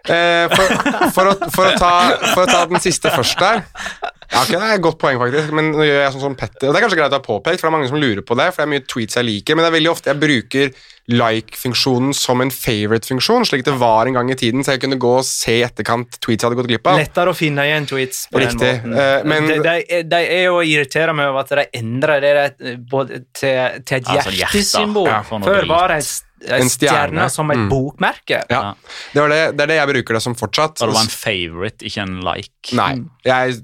Eh, 0.08 0.48
for, 0.48 0.80
for, 1.12 1.28
å, 1.28 1.50
for, 1.52 1.68
å 1.68 1.76
ta, 1.76 1.92
for 2.32 2.46
å 2.46 2.48
ta 2.48 2.64
den 2.72 2.80
siste 2.80 3.12
først 3.12 3.36
der 3.36 4.16
ja, 4.30 4.42
ok, 4.44 4.48
Det 4.54 4.60
er 4.62 4.74
et 4.76 4.82
godt 4.84 4.98
poeng, 5.02 5.18
faktisk. 5.18 5.50
Men 5.52 5.72
nå 5.74 5.82
gjør 5.86 6.00
jeg 6.04 6.12
sånn 6.14 6.20
som 6.28 6.36
Petter. 6.38 6.68
Og 6.68 6.74
Det 6.74 6.78
er 6.80 6.86
kanskje 6.86 7.00
greit 7.00 7.12
å 7.12 7.18
ha 7.18 7.24
påpekt, 7.26 7.58
for 7.60 7.66
det 7.66 7.72
er 7.72 7.76
mange 7.78 7.88
som 7.90 7.98
lurer 7.98 8.22
på 8.22 8.36
det. 8.38 8.48
For 8.54 8.62
det 8.62 8.68
er 8.68 8.72
mye 8.74 8.86
tweets 8.86 9.18
jeg 9.18 9.26
liker, 9.26 9.56
men 9.58 9.64
det 9.66 9.70
er 9.72 9.76
veldig 9.80 9.90
ofte 9.90 10.10
jeg 10.12 10.20
bruker 10.22 10.72
like-funksjonen 11.10 12.12
som 12.14 12.40
en 12.44 12.52
favorite-funksjon, 12.54 13.46
slik 13.48 13.64
det 13.66 13.74
var 13.80 14.06
en 14.06 14.14
gang 14.14 14.30
i 14.30 14.36
tiden, 14.38 14.62
så 14.62 14.76
jeg 14.76 14.82
kunne 14.84 14.98
gå 15.00 15.10
og 15.18 15.24
se 15.26 15.56
i 15.58 15.64
etterkant 15.66 16.18
tweets 16.22 16.44
jeg 16.44 16.48
hadde 16.50 16.60
gått 16.60 16.70
glipp 16.70 16.86
av. 16.86 17.00
Lettere 17.02 17.32
å 17.32 17.36
finne 17.36 17.64
igjen 17.66 17.88
tweets 17.90 18.24
på 18.30 18.38
Riktig, 18.42 18.60
den 18.60 18.92
måten. 18.92 18.98
eh, 19.02 19.24
men- 19.24 19.48
de, 19.50 19.58
de, 19.66 20.02
de 20.12 20.20
er 20.38 20.44
jo 20.44 20.60
irritert 20.62 21.14
meg 21.18 21.32
over 21.32 21.40
at 21.40 21.48
de 21.48 21.66
endrer 21.80 22.20
det 22.20 22.76
både 22.90 23.24
til, 23.34 23.82
til 23.84 23.96
et 23.98 24.06
sånn 24.06 24.38
hjertesymbol. 24.38 25.08
Ja, 25.10 25.22
Før 25.22 25.66
var 25.66 25.88
det 25.88 25.96
en 26.04 26.08
En 26.48 26.62
en 26.62 26.70
stjerne 26.72 27.26
som 27.30 27.50
et 27.52 27.58
Mm. 27.58 27.68
bokmerke. 27.68 28.38
Ja, 28.48 28.74
det, 29.12 29.20
var 29.20 29.28
det, 29.28 29.40
det 29.58 29.64
er 29.64 29.66
det 29.66 29.76
jeg 29.76 29.88
bruker 29.90 30.14
det 30.16 30.22
som 30.24 30.34
fortsatt. 30.34 30.80
Og 30.80 30.88
det 30.88 30.94
var 30.96 31.02
en 31.04 31.12
favorite, 31.12 31.84
ikke 31.84 32.00
en 32.06 32.14
like. 32.24 32.72
Nei. 32.78 32.92
Jeg, 33.26 33.58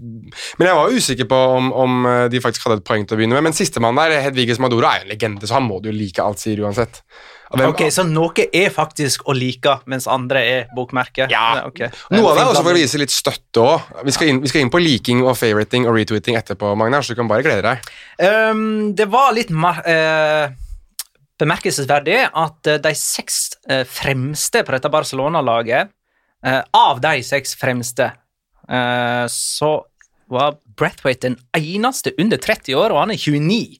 men 0.58 0.68
jeg 0.68 0.76
var 0.76 0.90
usikker 0.92 1.28
på 1.30 1.38
om, 1.56 1.70
om 1.72 2.04
eh, 2.10 2.26
de 2.28 2.40
faktisk 2.44 2.66
hadde 2.68 2.82
et 2.82 2.84
poeng 2.84 3.06
til 3.06 3.16
å 3.16 3.20
begynne 3.22 3.38
med. 3.38 3.46
Men 3.48 3.56
sistemann 3.56 3.96
der, 3.96 4.18
Hedviges 4.26 4.60
Maduro, 4.60 4.84
er 4.90 5.06
en 5.06 5.08
legende, 5.08 5.46
så 5.48 5.56
han 5.56 5.64
må 5.68 5.80
du 5.80 5.88
jo 5.88 5.96
like 5.96 6.20
alt 6.20 6.38
sier 6.42 6.60
uansett. 6.66 7.00
Hvem- 7.46 7.70
Ok, 7.70 7.80
Så 7.94 8.02
noe 8.04 8.44
er 8.52 8.68
faktisk 8.74 9.22
å 9.30 9.32
like, 9.32 9.76
mens 9.86 10.08
andre 10.10 10.40
er 10.44 10.66
bokmerke? 10.76 11.30
Ja. 11.30 11.62
Okay. 11.68 11.88
Noe 12.10 12.32
av 12.32 12.36
det 12.36 12.42
er 12.42 12.50
også 12.50 12.62
for 12.66 12.72
å 12.74 12.76
vise 12.76 12.98
litt 12.98 13.14
støtte 13.14 13.62
òg. 13.62 13.80
Vi, 14.04 14.12
vi 14.42 14.48
skal 14.50 14.60
inn 14.64 14.70
på 14.74 14.82
liking 14.82 15.22
og 15.24 15.36
favoriting 15.38 15.86
og 15.86 15.94
retweeting 15.94 16.36
etterpå, 16.36 16.74
Magnar, 16.76 17.00
så 17.06 17.14
du 17.14 17.20
kan 17.22 17.28
bare 17.30 17.46
glede 17.46 17.62
deg. 17.62 17.90
Um, 18.20 18.92
det 18.98 19.06
var 19.08 19.32
litt 19.32 19.48
mar 19.54 19.78
eh, 19.86 20.50
bemerkelsesverdig 21.40 22.20
at 22.26 22.70
eh, 22.70 22.80
de 22.82 22.94
seks 22.98 23.40
eh, 23.70 23.84
fremste 23.88 24.62
på 24.64 24.74
dette 24.76 24.92
Barcelona-laget 24.92 25.92
eh, 26.44 26.62
Av 26.76 27.02
de 27.02 27.18
seks 27.26 27.56
fremste 27.58 28.12
så 29.30 29.68
var 30.26 30.56
Brathwaite 30.74 31.28
den 31.28 31.36
eneste 31.54 32.10
under 32.18 32.40
30 32.42 32.74
år, 32.74 32.90
og 32.90 33.04
han 33.04 33.12
er 33.14 33.20
29. 33.20 33.76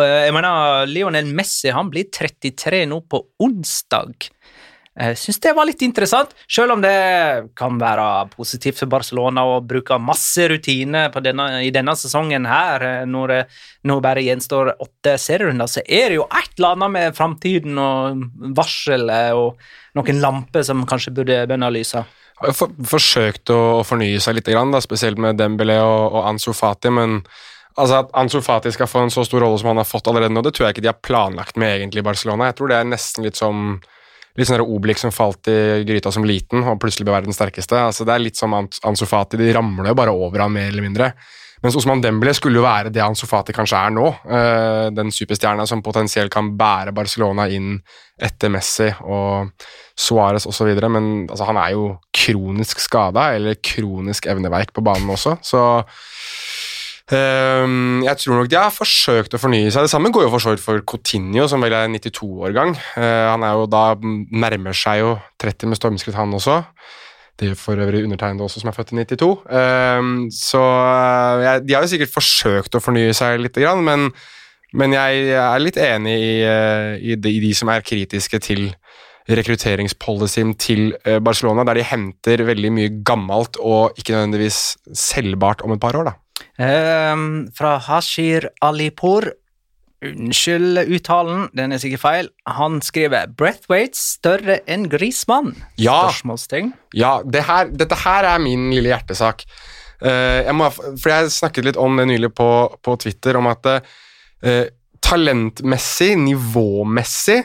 Eh, 0.00 0.20
jeg 0.26 0.34
mener, 0.34 0.86
Lionel 0.88 1.30
Messi 1.36 1.72
han 1.74 1.90
blir 1.92 2.08
33 2.12 2.84
nå 2.90 3.02
på 3.10 3.22
onsdag. 3.42 4.30
Jeg 5.00 5.16
syns 5.16 5.38
det 5.40 5.52
var 5.56 5.64
litt 5.64 5.80
interessant, 5.84 6.32
selv 6.50 6.74
om 6.74 6.82
det 6.84 6.92
kan 7.56 7.78
være 7.80 8.04
positivt 8.34 8.82
for 8.82 8.90
Barcelona 8.92 9.46
å 9.48 9.60
bruke 9.64 9.96
masse 10.02 10.44
rutine 10.50 11.06
denne, 11.24 11.46
i 11.64 11.70
denne 11.72 11.94
sesongen 11.96 12.48
her, 12.48 12.84
eh, 12.84 13.04
når 13.08 13.32
det 13.32 13.40
nå 13.88 13.96
bare 14.04 14.24
gjenstår 14.26 14.74
åtte 14.76 15.16
serierunder, 15.20 15.70
så 15.70 15.80
er 15.86 16.10
det 16.10 16.18
jo 16.18 16.26
et 16.28 16.50
eller 16.58 16.74
annet 16.76 16.94
med 16.96 17.16
framtiden 17.16 17.80
og 17.80 18.24
varselet 18.56 19.38
og 19.38 19.62
noen 19.96 20.20
lamper 20.20 20.66
som 20.66 20.84
kanskje 20.88 21.14
burde 21.16 21.38
begynne 21.46 21.70
å 21.70 21.74
lyse. 21.74 22.02
Har 22.40 22.56
for, 22.56 22.72
forsøkt 22.92 23.52
å, 23.52 23.80
fornye 23.84 24.20
seg 24.20 24.36
litt, 24.36 24.50
da, 24.52 24.82
spesielt 24.84 25.20
med 25.20 25.40
Dembélé 25.40 25.78
og, 25.80 26.12
og 26.12 26.28
Ansu 26.28 26.52
Fati, 26.56 26.92
men 26.92 27.22
Altså 27.78 28.00
At 28.02 28.10
Ansu 28.18 28.40
Fati 28.44 28.72
skal 28.74 28.88
få 28.90 29.04
en 29.04 29.12
så 29.14 29.22
stor 29.24 29.40
rolle 29.44 29.56
som 29.60 29.70
han 29.70 29.78
har 29.80 29.86
fått 29.88 30.08
allerede 30.10 30.34
nå, 30.34 30.42
det 30.44 30.50
tror 30.56 30.66
jeg 30.66 30.74
ikke 30.74 30.82
de 30.84 30.90
har 30.90 31.04
planlagt 31.06 31.56
med 31.56 31.78
egentlig 31.78 32.02
i 32.02 32.04
Barcelona. 32.04 32.50
Jeg 32.50 32.58
tror 32.58 32.72
det 32.72 32.76
er 32.76 32.88
nesten 32.90 33.24
litt 33.24 33.38
som 33.38 33.78
litt 34.38 34.48
sånn 34.48 34.62
Obelix 34.62 35.02
som 35.04 35.14
falt 35.14 35.50
i 35.50 35.82
gryta 35.88 36.12
som 36.14 36.26
liten 36.26 36.62
og 36.62 36.78
plutselig 36.82 37.08
ble 37.08 37.16
verdens 37.18 37.38
sterkeste. 37.40 37.78
Altså 37.90 38.06
Det 38.06 38.14
er 38.14 38.24
litt 38.24 38.38
som 38.38 38.54
Ansofati, 38.54 39.40
de 39.40 39.52
ramler 39.56 39.92
jo 39.92 39.98
bare 39.98 40.14
over 40.14 40.46
ham 40.46 40.54
mer 40.54 40.70
eller 40.70 40.86
mindre. 40.86 41.12
Mens 41.60 41.76
Osman 41.76 42.00
Dembélé 42.00 42.32
skulle 42.32 42.56
jo 42.56 42.64
være 42.64 42.92
det 42.92 43.02
Ansofati 43.04 43.52
kanskje 43.52 43.76
er 43.76 43.92
nå. 43.92 44.06
Uh, 44.24 44.86
den 44.96 45.12
superstjerna 45.12 45.66
som 45.68 45.82
potensielt 45.84 46.32
kan 46.32 46.54
bære 46.56 46.94
Barcelona 46.96 47.50
inn 47.52 47.74
etter 48.16 48.52
Messi 48.52 48.88
og 49.04 49.50
Suárez 49.92 50.48
osv. 50.48 50.70
Men 50.88 51.10
altså, 51.26 51.44
han 51.50 51.60
er 51.60 51.74
jo 51.76 51.90
kronisk 52.16 52.80
skada, 52.80 53.34
eller 53.36 53.60
kronisk 53.60 54.30
evneverk 54.32 54.72
på 54.72 54.84
banen 54.84 55.12
også, 55.12 55.36
så 55.44 55.66
jeg 57.10 58.16
tror 58.22 58.38
nok 58.38 58.50
de 58.50 58.58
har 58.58 58.70
forsøkt 58.70 59.34
å 59.34 59.40
fornye 59.42 59.70
seg. 59.72 59.86
Det 59.86 59.90
samme 59.90 60.12
går 60.14 60.28
jo 60.28 60.30
for 60.30 60.44
så 60.44 60.54
vidt 60.54 60.62
for 60.62 60.82
Coutinho, 60.86 61.48
som 61.50 61.62
vel 61.64 61.74
er 61.74 61.90
92-årgang. 61.90 62.76
Uh, 62.94 63.26
han 63.32 63.46
er 63.46 63.56
jo 63.58 63.66
da 63.70 63.84
nærmer 63.98 64.76
seg 64.76 65.02
jo 65.02 65.16
30 65.42 65.72
med 65.72 65.80
stormskritt, 65.80 66.18
han 66.18 66.36
også. 66.38 66.60
Det 67.40 67.48
gjør 67.48 67.58
for 67.58 67.82
øvrig 67.82 68.04
undertegnede 68.04 68.46
også, 68.46 68.62
som 68.62 68.70
er 68.70 68.76
født 68.76 68.92
i 68.94 69.00
92. 69.00 69.30
Um, 69.48 70.12
så 70.34 70.62
jeg, 71.42 71.64
de 71.66 71.74
har 71.76 71.86
jo 71.86 71.92
sikkert 71.94 72.14
forsøkt 72.14 72.78
å 72.78 72.84
fornye 72.84 73.16
seg 73.16 73.42
litt, 73.42 73.58
men, 73.80 74.10
men 74.76 74.96
jeg 74.98 75.34
er 75.40 75.62
litt 75.64 75.80
enig 75.80 76.18
de, 77.24 77.32
i 77.32 77.42
de 77.42 77.54
som 77.56 77.72
er 77.72 77.86
kritiske 77.86 78.42
til 78.44 78.68
rekrutteringspolicyen 79.30 80.56
til 80.58 80.90
Barcelona, 81.22 81.64
der 81.68 81.78
de 81.78 81.86
henter 81.86 82.42
veldig 82.48 82.72
mye 82.74 82.96
gammelt 83.06 83.58
og 83.62 83.98
ikke 83.98 84.16
nødvendigvis 84.16 84.64
selvbart 84.90 85.62
om 85.66 85.74
et 85.74 85.82
par 85.82 85.96
år. 85.98 86.10
da. 86.10 86.18
Um, 86.60 87.46
fra 87.56 87.78
Hashir 87.80 88.50
Alipur. 88.60 89.30
Unnskyld 90.04 90.78
uttalen, 90.96 91.48
den 91.56 91.72
er 91.72 91.80
sikkert 91.80 92.00
feil. 92.00 92.28
Han 92.48 92.80
skriver 92.84 93.28
'Breathwaite 93.36 93.96
større 93.96 94.60
enn 94.68 94.86
Grismann'? 94.88 95.54
Ja, 95.76 96.08
Spørsmålstegn. 96.08 96.72
ja 96.96 97.20
det 97.24 97.44
her, 97.44 97.68
dette 97.68 97.96
her 98.04 98.24
er 98.24 98.38
min 98.40 98.70
lille 98.72 98.92
hjertesak. 98.92 99.44
Uh, 100.00 100.40
jeg 100.44 100.54
må, 100.56 100.70
for 100.72 101.08
jeg 101.12 101.32
snakket 101.32 101.64
litt 101.68 101.80
om 101.80 101.96
det 101.96 102.08
nylig 102.08 102.32
på, 102.32 102.50
på 102.80 102.96
Twitter, 102.96 103.36
om 103.36 103.48
at 103.52 103.66
uh, 103.66 104.64
talentmessig, 105.04 106.14
nivåmessig, 106.16 107.42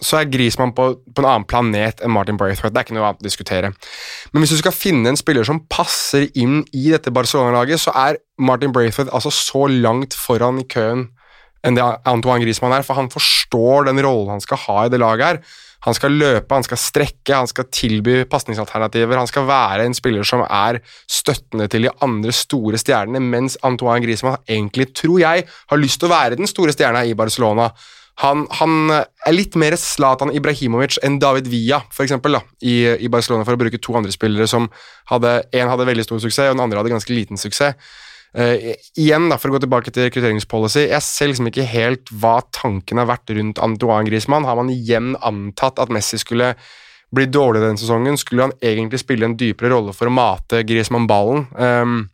så 0.00 0.20
er 0.20 0.30
Griezmann 0.32 0.72
på, 0.76 0.86
på, 0.96 1.22
en 1.22 1.28
annen 1.28 1.46
planet 1.48 2.00
enn 2.04 2.12
Martin 2.14 2.38
Braithwaite. 2.40 2.72
Det 2.72 2.82
er 2.82 2.88
ikke 2.88 2.96
noe 2.96 3.08
annet 3.10 3.22
å 3.22 3.28
diskutere. 3.28 3.72
Men 4.32 4.44
hvis 4.44 4.54
du 4.54 4.60
skal 4.62 4.76
finne 4.76 5.12
en 5.12 5.20
spiller 5.20 5.46
som 5.46 5.62
passer 5.70 6.28
inn 6.40 6.62
i 6.72 6.86
dette 6.92 7.12
Barcelona-laget, 7.14 7.82
så 7.82 7.94
er 7.96 8.20
Martin 8.40 8.72
Braithwaite 8.74 9.12
altså 9.12 9.32
så 9.34 9.66
langt 9.70 10.16
foran 10.16 10.62
i 10.62 10.68
køen 10.68 11.10
enn 11.66 11.76
det 11.76 11.84
Antoine 12.08 12.40
Griezmann 12.40 12.72
er, 12.72 12.84
for 12.86 12.96
han 12.96 13.10
forstår 13.12 13.90
den 13.90 14.00
rollen 14.00 14.32
han 14.32 14.40
skal 14.40 14.62
ha 14.62 14.86
i 14.86 14.92
det 14.92 15.00
laget 15.02 15.26
her. 15.26 15.42
Han 15.84 15.96
skal 15.96 16.12
løpe, 16.20 16.52
han 16.52 16.64
skal 16.64 16.80
strekke, 16.80 17.32
han 17.32 17.48
skal 17.48 17.68
tilby 17.72 18.18
pasningsalternativer. 18.28 19.16
Han 19.16 19.28
skal 19.28 19.46
være 19.48 19.86
en 19.88 19.96
spiller 19.96 20.26
som 20.28 20.42
er 20.44 20.82
støttende 21.08 21.70
til 21.72 21.86
de 21.86 21.92
andre 22.04 22.34
store 22.36 22.80
stjernene, 22.80 23.22
mens 23.32 23.56
Antoine 23.64 24.04
Griezmann 24.04 24.42
egentlig, 24.48 24.90
tror 24.96 25.22
jeg, 25.22 25.46
har 25.48 25.80
lyst 25.80 26.02
til 26.02 26.10
å 26.10 26.12
være 26.12 26.36
den 26.40 26.50
store 26.50 26.76
stjerna 26.76 27.06
i 27.08 27.16
Barcelona. 27.16 27.70
Han, 28.20 28.44
han, 28.58 28.92
er 28.92 29.32
litt 29.32 29.56
mer 29.60 29.76
Zlatan 29.80 30.32
Ibrahimovic 30.36 30.98
enn 31.06 31.16
David 31.22 31.48
Villa 31.48 31.80
for 31.88 32.04
eksempel, 32.04 32.36
da, 32.36 32.42
i, 32.60 32.82
i, 33.00 33.08
Barcelona, 33.12 33.46
for 33.48 33.56
å 33.56 33.60
bruke 33.60 33.80
to 33.80 33.96
andre 33.96 34.12
spillere 34.12 34.48
som 34.50 34.68
hadde 35.08 35.38
En 35.56 35.72
hadde 35.72 35.88
veldig 35.88 36.04
stor 36.04 36.20
suksess, 36.20 36.50
og 36.50 36.58
den 36.58 36.64
andre 36.66 36.82
hadde 36.82 36.92
ganske 36.92 37.14
liten 37.14 37.40
suksess. 37.40 37.78
Uh, 38.30 38.76
igjen, 38.94 39.26
da, 39.26 39.40
for 39.40 39.50
å 39.50 39.56
gå 39.56 39.62
tilbake 39.64 39.90
til 39.90 40.06
rekrutteringspolicy, 40.06 40.84
jeg 40.92 41.02
ser 41.02 41.32
liksom 41.32 41.48
ikke 41.50 41.66
helt 41.66 42.12
hva 42.22 42.36
tanken 42.54 43.00
har 43.02 43.08
vært 43.10 43.32
rundt 43.34 43.58
Antoine 43.62 44.06
Griezmann. 44.06 44.46
Har 44.46 44.60
man 44.60 44.70
igjen 44.70 45.16
antatt 45.26 45.82
at 45.82 45.90
Messi 45.90 46.20
skulle 46.20 46.52
bli 47.10 47.26
dårlig 47.26 47.64
denne 47.64 47.80
sesongen? 47.80 48.20
Skulle 48.20 48.46
han 48.46 48.54
egentlig 48.62 49.02
spille 49.02 49.26
en 49.26 49.34
dypere 49.38 49.72
rolle 49.74 49.96
for 49.96 50.06
å 50.06 50.14
mate 50.14 50.62
Griezmann 50.68 51.08
ballen? 51.10 51.48
Um, 51.58 52.04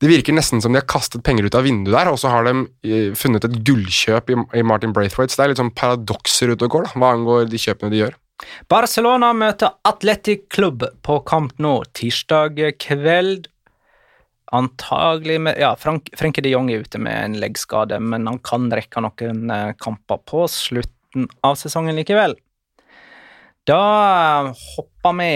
det 0.00 0.08
virker 0.08 0.32
nesten 0.32 0.62
som 0.64 0.72
de 0.72 0.80
har 0.80 0.88
kastet 0.88 1.22
penger 1.26 1.44
ut 1.44 1.56
av 1.58 1.66
vinduet 1.66 1.92
der, 1.92 2.08
og 2.08 2.16
så 2.20 2.32
har 2.32 2.46
de 2.48 2.54
eh, 2.88 3.10
funnet 3.18 3.44
et 3.44 3.58
gullkjøp 3.68 4.32
i, 4.32 4.64
Martin 4.64 4.94
Braithwaite. 4.96 5.34
Så 5.34 5.40
det 5.40 5.44
er 5.44 5.52
litt 5.52 5.60
sånn 5.60 5.76
paradokser 5.76 6.54
ute 6.54 6.64
og 6.64 6.72
går, 6.72 6.88
da, 6.88 7.00
hva 7.02 7.12
angår 7.18 7.50
de 7.52 7.60
kjøpene 7.60 7.92
de 7.92 8.00
gjør. 8.04 8.16
Barcelona 8.72 9.34
møter 9.36 9.76
Atletic 9.84 10.46
Club 10.48 10.86
på 11.04 11.18
kamp 11.28 11.58
nå 11.60 11.74
tirsdag 11.92 12.62
kveld. 12.80 13.50
Antagelig 14.56 15.36
med 15.44 15.60
Ja, 15.60 15.74
Frank, 15.78 16.08
Frenke 16.18 16.42
de 16.42 16.54
Jong 16.54 16.72
er 16.72 16.82
ute 16.82 16.98
med 16.98 17.14
en 17.14 17.36
leggskade, 17.42 18.00
men 18.00 18.24
han 18.26 18.40
kan 18.42 18.70
rekke 18.72 19.04
noen 19.04 19.52
eh, 19.52 19.74
kamper 19.78 20.24
på 20.24 20.46
slutten 20.50 21.28
av 21.44 21.60
sesongen 21.60 22.00
likevel. 22.00 22.38
Da 23.68 24.50
hopper 24.56 25.18
vi 25.20 25.32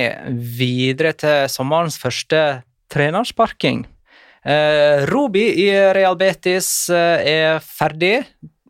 videre 0.58 1.12
til 1.20 1.44
sommerens 1.52 2.00
første 2.00 2.64
trenersparking. 2.90 3.84
Eh, 4.44 5.06
Robi 5.08 5.46
i 5.64 5.70
Real 5.96 6.18
Betis 6.20 6.90
eh, 6.92 7.24
er 7.24 7.62
ferdig 7.64 8.18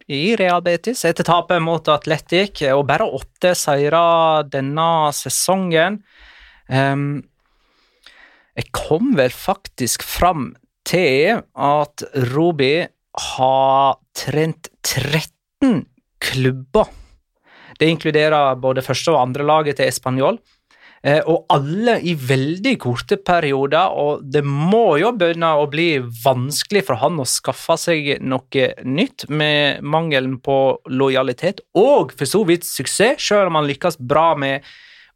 i 0.06 0.36
Real 0.38 0.62
Betis 0.62 1.02
etter 1.08 1.26
tapet 1.26 1.62
mot 1.64 1.88
Atletic, 1.90 2.62
og 2.70 2.86
bare 2.86 3.08
åtte 3.08 3.54
seire 3.58 4.04
denne 4.52 4.88
sesongen. 5.16 5.98
Um, 6.68 7.24
jeg 8.54 8.70
kom 8.76 9.14
vel 9.18 9.34
faktisk 9.34 10.04
fram 10.06 10.52
til 10.86 11.40
at 11.42 12.04
Robi 12.30 12.84
har 13.34 13.98
trent 14.14 14.70
13 14.84 15.82
klubber. 16.22 16.92
Det 17.80 17.88
inkluderer 17.90 18.54
både 18.62 18.84
første 18.84 19.10
og 19.10 19.24
andre 19.24 19.46
laget 19.48 19.80
til 19.80 19.90
Español. 19.90 20.38
Eh, 21.04 21.20
og 21.28 21.44
alle 21.52 21.98
i 22.00 22.14
veldig 22.16 22.78
korte 22.80 23.18
perioder, 23.20 23.92
og 23.92 24.22
det 24.24 24.40
må 24.44 24.96
jo 25.02 25.10
begynne 25.12 25.50
å 25.60 25.66
bli 25.68 25.98
vanskelig 26.00 26.86
for 26.86 26.96
han 27.02 27.20
å 27.20 27.28
skaffe 27.28 27.76
seg 27.80 28.08
noe 28.24 28.70
nytt 28.88 29.26
med 29.28 29.84
mangelen 29.84 30.38
på 30.40 30.56
lojalitet, 30.88 31.60
og 31.76 32.14
for 32.16 32.30
så 32.30 32.40
vidt 32.48 32.64
suksess, 32.64 33.20
selv 33.20 33.52
om 33.52 33.60
han 33.60 33.68
lykkes 33.68 34.00
bra 34.00 34.30
med 34.40 34.64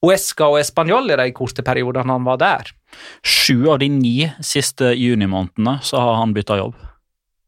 Uesca 0.04 0.50
og 0.52 0.60
Español 0.60 1.08
i 1.10 1.16
de 1.18 1.30
korte 1.34 1.64
periodene 1.66 2.12
han 2.18 2.28
var 2.28 2.38
der. 2.44 2.68
Sju 3.24 3.70
av 3.72 3.80
de 3.80 3.88
ni 3.90 4.28
siste 4.44 4.92
junimånedene 4.92 5.78
så 5.82 6.04
har 6.04 6.20
han 6.20 6.36
bytta 6.36 6.60
jobb. 6.60 6.76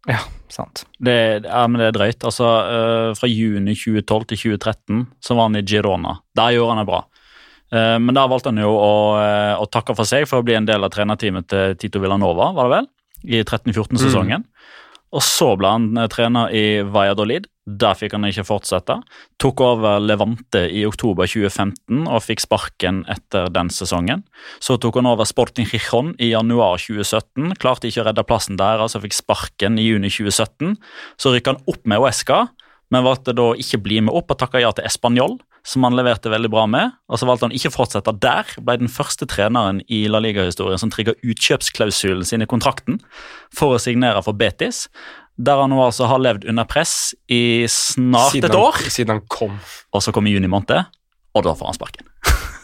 Ja, 0.09 0.25
sant. 0.49 0.87
Det, 0.99 1.45
ja, 1.45 1.63
men 1.69 1.79
det 1.79 1.91
er 1.91 1.97
drøyt. 1.99 2.25
Altså, 2.25 2.49
uh, 2.49 3.13
Fra 3.19 3.29
juni 3.29 3.77
2012 3.77 4.31
til 4.33 4.43
2013 4.57 5.05
så 5.21 5.37
var 5.37 5.51
han 5.51 5.61
i 5.61 5.63
Girona. 5.63 6.17
Der 6.35 6.57
gjorde 6.57 6.75
han 6.75 6.83
det 6.83 6.89
bra. 6.89 7.05
Eh, 7.71 7.99
men 8.03 8.17
da 8.17 8.27
valgte 8.31 8.51
han 8.51 8.63
jo 8.63 8.71
å, 8.75 8.95
eh, 9.23 9.55
å, 9.55 9.67
takke 9.71 9.95
for 9.99 10.09
seg 10.09 10.27
for 10.29 10.41
å 10.41 10.47
bli 10.47 10.57
en 10.59 10.67
del 10.69 10.85
av 10.85 10.91
trenerteamet 10.95 11.51
til 11.51 11.77
Tito 11.79 12.03
Villanova, 12.03 12.51
var 12.57 12.69
det 12.69 12.77
vel? 12.77 12.91
I 13.31 13.43
13-14-sesongen. 13.45 14.43
Mm. 14.43 14.49
Og 15.11 15.23
så 15.27 15.53
ble 15.59 15.71
han 15.71 15.89
eh, 15.99 16.11
trener 16.11 16.53
i 16.55 16.65
Valladolid. 16.87 17.49
Der 17.71 17.95
fikk 17.95 18.17
han 18.17 18.27
ikke 18.27 18.47
fortsette. 18.49 18.97
Tok 19.43 19.63
over 19.63 20.03
Levante 20.03 20.65
i 20.75 20.83
oktober 20.89 21.29
2015 21.31 22.09
og 22.09 22.25
fikk 22.25 22.43
sparken 22.43 23.05
etter 23.11 23.51
den 23.55 23.71
sesongen. 23.71 24.25
Så 24.59 24.79
tok 24.83 24.99
han 24.99 25.11
over 25.11 25.29
Sporting 25.29 25.69
Rijon 25.71 26.17
i 26.19 26.33
januar 26.33 26.83
2017. 26.83 27.55
Klarte 27.63 27.91
ikke 27.91 28.03
å 28.03 28.09
redde 28.09 28.27
plassen 28.27 28.59
der, 28.59 28.83
altså 28.83 29.03
fikk 29.03 29.15
sparken 29.19 29.79
i 29.79 29.87
juni 29.87 30.11
2017. 30.11 30.75
Så 31.21 31.35
rykka 31.35 31.55
han 31.55 31.63
opp 31.71 31.87
med 31.87 32.03
Uesca, 32.03 32.49
men 32.91 33.07
valgte 33.07 33.37
da 33.39 33.53
ikke 33.55 33.83
bli 33.85 34.01
med 34.03 34.17
opp 34.19 34.35
og 34.35 34.41
takka 34.41 34.63
ja 34.63 34.75
til 34.75 34.89
Español 34.91 35.39
som 35.67 35.85
han 35.85 35.97
leverte 35.97 36.33
veldig 36.33 36.51
bra 36.53 36.67
med. 36.71 36.95
og 37.09 37.21
Så 37.21 37.29
valgte 37.29 37.49
han 37.49 37.57
ikke 37.57 37.71
å 37.73 37.75
fortsette 37.75 38.15
der. 38.23 38.53
Ble 38.61 38.79
den 38.81 38.93
første 38.93 39.29
treneren 39.29 39.83
i 39.89 40.07
La 40.11 40.21
Liga-historien 40.23 40.81
som 40.81 40.93
trigga 40.93 41.17
utkjøpsklausulen 41.21 42.27
sin 42.27 42.45
i 42.45 42.49
kontrakten 42.51 43.01
for 43.55 43.77
å 43.77 43.83
signere 43.83 44.23
for 44.27 44.37
Betis. 44.37 44.87
Der 45.41 45.61
han 45.61 45.73
nå 45.73 45.81
altså 45.85 46.09
har 46.11 46.21
levd 46.21 46.47
under 46.51 46.69
press 46.69 47.13
i 47.33 47.67
snart 47.71 48.35
siden 48.35 48.51
et 48.51 48.59
år. 48.59 48.81
Han, 48.81 48.95
siden 48.97 49.15
han 49.17 49.27
kom. 49.33 49.59
Og 49.93 50.05
så 50.05 50.13
kom 50.17 50.29
i 50.29 50.35
juni 50.35 50.51
måned, 50.51 50.91
og 51.35 51.47
da 51.47 51.55
får 51.57 51.71
han 51.71 51.79
sparken. 51.79 52.11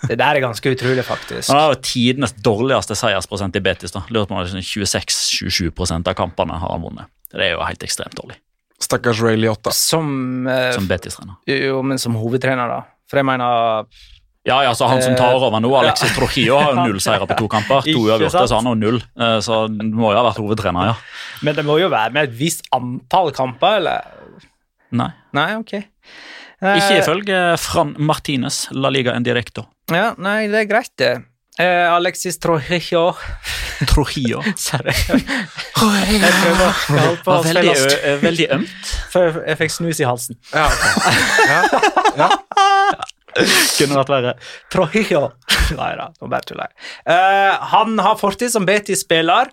Det 0.06 0.18
der 0.20 0.38
er 0.38 0.44
ganske 0.44 0.70
utrolig, 0.70 1.02
faktisk. 1.06 1.48
Han 1.50 1.58
har 1.60 1.72
jo 1.72 1.80
tidenes 1.82 2.34
dårligste 2.44 2.94
seiersprosent 2.98 3.56
i 3.56 3.62
Betis. 3.64 3.94
da. 3.94 4.04
Lurer 4.12 4.28
på 4.28 4.36
om 4.36 4.44
26-27% 4.44 6.10
av 6.12 6.18
kampene 6.18 6.58
har 6.60 6.74
han 6.74 6.84
vunnet. 6.84 7.10
Det 7.32 7.48
er 7.48 7.56
jo 7.56 7.64
helt 7.64 7.82
ekstremt 7.82 8.14
dårlig. 8.18 8.36
Stakkars 8.82 9.20
Ray 9.24 9.36
Liotta. 9.40 9.72
Som, 9.72 10.46
eh, 10.48 10.72
som 10.76 10.86
Betis-trener. 10.88 11.36
Jo, 11.48 11.80
men 11.82 11.98
som 11.98 12.14
hovedtrener, 12.20 12.68
da. 12.68 12.82
For 13.10 13.16
jeg 13.22 13.24
mener 13.28 13.86
Ja, 14.46 14.60
ja, 14.62 14.70
så 14.78 14.86
Han 14.86 15.00
som 15.02 15.16
tar 15.18 15.34
over 15.34 15.58
nå, 15.60 15.70
Alexis 15.80 16.12
Trujillo, 16.14 16.58
har 16.60 16.72
jo 16.74 16.84
null 16.86 17.00
seire 17.02 17.26
på 17.26 17.36
to 17.38 17.48
kamper. 17.54 17.82
To 17.82 18.04
uavgjorte, 18.06 18.44
så 18.46 18.60
han 18.60 18.66
har 18.70 18.76
null. 18.78 19.00
Eh, 19.18 19.38
Så 19.42 19.62
han 19.66 19.90
må 19.90 20.12
jo 20.12 20.20
ha 20.20 20.22
vært 20.28 20.38
hovedtrener, 20.38 20.92
ja. 20.92 20.94
Men 21.42 21.56
det 21.56 21.64
må 21.66 21.80
jo 21.80 21.88
være 21.90 22.12
med 22.14 22.28
et 22.28 22.36
visst 22.38 22.62
antall 22.72 23.32
kamper, 23.34 23.80
eller? 23.80 24.04
Nei. 24.92 25.10
Nei, 25.34 25.48
ok. 25.56 25.72
Ikke 26.62 26.92
Eh, 26.94 27.00
ifølge 27.02 27.58
Fran 27.60 27.90
Martinez, 27.98 28.68
La 28.72 28.88
Liga 28.88 29.12
en 29.12 29.22
directo. 29.26 29.66
Ja, 29.92 30.14
nei, 30.16 30.46
det 30.48 30.62
er 30.62 30.68
greit, 30.70 30.92
det. 30.96 31.10
Eh, 31.58 31.92
Alexis 31.92 32.38
Trojillo. 32.38 33.14
Trojillo. 33.88 34.42
Sorry. 34.56 34.92
Jeg 34.92 36.32
prøver 36.42 36.62
å 36.62 36.70
jeg 36.70 37.06
holdt 37.06 37.22
på 37.24 37.32
å 37.32 37.42
veldig, 37.46 37.76
veldig 38.24 38.48
ømt. 38.58 38.94
For 39.12 39.42
jeg 39.46 39.60
fikk 39.62 39.76
snus 39.78 40.02
i 40.02 40.08
halsen. 40.08 40.40
Ja, 40.52 40.68
okay. 40.68 42.20
ja. 42.20 42.30
Kunne 43.36 43.98
vært 44.00 44.12
verre. 44.12 44.32
Trojillo. 44.72 45.22
Nei 45.76 45.90
da, 45.98 46.06
nå 46.14 46.28
bare 46.30 46.46
tuller 46.46 46.68
jeg. 46.68 46.88
Eh, 47.12 47.64
han 47.72 47.96
har 48.04 48.18
fortid 48.20 48.52
som 48.52 48.66
Betis-spiller, 48.68 49.50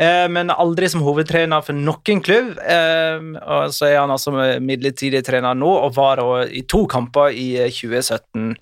eh, 0.00 0.26
men 0.32 0.52
aldri 0.54 0.88
som 0.90 1.04
hovedtrener 1.04 1.64
for 1.66 1.76
noen 1.76 2.22
klubb. 2.24 2.54
Eh, 2.62 3.26
og 3.42 3.74
så 3.76 3.90
er 3.90 3.98
han 4.00 4.14
altså 4.14 4.32
midlertidig 4.62 5.22
trener 5.26 5.58
nå, 5.58 5.70
og 5.86 5.96
var 5.98 6.22
i 6.48 6.64
to 6.64 6.84
kamper 6.90 7.34
i 7.36 7.48
eh, 7.66 7.74
2017. 7.74 8.54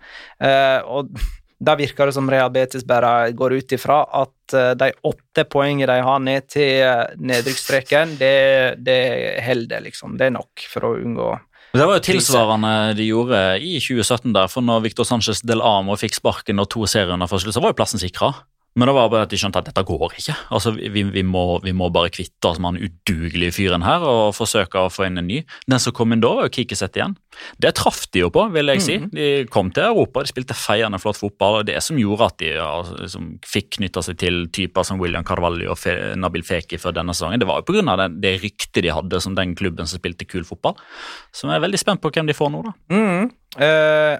Eh, 0.42 0.80
og 0.88 1.12
da 1.60 1.74
virker 1.76 2.08
det 2.08 2.16
som 2.16 2.30
Real 2.30 2.50
Betis 2.52 2.86
bare 2.88 3.32
går 3.36 3.58
ut 3.60 3.74
ifra 3.76 4.00
at 4.22 4.54
eh, 4.56 4.72
de 4.80 4.90
åtte 5.06 5.44
poengene 5.44 5.90
de 5.90 6.06
har 6.06 6.22
ned 6.24 6.48
til 6.48 6.80
eh, 6.86 7.12
nedrykksstreken, 7.20 8.16
det, 8.20 8.80
det 8.80 9.00
holder, 9.44 9.84
liksom. 9.84 10.16
Det 10.16 10.30
er 10.30 10.36
nok 10.38 10.64
for 10.72 10.88
å 10.88 10.94
unngå 10.96 11.28
Det 11.76 11.84
var 11.84 11.98
jo 11.98 12.06
tilsvarende 12.08 12.72
de 12.98 13.10
gjorde 13.10 13.42
i 13.60 13.76
2017, 13.76 14.32
der, 14.36 14.48
for 14.52 14.64
når 14.64 14.86
Victor 14.88 15.08
Sanchez 15.08 15.44
Del 15.44 15.60
Amo 15.60 15.98
fikk 16.00 16.16
sparken 16.16 16.64
og 16.64 16.70
to 16.72 16.86
serierunder 16.88 17.28
under 17.28 17.44
slutt, 17.44 17.58
så 17.58 17.62
var 17.62 17.74
jo 17.74 17.80
plassen 17.82 18.02
sikra. 18.02 18.32
Men 18.78 18.86
det 18.86 18.94
var 18.94 19.08
bare 19.10 19.26
at 19.26 19.32
de 19.32 19.38
skjønte 19.40 19.58
at 19.58 19.66
dette 19.66 19.82
går 19.82 20.12
ikke. 20.14 20.34
Altså, 20.54 20.70
vi, 20.76 21.02
vi, 21.02 21.22
må, 21.26 21.42
vi 21.64 21.72
må 21.74 21.88
bare 21.90 22.12
kvitte 22.14 22.52
oss 22.52 22.60
med 22.62 22.76
den 22.78 22.86
udugelige 22.86 23.56
fyren 23.56 23.82
her 23.82 24.04
og 24.06 24.30
forsøke 24.36 24.84
å 24.84 24.92
få 24.92 25.08
inn 25.08 25.18
en 25.18 25.26
ny. 25.26 25.40
Den 25.66 25.82
som 25.82 25.94
kom 25.96 26.14
inn 26.14 26.22
da, 26.22 26.30
var 26.38 26.46
jo 26.46 26.52
Kikiset 26.54 26.98
igjen. 27.00 27.16
Det 27.58 27.72
traff 27.80 28.04
de 28.14 28.22
jo 28.22 28.30
på, 28.34 28.44
vil 28.54 28.70
jeg 28.70 28.84
si. 28.84 28.96
De 29.10 29.26
kom 29.50 29.72
til 29.74 29.88
Europa, 29.88 30.22
de 30.22 30.30
spilte 30.30 30.54
feiende 30.54 31.02
flott 31.02 31.18
fotball. 31.18 31.60
og 31.60 31.66
Det 31.66 31.80
som 31.82 31.98
gjorde 31.98 32.30
at 32.30 32.38
de 32.44 32.52
altså, 32.62 33.24
fikk 33.50 33.80
knytta 33.80 34.06
seg 34.06 34.22
til 34.22 34.40
typer 34.54 34.86
som 34.86 35.02
William 35.02 35.26
Carvalho 35.26 35.72
og 35.74 35.80
Fe 35.80 35.96
Nabil 36.20 36.46
Feki 36.46 36.78
før 36.78 36.94
denne 37.00 37.16
sesongen, 37.16 37.42
det 37.42 37.50
var 37.50 37.64
jo 37.64 37.68
pga. 37.72 37.98
Det, 38.04 38.08
det 38.22 38.36
ryktet 38.44 38.84
de 38.86 38.94
hadde 38.94 39.22
som 39.24 39.34
den 39.34 39.58
klubben 39.58 39.90
som 39.90 39.98
spilte 39.98 40.30
kul 40.30 40.46
fotball. 40.46 40.78
Så 41.34 41.50
jeg 41.50 41.58
er 41.58 41.66
veldig 41.66 41.82
spent 41.82 42.02
på 42.04 42.14
hvem 42.14 42.30
de 42.30 42.38
får 42.38 42.54
nå, 42.54 42.62
da. 42.70 42.76
Mm. 42.94 43.30
Eh, 43.66 44.16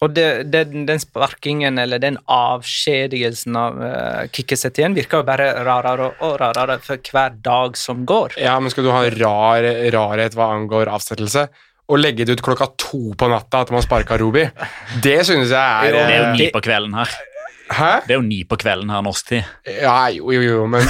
og 0.00 0.14
det, 0.16 0.26
det, 0.48 0.62
den 0.88 1.00
sparkingen, 1.00 1.76
eller 1.78 2.00
den 2.00 2.16
avskjedigelsen 2.32 3.56
av 3.60 3.80
uh, 3.80 4.22
igjen, 4.32 4.94
virker 4.96 5.20
jo 5.20 5.26
bare 5.28 5.50
rarere 5.66 6.06
og 6.24 6.38
rarere 6.40 6.78
for 6.84 6.96
hver 7.12 7.36
dag 7.44 7.76
som 7.76 8.06
går. 8.08 8.38
ja, 8.40 8.54
men 8.60 8.72
skal 8.72 8.86
du 8.86 8.92
ha 8.94 9.02
rar 9.12 9.68
rarhet 9.92 10.36
hva 10.38 10.54
angår 10.56 10.88
avsettelse, 10.88 11.48
og 11.90 12.00
legge 12.00 12.24
det 12.24 12.38
ut 12.38 12.44
klokka 12.46 12.70
to 12.80 13.12
på 13.18 13.28
natta 13.28 13.64
at 13.66 13.72
man 13.74 13.84
sparka 13.84 14.16
Rubi, 14.20 14.46
det 15.04 15.18
synes 15.28 15.50
jeg 15.52 15.58
er 15.58 15.92
Det 15.92 16.00
er 16.00 16.16
jo 16.16 16.28
eh, 16.30 16.36
ni 16.38 16.46
på 16.54 16.62
kvelden 16.64 16.94
her. 16.96 17.16
Hæ? 17.70 17.90
Det 18.06 18.14
er 18.14 18.18
jo 18.18 18.26
ni 18.26 18.40
på 18.48 18.58
kvelden 18.58 18.90
her 18.90 19.02
norsk 19.04 19.26
tid. 19.28 19.50
Ja, 19.68 20.08
jo, 20.14 20.30
jo, 20.32 20.40
jo, 20.42 20.62
men 20.70 20.86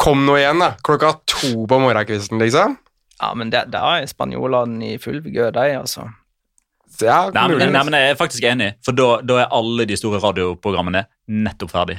kom 0.00 0.24
nå 0.26 0.38
igjen, 0.40 0.62
da. 0.62 0.72
Klokka 0.86 1.12
to 1.28 1.66
på 1.68 1.82
morgenkvisten, 1.82 2.40
liksom. 2.40 2.78
Ja, 3.20 3.34
men 3.36 3.52
da 3.52 3.66
er 3.68 4.08
spanjolene 4.08 4.94
i 4.94 4.98
full 5.02 5.20
vigør, 5.26 5.52
de, 5.54 5.76
altså. 5.82 6.08
Så 6.90 7.06
Ja, 7.06 7.30
Nei, 7.34 7.44
men, 7.54 7.72
nei, 7.72 7.82
men 7.86 7.94
Jeg 8.00 8.10
er 8.14 8.18
faktisk 8.18 8.44
enig, 8.50 8.72
for 8.84 8.92
da, 8.98 9.20
da 9.22 9.38
er 9.44 9.52
alle 9.56 9.86
de 9.86 9.96
store 9.96 10.18
radioprogrammene 10.22 11.04
nettopp 11.28 11.70
ferdig. 11.72 11.98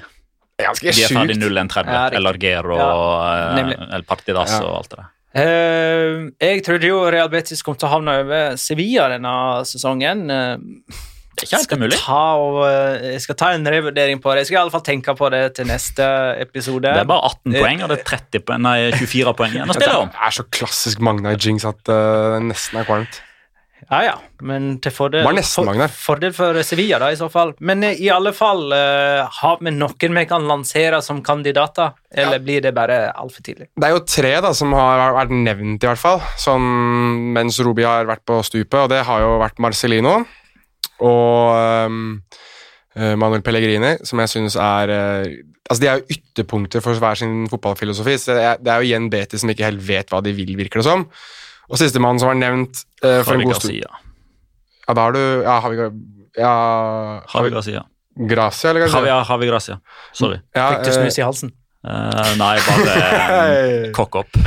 Ganske 0.61 0.91
De 0.93 1.03
er 1.05 1.09
ferdig 1.15 1.37
sjukt. 1.39 1.47
0130. 1.47 1.89
Ja, 1.95 2.01
Eller 2.11 2.17
El 2.19 2.27
Argero 2.35 2.77
Ja, 2.77 2.89
og 2.93 3.57
eh, 3.71 3.87
El 3.97 4.03
Partidas 4.03 4.51
Ja. 4.57 4.59
og 4.67 4.75
alt 4.81 4.89
det 4.91 4.99
der. 4.99 5.09
Uh, 5.31 6.27
jeg 6.43 6.59
trodde 6.67 6.89
jo 6.89 6.97
Real 7.09 7.29
Betis 7.31 7.61
kom 7.63 7.77
til 7.79 7.87
å 7.87 7.91
havne 7.93 8.17
over 8.25 8.57
Sevilla 8.59 9.05
denne 9.13 9.31
sesongen. 9.69 10.25
Uh, 10.27 10.99
Det 11.31 11.45
er 11.45 11.47
ikke 11.47 11.57
helt 11.61 11.71
umulig. 11.79 11.97
Ta 12.03 12.17
og, 12.35 12.57
eh, 12.67 13.05
jeg 13.15 13.21
skal 13.23 13.37
ta 13.39 13.51
en 13.55 13.63
revurdering 13.65 14.19
på 14.21 14.33
det. 14.35 14.41
Jeg 14.43 14.49
skal 14.51 14.57
i 14.57 14.61
alle 14.65 14.73
fall 14.75 14.83
tenke 14.85 15.15
på 15.17 15.29
det 15.31 15.39
til 15.57 15.65
neste 15.71 16.03
episode. 16.43 16.83
Det 16.83 16.99
er 17.05 17.07
bare 17.09 17.31
18 17.31 17.55
poeng, 17.55 17.81
og 17.87 17.89
det 17.93 17.99
er 18.01 18.03
30 18.11 18.43
poeng, 18.45 18.61
nei, 18.67 18.75
24 18.99 19.33
poeng 19.39 19.55
igjen 19.55 19.71
å 19.71 19.73
Det 19.73 19.79
spille 19.81 20.01
om. 20.03 20.11
er 20.27 20.35
så 20.35 20.43
klassisk 20.51 20.99
Magna 20.99 21.31
i 21.33 21.39
Jinx 21.39 21.65
at 21.65 21.79
det 21.87 21.97
det 22.35 22.43
nesten 22.51 22.81
er 22.83 22.85
kvalmt. 22.91 23.21
Ja, 23.91 23.99
ja, 24.05 24.13
men 24.47 24.77
til 24.79 24.93
fordel, 24.95 25.25
nesten 25.35 25.67
for, 25.67 25.95
fordel 25.99 26.31
for 26.31 26.55
Sevilla, 26.63 26.95
da, 27.01 27.09
i 27.11 27.17
så 27.19 27.27
fall. 27.31 27.49
Men 27.59 27.83
eh, 27.83 27.99
i 27.99 28.07
alle 28.13 28.31
fall, 28.31 28.69
uh, 28.71 29.27
har 29.41 29.57
vi 29.59 29.73
noen 29.75 30.15
vi 30.15 30.23
kan 30.29 30.47
lansere 30.47 31.01
som 31.03 31.19
kandidater, 31.25 31.91
eller 32.07 32.39
blir 32.39 32.63
det 32.63 32.71
bare 32.77 33.01
altfor 33.11 33.43
tidlig? 33.43 33.67
Det 33.75 33.89
er 33.89 33.91
jo 33.97 34.05
tre 34.07 34.31
da 34.45 34.53
som 34.55 34.71
har 34.77 35.11
vært 35.17 35.35
nevnt, 35.35 35.83
i 35.83 35.89
hvert 35.89 35.99
fall, 35.99 36.23
sånn, 36.39 36.69
mens 37.35 37.59
Rubi 37.59 37.83
har 37.83 38.07
vært 38.07 38.23
på 38.31 38.39
stupet, 38.47 38.79
og 38.79 38.87
det 38.93 39.03
har 39.09 39.25
jo 39.25 39.35
vært 39.43 39.59
Marcelino 39.59 40.21
og 41.01 41.51
eh, 41.57 43.13
Manuel 43.19 43.43
Pellegrini, 43.43 43.97
som 44.07 44.23
jeg 44.23 44.35
syns 44.37 44.59
er 44.59 44.95
uh, 44.95 45.39
Altså, 45.71 45.83
De 45.85 45.87
er 45.87 45.99
jo 46.01 46.17
ytterpunkter 46.17 46.83
for 46.83 46.99
hver 46.99 47.15
sin 47.15 47.45
fotballfilosofi. 47.47 48.17
så 48.19 48.33
Det 48.35 48.41
er, 48.43 48.57
det 48.59 48.71
er 48.71 48.81
jo 48.81 48.89
igjen 48.89 49.05
Betis 49.13 49.39
som 49.39 49.51
ikke 49.53 49.69
helt 49.69 49.83
vet 49.87 50.09
hva 50.11 50.19
de 50.19 50.33
vil, 50.35 50.57
virker 50.59 50.81
det 50.81 50.87
som. 50.89 51.05
Og 51.71 51.79
sistemann 51.79 52.19
som 52.19 52.31
var 52.31 52.39
nevnt 52.39 52.83
eh, 53.03 53.21
for 53.23 53.37
en 53.37 53.47
god 53.47 53.61
stund 53.61 53.79
Ja, 53.79 54.93
da 54.93 55.05
har 55.05 55.15
du 55.15 55.21
Ja, 55.21 55.59
har 55.63 55.71
vi 55.71 55.79
ja, 56.37 57.23
Javi 57.33 57.49
Garcia. 57.49 57.85
Gracia, 58.15 58.69
eller 58.69 58.79
Javi, 58.79 58.91
Garcia? 58.91 59.25
Javi 59.29 59.47
Gracia. 59.47 59.79
Sorry. 60.13 60.39
Ja, 60.55 60.69
Fikk 60.69 60.83
du 60.83 60.89
eh, 60.89 60.97
snus 60.99 61.19
i 61.19 61.25
halsen? 61.25 61.51
Uh, 61.81 62.33
nei, 62.37 62.55
bare 62.67 62.95
eh, 63.51 63.87
kokk 63.95 64.19
opp. 64.21 64.37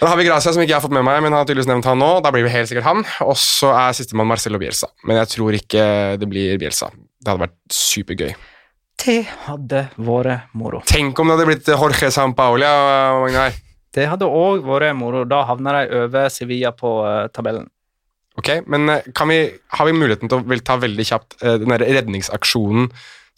Da 0.00 0.08
har 0.10 0.18
vi 0.18 0.26
Gracia, 0.26 0.50
som 0.54 0.62
ikke 0.62 0.72
jeg 0.72 0.78
har 0.78 0.82
fått 0.82 0.94
med 0.94 1.04
meg, 1.06 1.20
men 1.22 1.34
har 1.36 1.46
tydeligvis 1.46 1.68
nevnt 1.70 1.86
han 1.86 2.00
nå. 2.02 2.08
Da 2.24 2.32
blir 2.34 2.46
vi 2.46 2.50
helt 2.50 2.70
sikkert 2.70 2.88
han. 2.88 3.04
Og 3.22 3.36
så 3.38 3.70
er 3.76 3.94
sistemann 3.94 4.26
Marcelo 4.30 4.58
Bielsa. 4.58 4.88
Men 5.06 5.20
jeg 5.20 5.30
tror 5.36 5.58
ikke 5.58 5.84
det 6.18 6.30
blir 6.30 6.56
Bielsa. 6.58 6.88
Det 7.22 7.30
hadde 7.30 7.44
vært 7.44 7.76
supergøy. 7.76 8.32
Det 9.02 9.20
hadde 9.46 9.84
vært 10.02 10.56
moro. 10.58 10.82
Tenk 10.90 11.18
om 11.22 11.30
det 11.30 11.36
hadde 11.36 11.46
blitt 11.52 11.70
Jorge 11.70 12.10
Sampaoli. 12.14 12.66
ja, 12.66 13.14
Magnar. 13.22 13.54
Det 13.92 14.08
hadde 14.08 14.28
òg 14.28 14.64
vært 14.66 14.96
moro. 14.96 15.26
Da 15.28 15.42
havner 15.48 15.82
de 15.82 16.02
over 16.04 16.32
Sevilla 16.32 16.72
på 16.76 17.00
eh, 17.06 17.28
tabellen. 17.34 17.68
Ok, 18.40 18.48
men 18.72 18.88
eh, 18.88 19.24
vi, 19.28 19.38
har 19.76 19.88
vi 19.88 19.96
muligheten 19.96 20.30
til 20.32 20.40
å 20.40 20.60
ta 20.64 20.78
veldig 20.80 21.06
kjapt 21.08 21.36
eh, 21.42 21.58
den 21.60 21.74
der 21.74 21.84
redningsaksjonen 21.84 22.88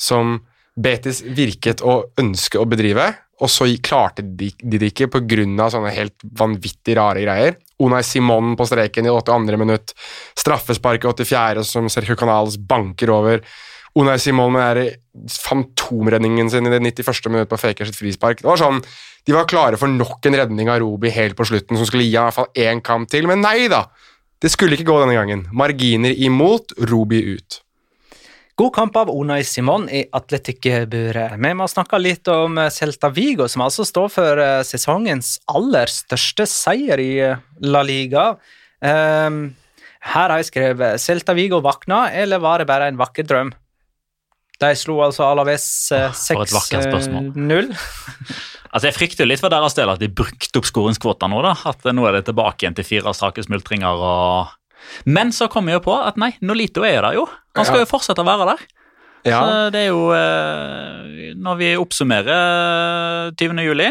som 0.00 0.38
Betis 0.74 1.20
virket 1.22 1.84
å 1.86 2.00
ønske 2.18 2.58
å 2.58 2.66
bedrive, 2.66 3.12
og 3.42 3.50
så 3.50 3.66
klarte 3.82 4.24
de 4.26 4.48
det 4.58 4.90
ikke 4.90 5.06
pga. 5.10 5.68
sånne 5.70 5.92
helt 5.94 6.18
vanvittig 6.38 6.96
rare 6.98 7.22
greier? 7.22 7.56
Unai 7.82 8.02
Simon 8.06 8.54
på 8.56 8.66
streken 8.66 9.06
i 9.06 9.10
82. 9.10 9.58
minutt, 9.58 9.94
straffespark 10.38 11.04
i 11.04 11.08
84. 11.10 11.64
som 11.66 11.88
Sergio 11.90 12.16
Canales 12.16 12.56
banker 12.58 13.10
over. 13.10 13.42
Unai 13.94 14.16
Simon 14.18 14.52
med 14.54 14.96
fantomredningen 15.30 16.48
sin 16.50 16.66
i 16.66 16.72
det 16.72 16.80
91. 16.82 17.28
minutt 17.30 17.50
på 17.50 17.58
Faker 17.60 17.86
sitt 17.86 17.98
frispark. 17.98 18.40
Det 18.42 18.48
var 18.48 18.58
sånn, 18.58 18.82
De 19.24 19.32
var 19.32 19.46
klare 19.48 19.78
for 19.80 19.88
nok 19.88 20.26
en 20.28 20.36
redning 20.36 20.68
av 20.68 20.82
Robi 20.82 21.08
helt 21.14 21.36
på 21.38 21.46
slutten, 21.48 21.78
som 21.78 21.86
skulle 21.88 22.04
gi 22.04 22.16
ham 22.16 22.26
i 22.26 22.28
hvert 22.28 22.40
fall 22.40 22.64
én 22.66 22.82
kamp 22.84 23.08
til, 23.08 23.28
men 23.30 23.40
nei 23.40 23.70
da! 23.72 23.86
Det 24.42 24.50
skulle 24.52 24.76
ikke 24.76 24.90
gå 24.90 24.98
denne 25.00 25.14
gangen. 25.16 25.46
Marginer 25.56 26.12
imot, 26.12 26.74
Robi 26.90 27.22
ut. 27.38 27.62
God 28.60 28.74
kamp 28.76 28.98
av 29.00 29.08
Unai 29.10 29.40
Simon 29.42 29.88
i 29.88 30.04
Atletikkburet. 30.14 31.38
Vi 31.40 31.54
må 31.56 31.64
snakke 31.70 31.98
litt 31.98 32.28
om 32.30 32.60
eh, 32.60 32.68
Celta 32.70 33.08
Vigo, 33.10 33.48
som 33.50 33.64
altså 33.64 33.86
står 33.88 34.12
for 34.12 34.42
eh, 34.44 34.60
sesongens 34.68 35.38
aller 35.50 35.90
største 35.90 36.46
seier 36.46 37.00
i 37.02 37.10
eh, 37.24 37.40
La 37.66 37.82
Liga. 37.82 38.28
Um, 38.84 39.40
her 40.04 40.28
har 40.28 40.38
jeg 40.38 40.52
skrevet 40.52 41.02
Celta 41.02 41.34
Vigo 41.34 41.58
vakna, 41.64 42.04
eller 42.12 42.42
var 42.44 42.62
det 42.62 42.68
bare 42.70 42.92
en 42.92 43.00
vakker 43.00 43.26
drøm? 43.26 43.54
De 44.62 44.70
slo 44.78 45.00
altså 45.02 45.24
Alaves 45.26 45.64
eh, 45.92 46.10
For 46.14 46.44
et 46.44 46.52
vakkert 46.54 46.86
spørsmål. 46.90 47.32
6-0. 47.34 47.72
Altså, 48.74 48.88
Jeg 48.88 48.94
frykter 48.96 49.22
jo 49.22 49.28
litt 49.30 49.38
for 49.38 49.52
deres 49.54 49.76
del 49.78 49.86
at 49.92 50.00
de 50.02 50.08
brukte 50.10 50.58
opp 50.58 50.66
skåringskvota 50.66 51.28
nå. 51.30 51.38
da, 51.46 51.52
At 51.70 51.84
nå 51.94 52.08
er 52.08 52.16
det 52.16 52.24
tilbake 52.26 52.64
igjen 52.64 52.74
til 52.74 52.82
fire 52.88 53.12
strake 53.14 53.44
smultringer. 53.46 54.00
og... 54.02 54.48
Men 55.06 55.30
så 55.30 55.46
kom 55.48 55.68
jeg 55.70 55.78
jo 55.78 55.84
på 55.86 55.94
at 55.94 56.18
nei, 56.18 56.32
Nolito 56.42 56.82
er 56.82 56.96
jo 56.96 57.04
der 57.06 57.14
jo. 57.20 57.26
Han 57.54 57.68
skal 57.68 57.78
Ja. 57.78 57.84
jo 57.84 57.90
fortsette 57.92 58.24
å 58.24 58.26
være 58.26 58.48
der. 58.50 58.64
Ja, 59.30 59.38
Så 59.40 59.70
det 59.72 59.80
er 59.84 59.86
jo 59.94 60.08
eh, 60.12 61.30
Når 61.38 61.56
vi 61.62 61.68
oppsummerer 61.80 63.30
20. 63.38 63.62
juli 63.64 63.86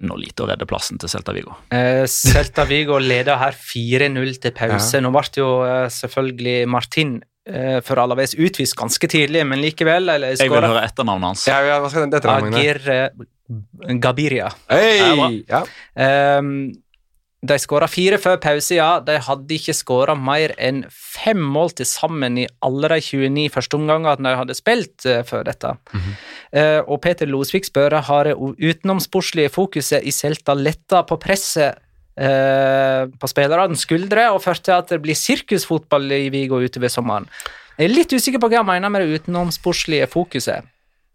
Nolito 0.00 0.46
redder 0.48 0.64
plassen 0.64 0.96
til 0.98 1.10
Celta 1.12 1.34
Vigo. 1.36 1.52
Eh, 1.76 2.06
Celta 2.08 2.64
Vigo 2.64 2.96
leder 2.98 3.36
her 3.36 3.52
4-0 3.52 4.40
til 4.40 4.54
pause. 4.56 4.96
Nå 5.04 5.10
ble 5.12 5.22
jo 5.36 5.50
eh, 5.66 5.90
selvfølgelig 5.92 6.56
Martin 6.72 7.18
eh, 7.20 7.29
for 7.86 8.00
Alaves 8.02 8.36
utvist 8.38 8.76
ganske 8.78 9.08
tidlig, 9.10 9.42
men 9.46 9.60
likevel 9.62 10.08
eller, 10.16 10.36
Jeg 10.38 10.52
vil 10.52 10.66
høre 10.68 10.84
etternavnet 10.86 11.32
hans. 11.32 11.46
ja, 11.50 11.60
ja 11.66 11.80
hva 11.82 11.90
skal 11.92 12.06
Magne? 12.10 12.56
Agir 12.56 12.80
eh, 12.94 13.08
Gabiria. 13.98 14.52
Ja. 14.70 14.76
Hei! 14.78 15.42
Ja. 15.48 15.64
Um, 16.38 16.70
De 17.40 17.56
skåra 17.56 17.86
fire 17.88 18.18
før 18.20 18.36
pause, 18.36 18.74
ja. 18.76 18.98
De 19.00 19.14
hadde 19.24 19.54
ikke 19.56 19.72
skåra 19.72 20.12
mer 20.12 20.52
enn 20.60 20.82
fem 20.92 21.40
mål 21.40 21.72
til 21.78 21.88
sammen 21.88 22.36
i 22.42 22.44
alle 22.60 22.90
de 22.92 22.98
29 23.00 23.46
første 23.54 23.78
omgangene 23.78 24.28
de 24.28 24.34
hadde 24.36 24.56
spilt 24.58 25.06
uh, 25.08 25.22
før 25.24 25.46
dette. 25.48 25.72
uh, 25.96 26.80
og 26.84 27.00
Peter 27.00 27.30
Losvik 27.30 27.64
spør 27.64 27.96
har 28.10 28.28
det 28.28 28.36
utenomsportslige 28.36 29.52
fokuset 29.56 30.04
i 30.04 30.12
Celta 30.12 30.52
letta 30.54 31.00
på 31.08 31.16
presset 31.22 31.80
uh, 32.20 33.08
på 33.10 33.30
spillernes 33.30 33.86
skuldre 33.86 34.28
og 34.34 34.42
ført 34.44 34.62
til 34.66 34.76
at 34.76 34.92
det 34.92 35.00
blir 35.04 35.18
sirkusfotball 35.18 36.12
i 36.16 36.28
Vigo 36.32 36.60
utover 36.60 36.92
sommeren. 36.92 37.28
Jeg 37.80 37.88
er 37.88 37.96
litt 37.96 38.12
usikker 38.12 38.42
på 38.42 38.50
hva 38.50 38.60
jeg 38.60 38.68
mener 38.68 38.92
med 38.92 39.06
det 39.06 39.20
utenomsportslige 39.22 40.08
fokuset. 40.12 40.66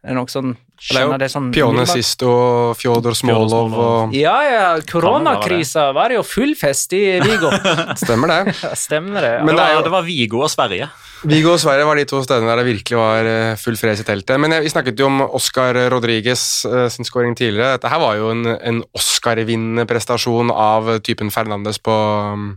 Er 0.05 0.13
det 0.13 0.17
noe 0.19 0.29
sånn, 0.29 0.51
Det 0.53 0.93
er 0.93 1.07
skjønner 1.07 1.23
jo 1.25 1.31
sånn 1.33 1.45
Pione 1.55 1.85
sist 1.89 2.21
og 2.27 2.75
Fjodor 2.77 3.15
Smolov 3.17 3.73
og 3.73 4.13
Ja, 4.13 4.35
ja, 4.45 4.65
koronakrisa 4.85 5.87
var 5.97 6.13
det 6.13 6.19
jo 6.19 6.25
full 6.29 6.53
fest 6.59 6.93
i 6.93 7.17
Vigo. 7.23 7.49
Stemmer 8.03 8.29
det. 8.29 8.53
Stemmer 8.77 9.25
det. 9.25 9.33
Men 9.41 9.55
det, 9.55 9.57
det 9.57 9.63
er 9.63 9.63
var, 9.63 9.73
jo- 9.79 9.85
det 9.87 9.93
var 9.95 10.05
Vigo 10.05 10.43
og 10.45 10.51
Sverige. 10.53 10.91
Vigo 11.25 11.55
og 11.55 11.57
Sverige 11.63 11.87
var 11.89 11.97
de 11.97 12.05
to 12.05 12.19
stedene 12.21 12.51
der 12.51 12.59
det 12.61 12.67
virkelig 12.67 12.97
var 12.99 13.25
eh, 13.31 13.55
full 13.57 13.77
fres 13.81 14.03
i 14.03 14.05
teltet. 14.05 14.37
Men 14.37 14.53
jeg, 14.53 14.65
vi 14.67 14.73
snakket 14.75 14.99
jo 15.01 15.07
om 15.09 15.23
Oscar 15.25 15.79
Rodriguez 15.89 16.43
eh, 16.69 16.85
sin 16.93 17.07
scoring 17.07 17.33
tidligere. 17.39 17.79
Dette 17.79 17.89
her 17.89 18.01
var 18.03 18.19
jo 18.19 18.29
en, 18.35 18.45
en 18.53 18.83
Oscar-vinnende 18.93 19.87
prestasjon 19.89 20.53
av 20.53 20.99
typen 21.07 21.33
Fernandes 21.33 21.81
på, 21.81 21.95
mm, 22.37 22.49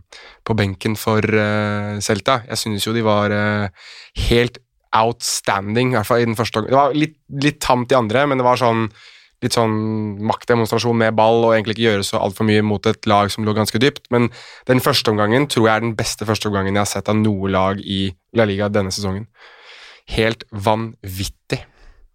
på 0.45 0.57
benken 0.59 0.99
for 0.99 1.25
uh, 1.25 1.97
Celta. 2.03 2.43
Jeg 2.51 2.61
synes 2.61 2.85
jo 2.85 2.93
de 2.93 3.05
var 3.05 3.33
uh, 3.33 3.89
helt 4.29 4.61
outstanding, 4.95 5.93
i 5.93 5.99
hvert 5.99 6.09
fall 6.09 6.23
i 6.23 6.27
den 6.27 6.37
første 6.37 6.59
omgang. 6.59 6.71
Det 6.71 6.79
var 6.79 6.97
litt, 6.97 7.15
litt 7.45 7.59
tamt 7.63 7.93
i 7.93 7.97
andre, 7.97 8.25
men 8.29 8.41
det 8.41 8.47
var 8.47 8.59
sånn 8.61 8.87
litt 9.39 9.55
sånn 9.55 9.75
maktdemonstrasjon 10.27 10.97
med 10.99 11.15
ball 11.15 11.45
og 11.45 11.53
egentlig 11.53 11.77
ikke 11.77 11.85
gjøre 11.85 12.03
så 12.03 12.19
altfor 12.19 12.47
mye 12.49 12.63
mot 12.65 12.89
et 12.89 13.07
lag 13.07 13.29
som 13.31 13.45
lå 13.47 13.53
ganske 13.55 13.79
dypt. 13.79 14.09
Men 14.11 14.27
den 14.67 14.81
første 14.83 15.13
omgangen 15.13 15.47
tror 15.51 15.67
jeg 15.67 15.75
er 15.77 15.85
den 15.85 15.95
beste 15.99 16.27
første 16.27 16.49
omgangen 16.51 16.75
jeg 16.75 16.83
har 16.83 16.91
sett 16.91 17.11
av 17.11 17.15
noe 17.19 17.51
lag 17.51 17.79
i 17.79 18.09
La 18.35 18.47
Liga 18.49 18.67
denne 18.73 18.91
sesongen. 18.91 19.29
Helt 20.11 20.43
vanvittig. 20.51 21.61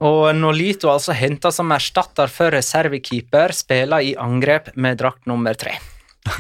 Og 0.04 0.26
Nolito 0.36 0.90
altså 0.92 1.14
henta 1.16 1.52
som 1.54 1.72
erstatter 1.72 2.28
for 2.28 2.52
reservekeeper, 2.52 3.54
spiller 3.56 4.04
i 4.04 4.12
angrep 4.20 4.74
med 4.76 5.00
drakt 5.00 5.30
nummer 5.30 5.56
tre. 5.56 5.78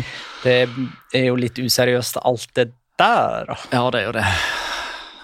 Det 0.44 0.66
er 1.16 1.22
jo 1.30 1.38
litt 1.40 1.56
useriøst, 1.56 2.18
alt 2.20 2.50
det 2.52 2.66
der. 3.00 3.46
da. 3.48 3.56
Ja, 3.72 3.86
det 3.88 4.02
er 4.02 4.04
jo 4.10 4.12
det. 4.12 4.24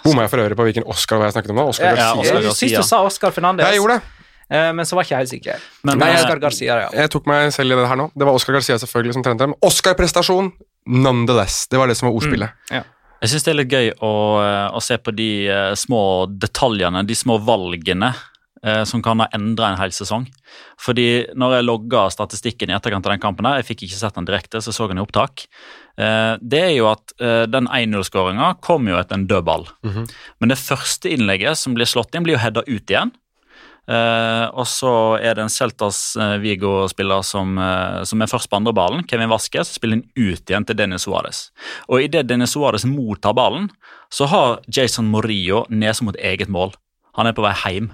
Bomma 0.05 0.25
jeg 0.27 0.31
for 0.33 0.43
øvrig 0.45 0.57
på 0.57 0.67
hvilken 0.69 0.87
Oscar 0.91 1.19
var 1.21 1.29
jeg 1.31 1.37
snakket 1.37 1.51
om 1.55 1.61
nå? 1.61 1.67
Oscar 1.73 1.91
Jeg, 1.91 1.99
Ja, 1.99 2.15
Garcia? 2.15 2.21
Oscar 2.21 2.43
Garcia. 2.49 2.79
du 2.79 2.89
sa 2.89 3.03
Oscar 3.05 3.31
Fernandez, 3.37 3.67
Jeg 3.67 3.81
gjorde 3.81 3.99
det. 3.99 4.03
eh, 4.51 4.73
men 4.73 4.85
så 4.87 4.97
var 4.97 5.05
ikke 5.05 5.15
jeg 5.17 5.19
helt 5.25 5.35
sikker. 5.35 5.61
Men, 5.85 5.99
Nei, 5.99 6.09
eh, 6.11 6.21
Oscar 6.23 6.39
Garcia, 6.39 6.79
ja. 6.87 6.89
Jeg 6.93 7.11
tok 7.11 7.27
meg 7.27 7.53
selv 7.53 7.73
i 7.73 7.77
det 7.77 7.89
her 7.89 7.97
nå. 7.97 8.11
Det 8.17 8.27
var 8.27 8.35
Oscar 8.35 8.53
Garcia 8.59 8.79
selvfølgelig 8.79 9.15
som 9.19 9.23
trente 9.27 9.39
dem. 9.47 9.55
Oscar-prestasjon 9.63 10.53
nonetheless. 10.87 11.67
Det 11.69 11.79
var 11.79 11.87
det 11.89 11.97
som 11.97 12.09
var 12.09 12.17
ordspillet. 12.17 12.51
Jeg 13.21 13.29
syns 13.29 13.45
det 13.45 13.51
er 13.53 13.59
litt 13.59 13.69
gøy 13.69 13.91
å, 14.01 14.13
eh, 14.41 14.69
å 14.73 14.81
se 14.81 14.97
på 14.97 15.13
de 15.15 15.29
uh, 15.53 15.75
små 15.77 16.27
detaljene, 16.41 17.03
de 17.05 17.15
små 17.15 17.37
valgene 17.45 18.15
som 18.85 19.01
kan 19.01 19.23
ha 19.23 19.27
endra 19.33 19.71
en 19.71 19.79
hel 19.81 19.93
sesong. 19.95 20.27
Fordi 20.81 21.33
når 21.39 21.55
jeg 21.57 21.67
logga 21.67 22.03
statistikken 22.13 22.73
i 22.73 22.77
etterkant 22.77 23.07
av 23.07 23.15
den 23.15 23.23
kampen, 23.23 23.49
her, 23.49 23.61
jeg 23.61 23.71
fikk 23.71 23.87
ikke 23.87 24.01
sett 24.01 24.19
den 24.19 24.29
direkte, 24.29 24.61
så 24.61 24.73
jeg 24.73 24.79
så 24.79 24.89
den 24.91 25.01
i 25.01 25.05
opptak, 25.05 25.47
eh, 26.01 26.35
det 26.41 26.63
er 26.67 26.75
jo 26.77 26.91
at 26.91 27.15
eh, 27.21 27.47
den 27.51 27.71
1-0-skåringa 27.71 28.53
kom 28.65 28.89
jo 28.91 28.99
etter 29.01 29.19
en 29.19 29.27
død 29.31 29.47
ball. 29.49 29.67
Men 30.41 30.53
det 30.53 30.61
første 30.61 31.13
innlegget 31.13 31.61
som 31.61 31.77
blir 31.77 31.89
slått 31.89 32.15
inn, 32.15 32.27
blir 32.27 32.37
jo 32.37 32.45
heada 32.45 32.65
ut 32.69 32.93
igjen. 32.93 33.15
Eh, 33.91 34.47
og 34.55 34.69
så 34.71 34.93
er 35.19 35.35
det 35.35 35.47
en 35.47 35.51
Celtas 35.51 36.15
eh, 36.21 36.37
Vigo-spiller 36.43 37.25
som, 37.27 37.57
eh, 37.59 38.03
som 38.07 38.23
er 38.23 38.31
først 38.31 38.51
på 38.51 38.61
andre 38.61 38.75
ballen, 38.77 39.03
Kevin 39.09 39.33
Vasquez, 39.33 39.73
spiller 39.75 39.99
den 39.99 40.11
ut 40.15 40.53
igjen 40.53 40.67
til 40.69 40.79
Dennis 40.79 41.09
Suárez. 41.09 41.49
Og 41.89 42.05
idet 42.05 42.29
Dennis 42.31 42.55
Suárez 42.55 42.87
mottar 42.87 43.35
ballen, 43.35 43.71
så 44.13 44.29
har 44.31 44.61
Jason 44.71 45.11
Morillo 45.11 45.65
nese 45.71 46.07
mot 46.07 46.19
eget 46.19 46.53
mål. 46.53 46.77
Han 47.19 47.27
er 47.27 47.35
på 47.35 47.43
vei 47.43 47.57
hjem. 47.65 47.91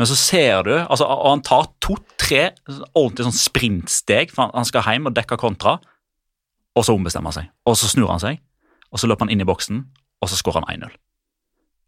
Men 0.00 0.08
så 0.08 0.16
ser 0.16 0.62
du 0.64 0.72
altså, 0.78 1.04
og 1.04 1.26
Han 1.34 1.42
tar 1.44 1.66
to-tre 1.84 2.46
ordentlig 2.96 3.26
sånn 3.26 3.36
sprintsteg, 3.36 4.30
for 4.32 4.48
han- 4.54 4.64
skal 4.64 4.86
hjem 4.86 5.10
og 5.10 5.14
dekke 5.14 5.36
kontra. 5.36 5.76
Og 6.76 6.86
så 6.86 6.94
ombestemmer 6.94 7.32
han 7.34 7.42
seg. 7.42 7.50
Og 7.66 7.76
så 7.76 7.90
snur 7.90 8.08
han 8.08 8.22
seg, 8.22 8.38
og 8.92 8.98
så 9.02 9.10
løper 9.10 9.26
han 9.26 9.34
inn 9.34 9.42
i 9.42 9.48
boksen, 9.48 9.84
og 10.22 10.28
så 10.30 10.38
skårer 10.38 10.64
han 10.64 10.80
1-0. 10.80 10.94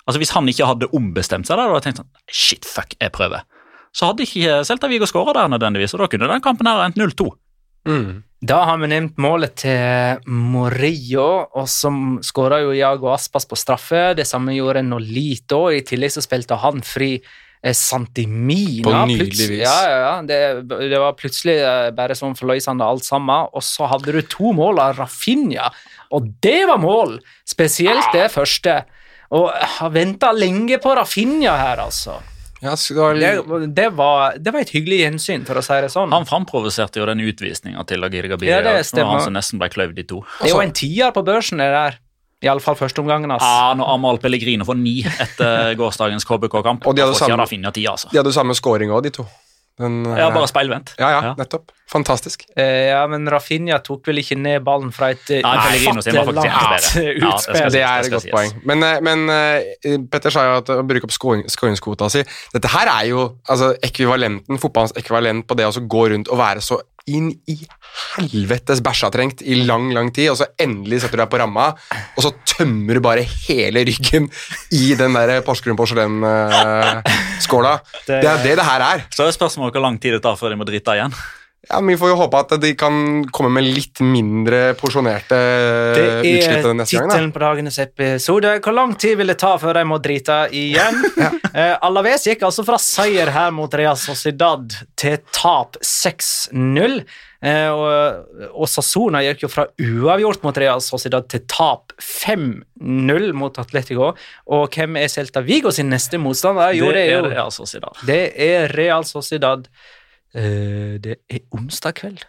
Altså 0.07 0.19
Hvis 0.19 0.35
han 0.35 0.47
ikke 0.51 0.67
hadde 0.67 0.91
ombestemt 0.93 1.47
seg, 1.47 1.57
da 1.57 1.69
hadde 1.69 1.79
jeg 1.79 1.87
tenkt 1.87 2.03
sånn 2.03 2.11
Shit, 2.29 2.65
fuck, 2.67 2.95
jeg 3.01 3.13
prøver. 3.13 3.47
Så 3.95 4.09
hadde 4.09 4.27
ikke 4.27 4.65
Celta 4.67 4.89
Viggo 4.91 5.07
skåra 5.07 5.33
der 5.37 5.49
nødvendigvis, 5.49 5.95
og 5.95 6.01
da 6.01 6.09
kunne 6.09 6.29
den 6.29 6.43
kampen 6.43 6.67
her 6.67 6.85
endt 6.85 6.97
0-2. 6.99 7.31
Mm. 7.87 8.23
Da 8.45 8.65
har 8.67 8.79
vi 8.79 8.89
nevnt 8.91 9.17
målet 9.23 9.55
til 9.63 10.19
Morillo, 10.27 11.47
og 11.55 11.69
som 11.71 12.19
skåra 12.23 12.61
jo 12.65 12.75
Jago 12.75 13.13
Aspas 13.15 13.47
på 13.47 13.59
straffe. 13.59 14.17
Det 14.19 14.27
samme 14.27 14.55
gjorde 14.57 14.83
Nolito. 14.83 15.69
I 15.71 15.83
tillegg 15.87 16.11
så 16.11 16.23
spilte 16.25 16.59
han 16.59 16.83
fri 16.83 17.21
Santimina. 17.71 18.83
På 18.83 18.95
nydelig 19.07 19.47
vis. 19.53 19.63
Ja, 19.63 19.77
ja, 19.87 19.99
ja. 20.03 20.15
Det, 20.27 20.39
det 20.91 20.99
var 20.99 21.15
plutselig 21.15 21.61
eh, 21.63 21.91
bare 21.95 22.17
sånn 22.19 22.35
forløsende 22.35 22.83
alt 22.83 23.07
sammen. 23.07 23.47
Og 23.55 23.63
så 23.63 23.87
hadde 23.91 24.17
du 24.17 24.19
to 24.27 24.51
mål 24.57 24.83
av 24.83 24.99
Rafinha, 24.99 25.71
og 26.13 26.27
det 26.43 26.65
var 26.69 26.83
mål! 26.83 27.21
Spesielt 27.49 28.11
det 28.17 28.27
første. 28.35 28.83
Og 29.33 29.47
jeg 29.55 29.71
har 29.79 29.95
venta 29.95 30.33
lenge 30.35 30.77
på 30.83 30.93
Rafinha 30.99 31.55
her, 31.61 31.87
altså. 31.87 32.19
Ja, 32.63 32.77
skal... 32.79 33.19
det 33.19 33.33
var, 33.47 33.67
Det, 33.67 33.89
var, 33.99 34.37
det 34.39 34.53
var 34.55 34.67
et 34.67 34.71
hyggelig 34.75 35.01
gjensyn, 35.01 35.47
for 35.47 35.59
å 35.59 35.65
si 35.65 35.79
det 35.83 35.91
sånn. 35.95 36.13
Han 36.15 36.27
framprovoserte 36.29 37.01
jo 37.01 37.09
den 37.11 37.23
utvisninga 37.25 37.83
til 37.91 38.07
Agir 38.07 38.29
Gabiria. 38.31 38.59
Ja, 38.59 38.63
det 38.67 38.77
det 38.83 38.87
stemmer. 38.91 39.17
han 39.17 39.25
som 39.25 39.39
nesten 39.39 39.63
ble 39.63 39.71
kløyvd 39.73 40.03
i 40.03 40.07
to. 40.07 40.21
Det 40.43 40.51
er 40.51 40.55
jo 40.55 40.63
en 40.63 40.75
tier 40.83 41.15
på 41.15 41.25
børsen, 41.27 41.63
det 41.63 41.71
der. 41.75 42.02
Iallfall 42.43 42.75
førsteomgangen. 42.79 43.31
Altså. 43.31 43.47
Ja, 43.49 43.75
når 43.79 43.93
Amahl 43.95 44.19
Pellegrino 44.23 44.65
får 44.69 44.79
ni 44.81 44.99
etter 45.07 45.75
gårsdagens 45.81 46.25
KBK-kamp. 46.29 46.87
Og 46.87 46.97
de 46.97 47.03
hadde 47.07 47.15
samme- 47.19 47.73
ti, 47.73 47.87
altså. 47.87 48.11
de 48.13 48.19
hadde 48.19 48.33
samme 48.35 48.55
scoring 48.59 48.91
òg, 48.91 49.03
de 49.07 49.11
to. 49.11 49.27
Den, 49.81 50.03
Ja, 50.05 50.27
bare 50.31 50.47
speilvendt. 50.51 50.91
ja, 50.99 51.09
ja, 51.09 51.21
Ja. 51.23 51.35
nettopp. 51.39 51.71
Fantastisk. 51.89 52.45
Eh, 52.57 52.91
ja, 52.91 53.07
men 53.07 53.25
Rafinha 53.29 53.79
tok 53.85 54.05
vel 54.07 54.19
ikke 54.21 54.37
ned 54.37 54.63
ballen 54.65 54.93
fra 54.93 55.09
et 55.11 55.31
eh, 55.31 55.41
Nei, 55.43 55.57
Pellegrino 55.65 56.03
sin 56.05 56.15
var 56.15 56.25
faktisk 56.29 56.47
ufattelig 56.47 57.15
enda 57.15 57.27
Ja, 57.27 57.31
det 57.33 57.43
skal 57.43 57.71
Det 57.73 57.83
er 57.83 58.05
et 58.05 58.11
godt 58.13 58.23
sies. 58.23 58.33
poeng. 58.33 58.53
Men, 58.69 58.83
eh, 58.83 59.01
men 59.01 59.25
uh, 59.33 60.07
Petter 60.13 60.31
sa 60.31 60.45
jo 60.45 60.55
at 60.61 60.69
å 60.69 60.83
bruke 60.87 61.05
opp 61.09 61.13
skåringskvota 61.53 62.11
si 62.13 62.23
Dette 62.53 62.69
her 62.69 62.87
er 62.89 63.09
jo 63.11 63.25
altså, 63.49 63.73
ekvivalenten, 63.83 64.61
fotballens 64.61 64.93
ekvivalent 64.97 65.47
på 65.49 65.57
det 65.57 65.67
å 65.69 65.73
gå 65.89 66.05
rundt 66.15 66.29
og 66.33 66.39
være 66.39 66.61
så 66.65 66.79
inn 67.11 67.31
i 67.51 67.57
helvetes 68.19 68.81
bæsjatrengt 68.85 69.43
i 69.43 69.57
lang, 69.67 69.89
lang 69.95 70.13
tid, 70.15 70.31
og 70.31 70.37
så 70.39 70.47
endelig 70.61 71.01
setter 71.03 71.19
du 71.19 71.23
deg 71.25 71.31
på 71.33 71.41
ramma, 71.43 71.71
og 72.17 72.23
så 72.23 72.31
tømmer 72.47 72.95
du 72.95 73.01
bare 73.05 73.25
hele 73.25 73.83
ryggen 73.89 74.29
i 74.73 74.95
den 74.99 75.13
der 75.19 75.41
Porsgrunn 75.47 75.77
porselen-skåla. 75.77 77.75
Det- 78.07 78.21
Det 78.23 78.31
er 78.31 78.43
det 78.43 78.57
det 78.59 78.65
her 78.65 78.81
er. 78.81 79.05
Så 79.11 79.27
er 79.27 79.33
spørsmålet 79.33 79.73
hvor 79.75 79.83
lang 79.83 79.99
tid 80.01 80.13
det 80.13 80.23
tar 80.23 80.37
før 80.37 80.51
de 80.51 80.57
må 80.57 80.65
drite 80.65 80.95
igjen. 80.95 81.15
Ja, 81.69 81.81
men 81.81 81.93
Vi 81.95 81.99
får 82.01 82.11
jo 82.11 82.17
håpe 82.19 82.41
at 82.43 82.55
de 82.63 82.73
kan 82.75 83.23
komme 83.31 83.53
med 83.55 83.69
litt 83.69 84.01
mindre 84.03 84.73
porsjonerte 84.79 85.39
Det 85.95 86.07
utslipp 86.19 86.67
er 86.67 86.75
neste 86.75 86.97
gang. 86.99 87.07
da. 87.07 87.15
tittelen 87.15 87.33
på 87.33 87.43
dagens 87.43 87.79
episode. 87.85 88.55
Hvor 88.65 88.75
lang 88.75 88.95
tid 88.99 89.17
vil 89.21 89.31
det 89.31 89.39
ta 89.39 89.55
før 89.63 89.79
de 89.79 89.85
må 89.87 90.01
drite 90.03 90.39
igjen? 90.59 90.99
eh, 91.55 91.77
Alaves 91.87 92.27
gikk 92.27 92.43
altså 92.49 92.67
fra 92.67 92.81
seier 92.83 93.31
her 93.31 93.55
mot 93.55 93.75
Real 93.79 93.99
Sociedad 94.01 94.75
til 94.99 95.21
tap 95.31 95.79
6-0. 95.79 97.05
Uh, 97.43 97.71
og, 97.75 98.51
og 98.55 98.69
Sassona 98.71 99.19
gikk 99.27 99.41
jo 99.43 99.49
fra 99.51 99.65
uavgjort 99.83 100.45
mot 100.47 100.59
Real 100.63 100.83
Sociedad 100.83 101.27
til 101.31 101.43
tap 101.51 101.91
5-0 101.99 103.33
mot 103.39 103.59
Atletico. 103.59 104.13
Og 104.51 104.77
hvem 104.77 104.99
er 104.99 105.11
Celta 105.11 105.43
Vigo 105.47 105.71
sin 105.75 105.91
neste 105.91 106.19
motstander? 106.23 106.75
Jo, 106.79 106.91
det, 106.95 107.07
er 107.07 107.17
jo 107.17 107.33
Real 107.33 107.51
Sociedad. 107.55 107.99
Det 108.07 108.23
er 108.51 108.71
Real 108.75 109.07
Sociedad. 109.07 109.67
Eh, 110.35 110.97
det 111.03 111.19
er 111.29 111.43
onsdag 111.53 111.97
kveld. 112.01 112.23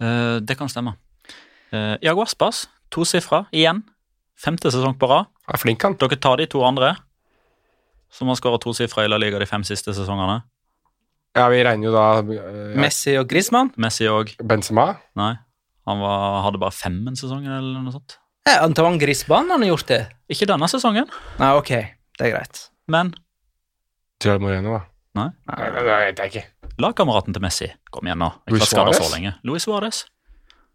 Eh, 0.00 0.36
det 0.44 0.56
kan 0.58 0.68
stemme. 0.68 0.96
Uh, 1.70 1.94
Jago 2.02 2.24
Aspas, 2.24 2.64
tosifra 2.90 3.44
igjen. 3.54 3.84
Femte 4.40 4.72
sesong 4.74 4.96
på 4.98 5.06
rad. 5.06 5.28
Er 5.52 5.60
flink, 5.60 5.82
han. 5.86 5.94
Dere 6.00 6.16
tar 6.18 6.40
de 6.40 6.48
to 6.50 6.64
andre, 6.66 6.96
som 8.10 8.30
har 8.30 8.38
skåra 8.40 8.58
tosifra 8.58 9.04
i 9.06 9.10
La 9.10 9.20
Liga 9.22 9.38
de 9.38 9.46
fem 9.46 9.62
siste 9.66 9.94
sesongene. 9.94 10.40
Ja, 11.38 11.44
Vi 11.52 11.60
regner 11.62 11.86
jo 11.86 11.92
da 11.94 12.06
eh, 12.24 12.74
Messi 12.80 13.14
og 13.20 13.28
Griezmann. 13.30 13.70
Messi 13.78 14.08
og 14.10 14.32
Benzema. 14.42 14.88
Nei, 15.20 15.36
han 15.86 16.02
var, 16.02 16.40
hadde 16.48 16.58
bare 16.58 16.74
fem 16.74 16.98
en 17.06 17.18
sesong 17.18 17.46
eller 17.46 17.84
noe 17.84 17.94
sånt. 17.94 18.18
Ja, 18.48 18.64
Antoine 18.64 18.98
Griezmann 18.98 19.52
han 19.52 19.62
har 19.62 19.70
gjort 19.76 19.92
det. 19.92 20.00
Ikke 20.32 20.48
denne 20.50 20.66
sesongen, 20.72 21.06
Nei, 21.38 21.52
ok, 21.54 21.70
det 22.18 22.26
er 22.26 22.34
greit. 22.34 22.64
men 22.90 23.14
Gerard 24.20 24.42
Moreno, 24.42 24.74
da. 24.74 24.82
Nei. 25.20 25.30
Nei, 25.48 25.68
det 25.76 25.84
vet 25.86 26.18
jeg 26.24 26.32
ikke. 26.32 26.48
Lagkameraten 26.78 27.34
til 27.34 27.42
Messi. 27.42 27.68
Kom 27.90 28.06
igjen, 28.06 28.20
nå. 28.22 28.30
Ikke 28.46 28.54
Luis 28.56 28.62
vært 28.64 28.74
skadet 28.74 28.98
så 29.00 29.08
lenge. 29.14 29.34
Luis 29.46 29.66
Suárez. 29.66 30.04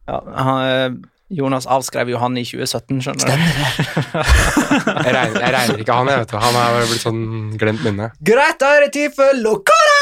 Ja, 0.09 0.19
han, 0.35 0.57
eh, 0.65 0.89
Jonas 1.33 1.65
avskrev 1.65 2.11
jo 2.11 2.19
han 2.21 2.37
i 2.37 2.43
2017, 2.45 2.99
skjønner 3.01 3.25
du. 3.25 3.31
Jeg 3.31 5.13
regner, 5.15 5.39
jeg 5.41 5.53
regner 5.55 5.81
ikke 5.81 5.95
han, 5.97 6.11
jeg 6.11 6.21
vet 6.21 6.33
du. 6.33 6.37
Han 6.43 6.59
er 6.61 6.85
blitt 6.91 7.01
sånn 7.05 7.23
glemt 7.57 7.81
minne. 7.87 8.11
Greit, 8.21 8.59
da 8.61 8.75
er 8.77 8.85
det 8.85 8.91
tid 8.93 9.15
for 9.17 9.33
Locora! 9.41 10.01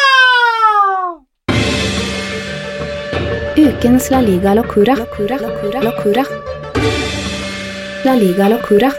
Ukens 3.53 4.09
La 4.11 4.19
Liga 4.19 4.55
Locura. 4.57 4.95
Locura. 4.99 5.37
Locura. 5.39 5.83
Locura. 5.87 6.23
La 8.03 8.15
Liga 8.19 8.49
Locura. 8.51 8.89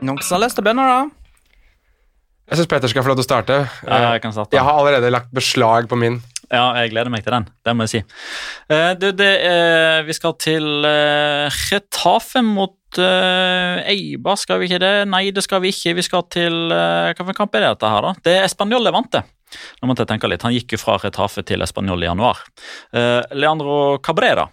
Noen 0.00 0.22
som 0.22 0.38
har 0.38 0.46
lyst 0.46 0.56
til 0.56 0.62
å 0.62 0.68
begynne, 0.68 0.86
da? 0.86 1.19
Jeg 2.50 2.58
syns 2.58 2.70
Peter 2.70 2.90
skal 2.90 3.06
få 3.06 3.12
lov 3.12 3.20
til 3.20 3.24
å 3.24 3.28
starte. 3.28 3.56
Ja, 3.86 4.12
jeg 4.16 4.24
kan 4.24 4.34
starte. 4.34 4.56
Jeg 4.58 4.66
har 4.66 4.76
allerede 4.80 5.12
lagt 5.14 5.30
beslag 5.34 5.86
på 5.90 5.98
min. 6.00 6.18
Ja, 6.50 6.72
jeg 6.80 6.90
gleder 6.90 7.12
meg 7.14 7.22
til 7.22 7.36
den. 7.36 7.46
Det 7.62 7.74
må 7.78 7.86
jeg 7.86 7.92
si. 7.92 8.00
Uh, 8.66 8.92
du, 8.98 9.12
det, 9.14 9.30
uh, 9.46 10.00
vi 10.08 10.16
skal 10.18 10.34
til 10.42 10.66
uh, 10.82 11.46
Retafe 11.70 12.42
mot 12.42 12.98
uh, 12.98 13.78
Eibar, 13.86 14.40
skal 14.40 14.58
vi 14.58 14.66
ikke 14.66 14.82
det? 14.82 14.94
Nei, 15.12 15.28
det 15.30 15.46
skal 15.46 15.62
vi 15.62 15.70
ikke. 15.70 15.94
Vi 16.00 16.06
skal 16.08 16.26
til 16.26 16.74
uh, 16.74 17.14
for 17.22 17.38
kamp 17.38 17.54
er 17.54 17.68
det 17.68 17.76
dette 17.76 17.92
her, 17.94 18.08
da? 18.08 18.16
Det 18.26 18.40
er 18.40 18.48
Español 18.50 18.82
Levante. 18.82 19.22
Nå 19.80 19.90
måtte 19.90 20.04
jeg 20.04 20.12
tenke 20.12 20.30
litt. 20.30 20.44
Han 20.46 20.54
gikk 20.54 20.74
jo 20.74 20.80
fra 20.80 20.96
Retafe 21.02 21.44
til 21.46 21.62
Español 21.64 22.02
i 22.02 22.08
januar. 22.08 22.42
Eh, 22.94 23.20
Leandro 23.36 23.98
Cabrera. 24.04 24.48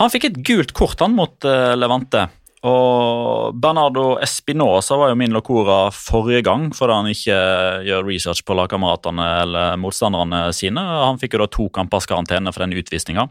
Han 0.00 0.10
fikk 0.12 0.28
et 0.30 0.38
gult 0.46 0.74
kort 0.76 1.02
han 1.02 1.14
mot 1.16 1.46
eh, 1.46 1.74
Levante. 1.78 2.28
Og 2.66 3.56
Bernardo 3.56 4.18
Espinosa 4.20 4.98
var 5.00 5.12
jo 5.12 5.16
min 5.16 5.32
locora 5.32 5.78
forrige 5.96 6.42
gang 6.44 6.66
fordi 6.76 6.96
han 6.98 7.08
ikke 7.08 7.38
gjør 7.86 8.04
research 8.04 8.44
på 8.44 8.56
lagkameratene 8.58 9.28
eller 9.46 9.80
motstanderne 9.80 10.42
sine. 10.56 10.82
Han 10.82 11.20
fikk 11.20 11.38
jo 11.38 11.42
da 11.44 11.48
to 11.48 11.70
kampers 11.72 12.08
karantene 12.10 12.52
for 12.52 12.64
den 12.64 12.76
utvisninga. 12.76 13.30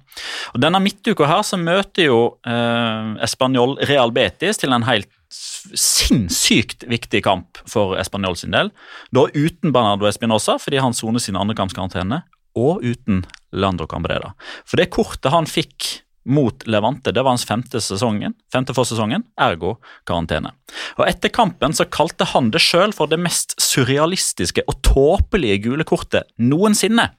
Denne 0.57 0.82
midtuka 0.82 1.30
her 1.30 1.45
så 1.45 1.61
møter 1.61 2.09
jo 2.09 2.19
eh, 2.41 3.13
Español 3.25 3.77
Real 3.89 4.13
Betis 4.15 4.61
til 4.63 4.73
en 4.73 4.88
helt 4.89 5.11
sinnssykt 5.30 6.88
viktig 6.89 7.21
kamp 7.21 7.61
for 7.69 7.99
Español 8.01 8.34
sin 8.39 8.55
del. 8.55 8.73
Da 9.13 9.27
uten 9.30 9.69
Bernardo 9.69 10.09
Espinosa 10.09 10.57
fordi 10.57 10.82
han 10.82 10.97
soner 10.97 11.21
sin 11.21 11.38
andrekampskarantene, 11.38 12.23
og 12.57 12.82
uten 12.82 13.23
Leandro 13.53 13.86
Cambrera. 13.88 14.34
For 14.65 14.82
det 14.82 14.89
kortet 14.93 15.32
han 15.34 15.47
fikk 15.49 16.01
mot 16.26 16.65
Levante, 16.67 17.13
det 17.15 17.24
var 17.24 17.34
hans 17.34 17.45
femte, 17.47 17.82
sesongen, 17.82 18.36
femte 18.53 18.76
for 18.78 18.88
sesongen, 18.88 19.24
ergo 19.39 19.78
karantene. 20.07 20.51
Og 20.99 21.07
Etter 21.07 21.32
kampen 21.34 21.74
så 21.76 21.88
kalte 21.89 22.28
han 22.34 22.51
det 22.53 22.61
sjøl 22.63 22.93
for 22.95 23.09
det 23.09 23.22
mest 23.22 23.55
surrealistiske 23.61 24.65
og 24.67 24.82
tåpelige 24.86 25.63
gule 25.70 25.88
kortet 25.88 26.30
noensinne. 26.38 27.09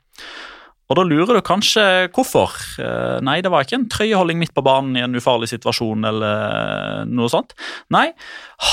Og 0.90 0.98
da 0.98 1.04
lurer 1.06 1.38
du 1.38 1.42
kanskje 1.46 1.82
hvorfor. 2.10 2.54
Eh, 2.82 3.18
Nei, 3.22 3.38
det 3.44 3.52
var 3.54 3.62
ikke 3.62 3.78
en 3.78 3.90
trøyeholding 3.92 4.40
midt 4.40 4.54
på 4.56 4.64
banen 4.66 4.98
i 4.98 5.04
en 5.04 5.14
ufarlig 5.14 5.46
situasjon 5.52 6.08
eller 6.10 7.06
noe 7.06 7.30
sånt. 7.30 7.54
Nei, 7.94 8.08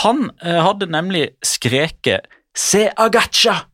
han 0.01 0.32
eh, 0.41 0.57
hadde 0.65 0.89
nemlig 0.89 1.30
skreket 1.45 2.25
'se 2.57 2.88
agacha' 2.89 3.67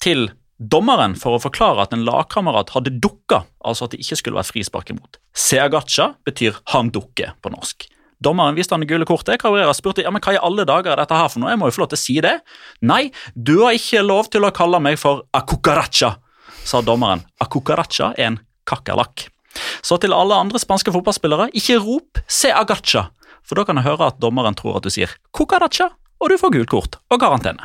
til 0.00 0.28
dommeren 0.60 1.16
for 1.16 1.36
å 1.36 1.42
forklare 1.42 1.86
at 1.86 1.94
en 1.96 2.04
lagkamerat 2.04 2.74
hadde 2.74 2.92
dukka, 3.00 3.44
altså 3.64 3.86
at 3.86 3.94
det 3.94 4.02
ikke 4.04 4.18
skulle 4.20 4.40
være 4.40 4.52
frispark 4.52 4.92
imot. 4.92 5.18
Se 5.32 5.58
agacha 5.58 6.14
betyr 6.28 6.60
'han 6.72 6.90
dukker' 6.92 7.34
på 7.40 7.50
norsk. 7.50 7.88
Dommeren 8.20 8.54
viste 8.54 8.74
han 8.74 8.80
det 8.80 8.88
gule 8.88 9.06
kortet. 9.08 9.40
Cabrera 9.40 9.72
spurte 9.72 10.02
ja, 10.02 10.10
men 10.10 10.20
hva 10.20 10.34
i 10.34 10.42
alle 10.44 10.66
dager 10.68 10.92
er 10.92 10.96
dette 11.00 11.16
her 11.16 11.28
for 11.28 11.40
noe. 11.40 11.50
Jeg 11.50 11.58
må 11.58 11.70
jo 11.70 11.76
få 11.78 11.82
lov 11.84 11.88
til 11.88 11.96
å 11.96 12.04
si 12.04 12.20
det. 12.20 12.40
Nei, 12.82 13.10
du 13.34 13.64
har 13.64 13.72
ikke 13.72 14.04
lov 14.04 14.28
til 14.28 14.44
å 14.44 14.52
kalle 14.52 14.78
meg 14.78 14.98
for 14.98 15.24
akukaracha, 15.32 16.16
sa 16.62 16.82
dommeren. 16.82 17.24
Akukaracha 17.40 18.12
er 18.18 18.26
en 18.26 18.40
kakerlakk. 18.68 19.30
Så 19.82 19.98
til 19.98 20.12
alle 20.12 20.36
andre 20.36 20.60
spanske 20.60 20.92
fotballspillere, 20.92 21.50
ikke 21.56 21.80
rop 21.80 22.20
'se 22.28 22.52
agacha', 22.52 23.08
for 23.42 23.54
da 23.54 23.64
kan 23.64 23.76
jeg 23.76 23.84
høre 23.84 24.06
at 24.06 24.20
dommeren 24.20 24.54
tror 24.54 24.76
at 24.76 24.82
du 24.82 24.90
sier 24.90 25.08
'cucaracha', 25.32 25.90
og 26.20 26.28
du 26.28 26.36
får 26.36 26.52
gult 26.52 26.68
kort 26.68 26.96
og 27.10 27.20
karantene. 27.20 27.64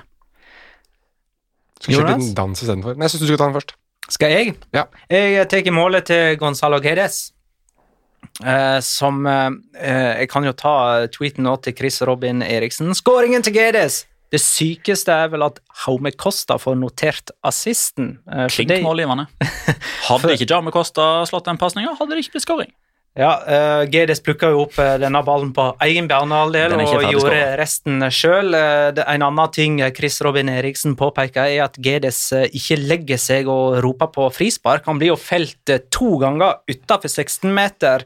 Skal 1.85 1.93
vi 1.93 1.99
kjøre 2.01 2.15
en 2.17 2.33
dans 2.37 2.61
istedenfor? 2.65 2.97
Nei, 2.97 3.05
jeg 3.05 3.13
syns 3.15 3.23
du 3.23 3.29
skal 3.29 3.39
ta 3.41 3.47
den 3.49 3.57
først. 3.59 3.75
Skal 4.15 4.33
jeg? 4.33 4.55
Ja. 4.75 4.83
Jeg 5.09 5.47
tar 5.49 5.71
målet 5.73 6.09
til 6.09 6.35
Gonzalo 6.41 6.81
Guedes. 6.81 7.31
Eh, 8.43 8.79
som 8.83 9.21
eh, 9.29 10.19
Jeg 10.19 10.27
kan 10.31 10.43
jo 10.43 10.51
ta 10.57 11.05
tweeten 11.13 11.45
nå 11.45 11.55
til 11.63 11.75
Chris 11.77 12.01
Robin 12.05 12.41
Eriksen. 12.45 12.91
Skåringen 12.97 13.45
til 13.45 13.55
Guedes! 13.55 14.03
Det 14.33 14.41
sykeste 14.41 15.13
er 15.13 15.29
vel 15.31 15.45
at 15.45 15.59
Haume 15.85 16.09
Costa 16.11 16.57
får 16.59 16.75
notert 16.81 17.31
assisten. 17.45 18.17
Eh, 18.27 18.47
Klink 18.51 18.73
det- 18.73 18.81
målgivende. 18.83 19.27
Hadde 20.09 20.33
ikke 20.35 20.49
Jaume 20.49 20.73
Costa 20.75 21.23
slått 21.29 21.45
den 21.47 21.61
pasninga, 21.61 21.93
hadde 21.97 22.17
det 22.17 22.25
ikke 22.25 22.35
blitt 22.35 22.45
skåring. 22.47 22.73
Ja, 23.15 23.29
uh, 23.47 23.85
Gedes 23.87 24.19
plukka 24.19 24.49
jo 24.51 24.65
opp 24.65 24.75
eh, 24.81 24.97
denne 24.99 25.21
ballen 25.23 25.53
på 25.55 25.69
egen 25.85 26.09
banehalvdel 26.11 26.73
og 26.83 27.05
gjorde 27.07 27.43
resten 27.55 28.03
sjøl. 28.11 28.51
en 28.51 29.23
annen 29.23 29.51
ting 29.55 29.77
eh, 29.79 29.93
Chris 29.95 30.19
Robin 30.25 30.49
Eriksen 30.51 30.97
påpeker, 30.99 31.47
er 31.47 31.63
at 31.63 31.79
Gedes 31.79 32.19
eh, 32.35 32.49
ikke 32.51 32.75
legger 32.81 33.21
seg 33.21 33.47
og 33.47 33.77
roper 33.85 34.09
på 34.11 34.25
frispark. 34.35 34.83
Han 34.89 34.99
blir 34.99 35.13
jo 35.13 35.15
felt 35.15 35.71
eh, 35.71 35.85
to 35.87 36.17
ganger 36.19 36.57
utafor 36.67 37.07
16-meter 37.07 38.03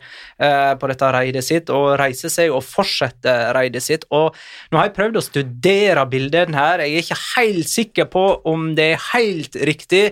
på 0.80 0.88
dette 0.88 1.07
reidet 1.12 1.43
sitt, 1.43 1.72
og 1.74 1.97
reiser 1.99 2.32
seg 2.32 2.53
og 2.53 2.62
fortsetter 2.64 3.49
reidet 3.57 3.84
sitt. 3.84 4.05
Og 4.14 4.38
nå 4.70 4.80
har 4.80 4.88
jeg 4.88 4.95
prøvd 4.95 5.18
å 5.20 5.26
studere 5.26 6.05
bildene 6.12 6.55
her, 6.55 6.86
jeg 6.86 6.93
er 6.93 7.07
ikke 7.07 7.20
helt 7.34 7.72
sikker 7.72 8.07
på 8.14 8.28
om 8.47 8.70
det 8.78 8.93
er 8.93 9.03
helt 9.10 9.57
riktig. 9.68 10.03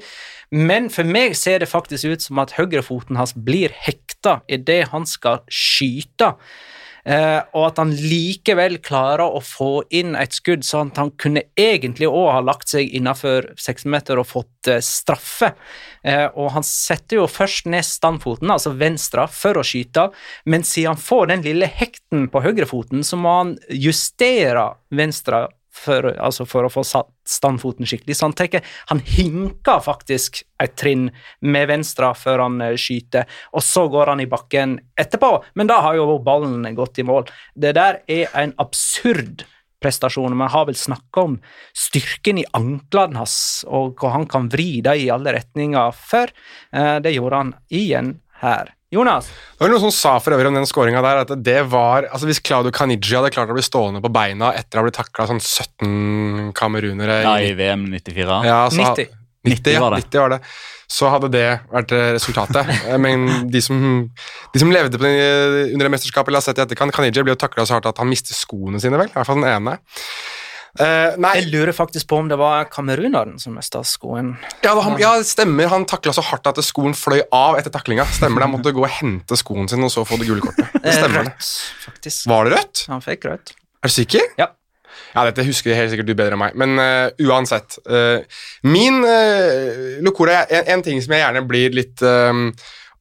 Men 0.51 0.87
for 0.91 1.07
meg 1.07 1.35
ser 1.35 1.59
det 1.59 1.67
faktisk 1.67 2.07
ut 2.07 2.23
som 2.23 2.39
at 2.39 2.53
høyrefoten 2.55 3.19
hans 3.19 3.33
blir 3.35 3.73
hekta 4.17 4.41
idet 4.47 4.89
han 4.89 5.05
skal 5.05 5.43
skyte. 5.47 6.35
Eh, 7.07 7.39
og 7.55 7.69
at 7.69 7.77
han 7.79 7.93
likevel 7.95 8.81
klarer 8.83 9.31
å 9.31 9.39
få 9.39 9.85
inn 9.95 10.13
et 10.19 10.33
skudd, 10.33 10.65
sånn 10.67 10.89
at 10.91 10.97
han 10.99 11.11
kunne 11.15 11.45
egentlig 11.55 12.07
òg 12.09 12.33
ha 12.33 12.41
lagt 12.43 12.67
seg 12.67 12.91
innafor 12.91 13.53
16 13.55 13.87
meter 13.89 14.19
og 14.19 14.27
fått 14.27 14.67
eh, 14.67 14.81
straffe. 14.83 15.53
Eh, 16.03 16.27
og 16.35 16.51
han 16.51 16.65
setter 16.67 17.21
jo 17.21 17.29
først 17.31 17.69
ned 17.71 17.85
standfoten, 17.87 18.51
altså 18.51 18.75
venstre, 18.75 19.23
for 19.31 19.55
å 19.55 19.63
skyte, 19.63 20.09
men 20.43 20.67
siden 20.67 20.97
han 20.97 20.99
får 20.99 21.31
den 21.31 21.47
lille 21.47 21.71
hekten 21.71 22.27
på 22.27 22.43
høyrefoten, 22.43 23.05
så 23.07 23.15
må 23.15 23.37
han 23.37 23.55
justere 23.71 24.73
venstre 24.91 25.45
for, 25.77 26.09
altså 26.17 26.45
for 26.49 26.67
å 26.67 26.71
få 26.71 26.83
satt 26.87 27.09
standfoten 27.27 27.87
skikkelig. 27.87 28.15
Så 28.17 28.27
han 28.27 28.35
tenker, 28.37 28.63
han 28.91 29.01
hinker 29.03 29.83
faktisk 29.85 30.41
et 30.63 30.75
trinn 30.79 31.09
med 31.45 31.69
venstre 31.71 32.13
før 32.17 32.45
han 32.45 32.61
eh, 32.63 32.77
skyter, 32.79 33.27
og 33.53 33.65
så 33.65 33.87
går 33.93 34.13
han 34.13 34.23
i 34.23 34.29
bakken 34.29 34.77
etterpå, 34.99 35.31
men 35.59 35.69
da 35.69 35.81
har 35.85 35.99
jo 35.99 36.17
ballen 36.25 36.65
gått 36.77 37.01
i 37.01 37.07
mål. 37.07 37.27
Det 37.55 37.75
der 37.77 38.01
er 38.07 38.33
en 38.37 38.55
absurd 38.61 39.45
prestasjon. 39.83 40.37
Vi 40.37 40.47
har 40.53 40.65
vel 40.65 40.77
snakka 40.77 41.25
om 41.27 41.35
styrken 41.77 42.41
i 42.41 42.47
anklene 42.57 43.21
hans, 43.21 43.37
og 43.67 43.99
hva 44.01 44.15
han 44.15 44.25
kan 44.29 44.49
vri 44.53 44.79
dem 44.85 45.03
i 45.03 45.11
alle 45.13 45.35
retninger 45.37 45.93
før. 45.93 46.33
Eh, 46.73 46.97
Det 47.05 47.13
gjorde 47.13 47.43
han 47.43 47.53
igjen 47.69 48.15
her. 48.41 48.73
Jonas? 48.93 49.27
Det 49.27 49.65
var 49.65 49.71
noen 49.73 49.83
som 49.83 49.91
sa 49.91 50.13
for 50.23 50.31
øvrig 50.31 50.47
om 50.47 50.55
den 50.55 50.67
skåringa 50.69 51.01
der 51.03 51.21
at 51.25 51.31
det 51.43 51.57
var 51.67 52.05
altså 52.07 52.29
Hvis 52.29 52.39
Claudio 52.39 52.71
Canigi 52.71 53.17
hadde 53.17 53.33
klart 53.35 53.51
å 53.51 53.57
bli 53.57 53.65
stående 53.65 53.99
på 54.03 54.11
beina 54.15 54.53
etter 54.55 54.79
å 54.79 54.81
ha 54.81 54.87
blitt 54.87 54.95
takla 54.95 55.25
sånn 55.27 55.43
17 55.43 56.53
kamerunere 56.55 57.19
Ja, 57.25 57.33
i 57.43 57.51
VM 57.57 57.83
94. 57.91 58.39
Ja, 58.47 58.61
så, 58.71 58.79
90. 58.95 59.11
90, 59.47 59.59
90, 59.59 59.79
var 59.83 59.91
det. 59.95 60.01
90 60.07 60.23
var 60.23 60.33
det. 60.37 60.39
Så 60.87 61.09
hadde 61.11 61.29
det 61.33 61.45
vært 61.71 61.91
eh, 61.95 62.13
resultatet. 62.15 62.71
Eh, 62.87 62.95
Men 63.03 63.49
de 63.51 63.61
som, 63.63 63.77
de 64.53 64.63
som 64.63 64.71
levde 64.71 64.95
på 64.95 65.03
den, 65.03 65.19
eh, 65.19 65.73
under 65.73 65.87
det 65.89 65.93
mesterskapet, 65.97 66.31
eller 66.31 66.39
oss 66.39 66.47
sett 66.47 66.59
i 66.61 66.63
etterkant, 66.63 66.95
Kaniji 66.95 67.23
ble 67.27 67.35
jo 67.35 67.39
takla 67.43 67.67
så 67.67 67.75
hardt 67.75 67.89
at 67.91 67.99
han 67.99 68.07
mistet 68.07 68.39
skoene 68.39 68.79
sine, 68.79 68.99
vel? 68.99 69.11
I 69.11 69.17
hvert 69.17 69.27
fall 69.27 69.41
den 69.43 69.51
ene. 69.51 69.77
Nei, 70.79 71.31
Jeg 71.39 71.47
lurer 71.51 71.73
faktisk 71.75 72.07
på 72.09 72.19
om 72.21 72.27
det 72.29 72.37
var 72.39 72.67
kameruneren 72.73 73.37
som 73.41 73.55
mista 73.57 73.81
skoen. 73.87 74.35
ja, 74.63 74.73
det, 74.75 74.83
han, 74.83 74.97
ja, 75.01 75.13
stemmer. 75.25 75.69
Han 75.71 75.85
takla 75.89 76.13
så 76.13 76.21
hardt 76.21 76.47
at 76.51 76.59
skoen 76.65 76.93
fløy 76.97 77.21
av 77.33 77.57
etter 77.59 77.73
taklinga. 77.73 78.05
Stemmer 78.17 78.41
det. 78.43 78.47
Han 78.49 78.55
måtte 78.57 78.73
gå 78.75 78.83
og 78.85 78.93
hente 78.99 79.37
skoen 79.39 79.67
sin 79.71 79.83
og 79.83 79.91
så 79.93 80.05
få 80.07 80.19
det 80.21 80.27
gule 80.29 80.43
kortet. 80.45 80.69
Det 80.75 80.85
Eh, 80.93 80.99
stemmer. 81.01 81.31
Rødt, 81.31 81.49
faktisk. 81.87 82.27
Var 82.29 82.45
det 82.45 82.55
rødt? 82.57 82.85
Han 82.93 83.01
fikk 83.01 83.25
rødt. 83.31 83.55
Er 83.83 83.89
du 83.91 83.93
sikker? 83.97 84.29
Ja. 84.37 84.51
Ja, 85.15 85.23
Dette 85.25 85.43
husker 85.45 85.73
helt 85.73 85.89
sikkert 85.89 86.07
du 86.09 86.13
bedre 86.17 86.35
enn 86.35 86.41
meg, 86.41 86.55
men 86.57 86.77
uh, 86.77 87.09
uansett. 87.25 87.77
Uh, 87.89 88.21
min 88.67 88.99
uh, 89.05 89.97
locora 90.05 90.43
en, 90.49 90.67
en 90.75 90.83
ting 90.85 90.99
som 91.01 91.13
jeg 91.15 91.23
gjerne 91.23 91.41
blir 91.47 91.73
litt 91.73 92.01
eh, 92.05 92.33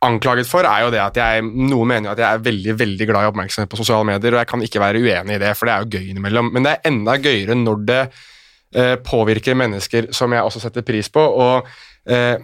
anklaget 0.04 0.48
for, 0.48 0.66
er 0.68 0.84
jo 0.84 0.92
det 0.92 1.00
at 1.00 1.16
jeg 1.16 1.44
Noen 1.46 1.88
mener 1.88 2.10
jo 2.10 2.14
at 2.14 2.20
jeg 2.20 2.28
er 2.28 2.44
veldig 2.44 2.74
veldig 2.78 3.06
glad 3.08 3.24
i 3.24 3.30
oppmerksomhet 3.30 3.70
på 3.72 3.78
sosiale 3.80 4.06
medier, 4.08 4.34
og 4.34 4.42
jeg 4.42 4.50
kan 4.50 4.64
ikke 4.66 4.82
være 4.82 5.02
uenig 5.02 5.36
i 5.36 5.42
det, 5.42 5.52
for 5.56 5.68
det 5.68 5.74
er 5.74 5.84
jo 5.84 5.92
gøy 5.96 6.10
innimellom. 6.10 6.50
Men 6.52 6.66
det 6.66 6.74
er 6.74 6.90
enda 6.90 7.16
gøyere 7.22 7.56
når 7.58 7.86
det 7.88 8.02
eh, 8.02 8.96
påvirker 9.06 9.56
mennesker 9.58 10.10
som 10.16 10.34
jeg 10.36 10.44
også 10.44 10.66
setter 10.66 10.86
pris 10.86 11.08
på. 11.12 11.22
og 11.22 11.68
eh, 12.08 12.36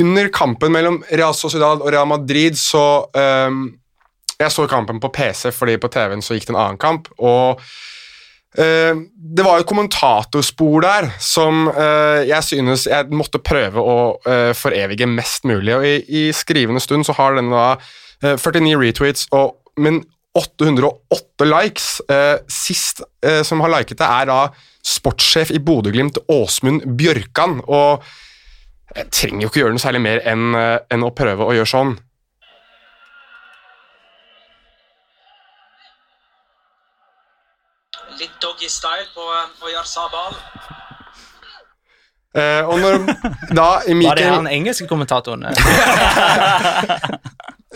under 0.00 0.32
kampen 0.34 0.72
mellom 0.74 0.98
Real 1.12 1.34
Sociedad 1.36 1.84
og 1.84 1.92
Real 1.92 2.08
Madrid 2.10 2.58
så 2.58 3.06
eh, 3.14 3.60
Jeg 4.40 4.52
så 4.52 4.66
kampen 4.66 5.00
på 5.00 5.12
PC, 5.12 5.50
fordi 5.52 5.76
på 5.76 5.88
TV-en 5.92 6.22
så 6.24 6.34
gikk 6.34 6.46
det 6.48 6.54
en 6.54 6.62
annen 6.62 6.80
kamp. 6.80 7.08
og 7.18 7.60
det 8.56 9.44
var 9.46 9.60
et 9.60 9.68
kommentatorspor 9.70 10.82
der 10.82 11.06
som 11.22 11.68
eh, 11.70 12.26
jeg 12.26 12.42
synes 12.48 12.86
jeg 12.90 13.10
måtte 13.14 13.38
prøve 13.38 13.82
å 13.82 13.98
eh, 14.26 14.50
forevige 14.58 15.06
mest 15.06 15.46
mulig. 15.46 15.76
og 15.76 15.86
I, 15.86 16.00
i 16.08 16.22
skrivende 16.34 16.82
stund 16.82 17.06
så 17.06 17.14
har 17.18 17.38
den 17.38 17.52
da 17.54 17.76
eh, 18.24 18.34
49 18.34 18.74
retweets, 18.80 19.28
og, 19.30 19.54
men 19.78 20.02
808 20.34 21.46
likes. 21.46 22.00
Eh, 22.10 22.42
sist 22.50 23.02
eh, 23.26 23.42
som 23.46 23.62
har 23.64 23.72
liket 23.74 23.98
det, 23.98 24.06
er 24.08 24.30
da 24.30 24.40
sportssjef 24.86 25.50
i 25.54 25.62
Bodø-Glimt, 25.62 26.20
Åsmund 26.30 26.86
Bjørkan. 26.98 27.60
og 27.66 28.04
Jeg 28.96 29.10
trenger 29.14 29.42
jo 29.44 29.50
ikke 29.50 29.62
gjøre 29.64 29.76
noe 29.76 29.82
særlig 29.82 30.04
mer 30.06 30.22
enn 30.26 30.54
eh, 30.58 30.78
enn 30.90 31.06
å 31.06 31.14
prøve 31.14 31.46
å 31.46 31.54
gjøre 31.54 31.70
sånn. 31.70 31.98
Litt 38.20 38.36
doggy-style 38.42 39.06
på 39.14 39.24
eh, 39.32 39.64
Oyar 39.64 39.86
Sabal. 39.88 40.34
Eh, 42.36 42.68
og 42.68 42.76
når 42.82 42.98
da 43.58 43.68
Var 43.88 44.18
det 44.20 44.26
han 44.28 44.48
engelske 44.50 44.86
kommentatoren? 44.90 45.46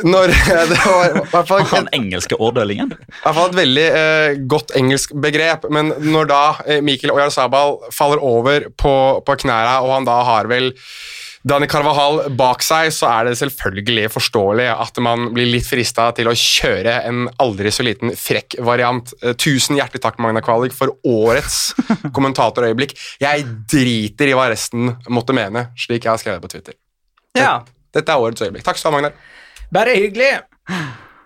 Når 0.04 0.32
Det 0.70 0.78
var 0.84 1.04
i 1.06 1.22
hvert 1.30 1.48
fall 1.48 1.64
Han 1.70 1.88
engelske 1.94 2.34
årdølingen. 2.42 2.92
i 2.92 2.96
hvert 3.22 3.36
fall 3.38 3.50
et 3.52 3.58
veldig 3.60 3.84
eh, 3.86 4.36
godt 4.50 4.74
engelsk 4.76 5.14
begrep, 5.22 5.68
men 5.70 5.92
når 6.02 6.30
da 6.30 6.40
Mikkel 6.82 7.12
Oyar 7.14 7.30
Sabal 7.30 7.78
faller 7.94 8.18
over 8.22 8.66
på, 8.74 8.94
på 9.24 9.36
knærne, 9.44 9.76
og 9.86 9.94
han 9.94 10.08
da 10.08 10.18
har 10.26 10.50
vel 10.50 10.72
Dani 11.44 11.66
Carvahal 11.68 12.22
bak 12.38 12.62
seg, 12.64 12.88
så 12.96 13.10
er 13.10 13.28
det 13.28 13.34
selvfølgelig 13.36 14.06
forståelig 14.14 14.64
at 14.72 15.00
man 15.04 15.26
blir 15.36 15.50
litt 15.52 15.66
frista 15.68 16.06
til 16.16 16.30
å 16.30 16.32
kjøre 16.32 16.94
en 17.04 17.26
aldri 17.44 17.68
så 17.74 17.84
liten 17.84 18.14
frekk 18.16 18.56
variant. 18.64 19.12
Eh, 19.20 19.36
Tusen 19.36 19.76
hjertelig 19.76 20.00
takk, 20.06 20.16
Magna 20.24 20.40
Kvalik, 20.44 20.72
for 20.72 20.94
årets 21.04 21.74
kommentatorøyeblikk. 22.16 22.96
Jeg 23.20 23.44
driter 23.68 24.32
i 24.32 24.38
hva 24.38 24.48
resten 24.54 24.94
måtte 25.12 25.36
mene, 25.36 25.68
slik 25.76 26.06
jeg 26.06 26.14
har 26.14 26.22
skrevet 26.22 26.40
på 26.46 26.54
Twitter. 26.56 26.78
Ja. 27.36 27.58
Dette 27.92 28.16
er 28.16 28.24
årets 28.24 28.40
øyeblikk. 28.40 28.64
Takk 28.64 28.80
skal 28.80 28.94
du 28.94 28.96
ha, 28.96 29.02
Magnar. 29.02 29.68
Bare 29.74 30.00
hyggelig. 30.00 30.32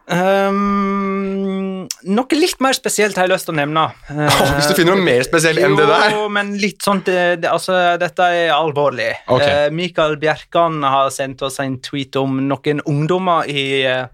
Um, 0.09 1.85
noe 2.09 2.37
litt 2.39 2.63
mer 2.65 2.73
spesielt 2.73 3.19
har 3.19 3.27
jeg 3.27 3.35
lyst 3.35 3.49
til 3.49 3.53
å 3.53 3.59
nevne. 3.59 3.83
Uh, 4.09 4.25
Hvis 4.57 4.71
du 4.71 4.79
finner 4.79 4.97
noe 4.97 5.05
mer 5.05 5.25
spesielt 5.27 5.61
enn 5.61 5.77
det 5.77 5.89
der. 5.91 6.15
Jo, 6.17 6.23
men 6.33 6.55
litt 6.61 6.81
sånn 6.85 7.03
det, 7.05 7.43
det, 7.43 7.51
Altså, 7.53 7.77
dette 8.01 8.29
er 8.33 8.55
alvorlig. 8.57 9.11
Okay. 9.29 9.67
Uh, 9.69 9.75
Mikael 9.75 10.17
Bjerkan 10.21 10.81
har 10.87 11.13
sendt 11.15 11.45
oss 11.45 11.61
en 11.65 11.77
tweet 11.85 12.17
om 12.21 12.41
noen 12.49 12.81
ungdommer 12.89 13.51
i 13.53 13.67
uh, 13.85 14.09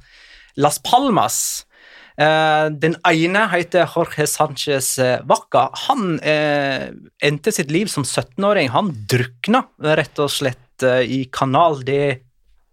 Las 0.59 0.81
Palmas. 0.83 1.39
Uh, 2.19 2.71
den 2.75 2.99
ene 3.07 3.47
heter 3.55 3.87
Jorge 3.95 4.27
Sanchez 4.31 4.97
Vaca. 5.31 5.69
Han 5.87 6.19
uh, 6.19 6.91
endte 7.23 7.55
sitt 7.55 7.71
liv 7.75 7.91
som 7.93 8.03
17-åring. 8.03 8.75
Han 8.75 8.91
drukna 9.11 9.63
rett 9.95 10.19
og 10.19 10.33
slett 10.35 10.61
i 10.83 11.23
Canal 11.31 11.85
de 11.87 12.17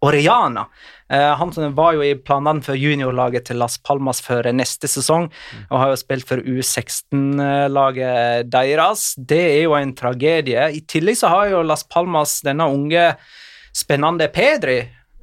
Orellana. 0.02 0.66
Eh, 1.12 1.38
han 1.38 1.52
var 1.76 1.94
jo 1.94 2.04
i 2.06 2.16
planene 2.16 2.64
for 2.66 2.76
juniorlaget 2.80 3.46
til 3.50 3.60
Las 3.62 3.78
Palmas 3.78 4.22
for 4.24 4.42
neste 4.56 4.88
sesong, 4.90 5.28
og 5.70 5.78
har 5.78 5.90
jo 5.92 6.00
spilt 6.00 6.28
for 6.30 6.38
U16-laget 6.42 8.50
deres. 8.50 9.16
Det 9.18 9.42
er 9.58 9.62
jo 9.66 9.76
en 9.78 9.94
tragedie. 9.98 10.70
I 10.72 10.82
tillegg 10.88 11.18
så 11.20 11.28
har 11.34 11.50
jo 11.52 11.68
Las 11.68 11.84
Palmas 11.84 12.40
denne 12.46 12.66
unge, 12.72 13.12
spennende 13.76 14.28
Pedri. 14.32 14.82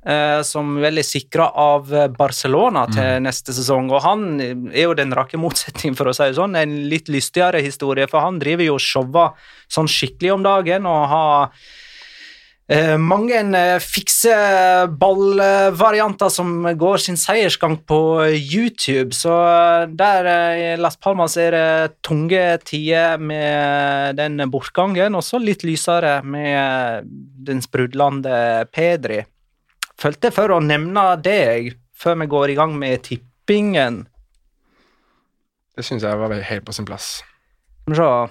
eh, 0.08 0.42
som 0.42 0.76
vel 0.80 0.98
er 0.98 1.04
sikra 1.04 1.50
av 1.58 1.90
Barcelona 2.16 2.86
til 2.88 3.18
neste 3.24 3.52
sesong. 3.52 3.90
Og 3.92 4.00
han 4.04 4.40
er 4.40 4.84
jo 4.86 4.94
den 4.96 5.12
rake 5.12 5.36
motsetningen, 5.36 5.96
for 5.98 6.08
å 6.08 6.14
si 6.16 6.30
det 6.30 6.38
sånn. 6.38 6.56
En 6.56 6.76
litt 6.88 7.08
lystigere 7.12 7.60
historie, 7.64 8.06
for 8.08 8.20
han 8.24 8.38
driver 8.38 8.64
jo 8.64 8.74
og 8.78 8.80
shower 8.80 9.34
sånn 9.68 9.90
skikkelig 9.90 10.32
om 10.36 10.46
dagen 10.46 10.86
og 10.88 11.08
har 11.12 11.50
mange 13.00 13.38
eh, 13.56 13.78
fikse 13.80 14.34
ballvarianter 15.00 16.28
som 16.28 16.66
går 16.76 17.00
sin 17.00 17.16
seiersgang 17.16 17.78
på 17.88 18.28
YouTube, 18.36 19.16
så 19.16 19.32
eh, 19.40 19.86
der 19.88 20.28
eh, 20.28 20.60
i 20.60 20.66
Las 20.76 20.98
Palmas 21.00 21.38
er 21.40 21.56
det 21.56 22.02
tunge 22.04 22.42
tider 22.68 23.16
med 23.16 24.20
den 24.20 24.44
bortgangen, 24.52 25.16
og 25.16 25.24
så 25.24 25.40
litt 25.40 25.64
lysere 25.64 26.18
med 26.20 27.08
den 27.48 27.64
sprudlende 27.64 28.66
Pedri. 28.68 29.22
Følte 29.98 30.28
for 30.30 30.52
å 30.52 30.60
nevne 30.60 31.06
deg 31.24 31.72
før 31.96 32.20
vi 32.20 32.28
går 32.36 32.52
i 32.52 32.58
gang 32.58 32.76
med 32.76 33.00
tippingen. 33.08 34.02
Det 35.72 35.86
syns 35.86 36.04
jeg 36.04 36.20
var 36.20 36.36
helt 36.36 36.68
på 36.68 36.76
sin 36.76 36.84
plass. 36.84 37.22
Skal 37.88 38.28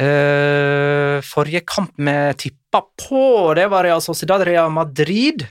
Eh, 0.00 1.20
Forrige 1.26 1.60
kamp 1.68 1.92
vi 1.96 2.18
tippa 2.40 2.82
på, 2.96 3.54
det 3.54 3.68
var 3.68 3.84
Real 3.84 4.00
Sociedad 4.00 4.42
Real 4.46 4.70
Madrid. 4.72 5.46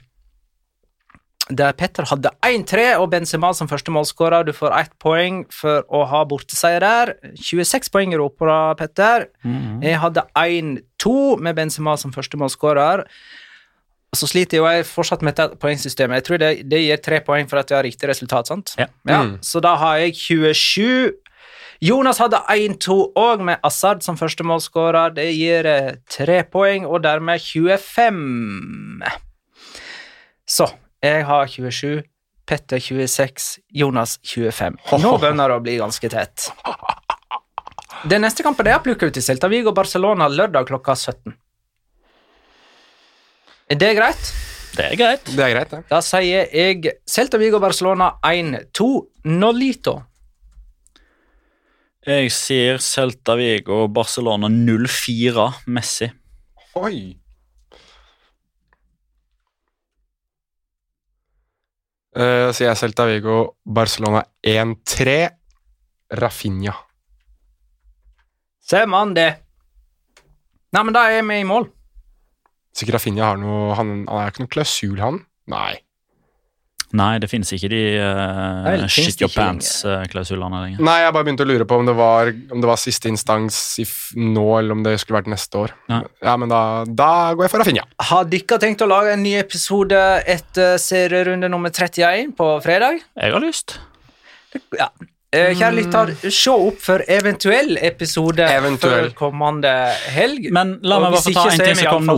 Der 1.49 1.73
Petter 1.73 2.05
hadde 2.05 2.29
1-3 2.45 2.99
og 3.01 3.09
Benzema 3.09 3.49
som 3.57 3.69
første 3.69 3.89
målskårer. 3.93 4.45
Du 4.45 4.53
får 4.53 4.73
ett 4.77 4.91
poeng 5.01 5.43
for 5.53 5.81
å 5.89 6.03
ha 6.05 6.21
borteseier 6.29 6.83
der. 6.83 7.15
26 7.41 7.89
poeng 7.89 8.13
i 8.13 8.17
Europa, 8.17 8.75
Petter. 8.77 9.29
Jeg 9.81 9.97
hadde 9.97 10.27
1-2 10.37 11.39
med 11.41 11.57
Benzema 11.57 11.97
som 11.97 12.13
første 12.13 12.37
målskårer. 12.37 13.05
Så 14.13 14.29
sliter 14.29 14.61
jo 14.61 14.67
jeg 14.69 14.85
fortsatt 14.89 15.25
med 15.25 15.37
dette 15.37 15.57
poengsystemet. 15.61 16.21
Jeg 16.21 16.27
tror 16.27 16.37
det, 16.41 16.51
det 16.69 16.83
gir 16.83 17.01
tre 17.01 17.19
poeng 17.25 17.49
for 17.49 17.61
at 17.61 17.69
jeg 17.69 17.77
har 17.77 17.85
riktig 17.85 18.09
resultat. 18.09 18.47
sant? 18.47 18.75
Ja. 18.77 18.87
Mm. 19.05 19.37
Så 19.41 19.61
da 19.61 19.75
har 19.77 19.97
jeg 20.01 20.17
27. 20.17 21.28
Jonas 21.79 22.19
hadde 22.19 22.41
1-2 22.51 22.95
òg, 23.15 23.41
med 23.47 23.63
Assad 23.63 24.03
som 24.03 24.17
førstemålsskårer. 24.19 25.13
Det 25.15 25.27
gir 25.31 25.67
eh, 25.69 25.93
tre 26.11 26.41
poeng, 26.43 26.83
og 26.83 27.05
dermed 27.05 27.39
25. 27.39 29.03
Så 30.49 30.67
jeg 31.05 31.23
har 31.29 31.47
27, 31.47 32.01
Petter 32.49 32.83
26, 32.83 33.59
Jonas 33.79 34.17
25. 34.27 34.75
Nå 34.99 35.13
begynner 35.21 35.53
det 35.53 35.59
å 35.59 35.63
bli 35.63 35.77
ganske 35.79 36.11
tett. 36.11 36.49
Den 38.09 38.23
neste 38.27 38.43
kampen 38.43 38.67
er 38.67 38.83
plukka 38.83 39.07
ut 39.07 39.19
i 39.19 39.23
Celta 39.23 39.47
Vigo 39.51 39.71
Barcelona 39.75 40.27
lørdag 40.31 40.67
klokka 40.67 40.97
17. 40.99 41.31
Er 43.69 43.79
det 43.79 43.93
greit? 43.95 44.29
Det 44.75 44.85
er 44.85 44.99
greit. 44.99 45.31
Det 45.31 45.43
er 45.45 45.55
greit, 45.55 45.71
ja. 45.71 45.81
Da 45.87 46.03
sier 46.03 46.51
jeg 46.51 46.95
Celta 47.07 47.39
Vigo 47.39 47.59
Barcelona 47.63 48.17
1-2 48.25 48.91
Nolito. 49.31 49.99
Jeg 52.09 52.31
sier 52.33 52.79
Celta 52.81 53.35
Vigo 53.37 53.83
Barcelona 53.93 54.47
04 54.49 55.43
Messi. 55.69 56.07
Oi. 56.79 57.01
Uh, 62.17 62.49
sier 62.49 62.71
jeg 62.71 62.79
Celta 62.79 63.05
Vigo, 63.05 63.35
Barcelona 63.61 64.23
1-3, 64.41 65.13
Rafinha. 66.17 66.73
Ser 68.57 68.89
man 68.89 69.13
det? 69.13 69.29
Nei, 70.73 70.81
men 70.81 70.97
da 70.97 71.05
er 71.13 71.21
vi 71.29 71.37
i 71.43 71.45
mål. 71.45 71.69
Sikkert 72.73 72.97
Rafinha 72.97 73.29
har 73.35 73.37
noe 73.37 73.77
Han, 73.77 73.93
han 74.09 74.23
er 74.23 74.33
ikke 74.33 74.47
noe 74.47 74.55
klausul, 74.57 74.97
han? 74.97 75.21
Nei. 75.53 75.77
Nei, 76.97 77.19
det 77.21 77.27
finnes 77.29 77.51
ikke 77.53 77.69
de 77.69 77.81
uh, 78.01 78.87
shit 78.89 79.21
your 79.21 79.29
pants-klausulene 79.29 80.61
lenger. 80.63 80.81
Nei, 80.81 80.95
jeg 81.03 81.13
bare 81.13 81.27
begynte 81.27 81.45
å 81.45 81.49
lure 81.49 81.67
på 81.69 81.77
om 81.77 81.85
det 81.85 81.93
var, 81.97 82.31
om 82.49 82.63
det 82.63 82.69
var 82.71 82.79
siste 82.81 83.11
instans 83.11 83.59
i 83.81 83.85
f 83.85 83.97
nå, 84.17 84.45
eller 84.57 84.73
om 84.73 84.81
det 84.85 84.95
skulle 85.01 85.19
vært 85.19 85.29
neste 85.29 85.61
år. 85.65 85.75
Ja. 85.91 86.01
Ja, 86.25 86.33
men 86.41 86.49
da, 86.49 86.63
da 86.87 87.11
går 87.37 87.45
jeg 87.45 87.53
for 87.53 87.63
Rafinha. 87.63 87.85
Har 88.09 88.25
dere 88.31 88.59
tenkt 88.63 88.81
å 88.81 88.89
lage 88.89 89.13
en 89.13 89.21
ny 89.25 89.35
episode 89.37 90.01
etter 90.25 90.81
serierunde 90.81 91.51
nummer 91.51 91.69
31 91.69 92.33
på 92.39 92.49
fredag? 92.65 93.03
Jeg 93.13 93.37
har 93.37 93.45
lyst. 93.45 93.77
Ja. 94.73 94.89
Eh, 95.29 95.51
Kjære 95.53 95.75
lytter, 95.77 96.11
se 96.33 96.49
opp 96.49 96.79
for 96.81 97.03
eventuell 97.05 97.75
episode 97.85 98.47
Eventuell. 98.49 99.11
før 99.11 99.17
kommende 99.17 99.73
helg. 100.09 100.47
Men 100.49 100.79
la 100.81 100.97
meg 101.03 101.13
bare 101.13 101.21
få 101.21 101.33
ta 101.35 101.43
en 101.51 101.61
ting 101.61 101.77
som 101.77 101.99
kom 101.99 102.09
nå. 102.09 102.15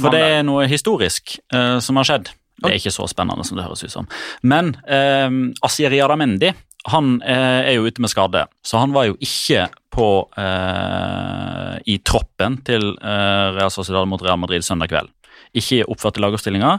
For 0.00 0.14
det 0.14 0.22
er 0.38 0.46
noe 0.48 0.64
historisk 0.70 1.36
uh, 1.52 1.76
som 1.84 2.00
har 2.00 2.08
skjedd. 2.08 2.30
Det 2.58 2.70
er 2.72 2.78
ikke 2.80 2.94
så 2.94 3.06
spennende 3.10 3.44
som 3.46 3.58
det 3.58 3.66
høres 3.66 3.84
ut 3.84 3.92
som. 3.94 4.08
Men 4.42 4.72
eh, 4.88 5.28
Asier 5.66 5.94
Adamendi 6.04 6.52
han 6.88 7.18
eh, 7.26 7.68
er 7.68 7.74
jo 7.76 7.88
ute 7.88 8.00
med 8.00 8.10
skade, 8.12 8.44
så 8.64 8.80
han 8.80 8.94
var 8.94 9.08
jo 9.08 9.16
ikke 9.20 9.66
på 9.92 10.08
eh, 10.38 11.74
i 11.90 11.98
troppen 12.06 12.60
til 12.66 12.92
eh, 13.02 13.46
Real 13.56 13.72
Sociedad 13.74 14.08
mot 14.08 14.22
Real 14.24 14.38
Madrid 14.40 14.64
søndag 14.64 14.92
kveld. 14.92 15.10
Ikke 15.58 15.82
oppført 15.90 16.18
i 16.20 16.22
lagoppstillinga, 16.22 16.76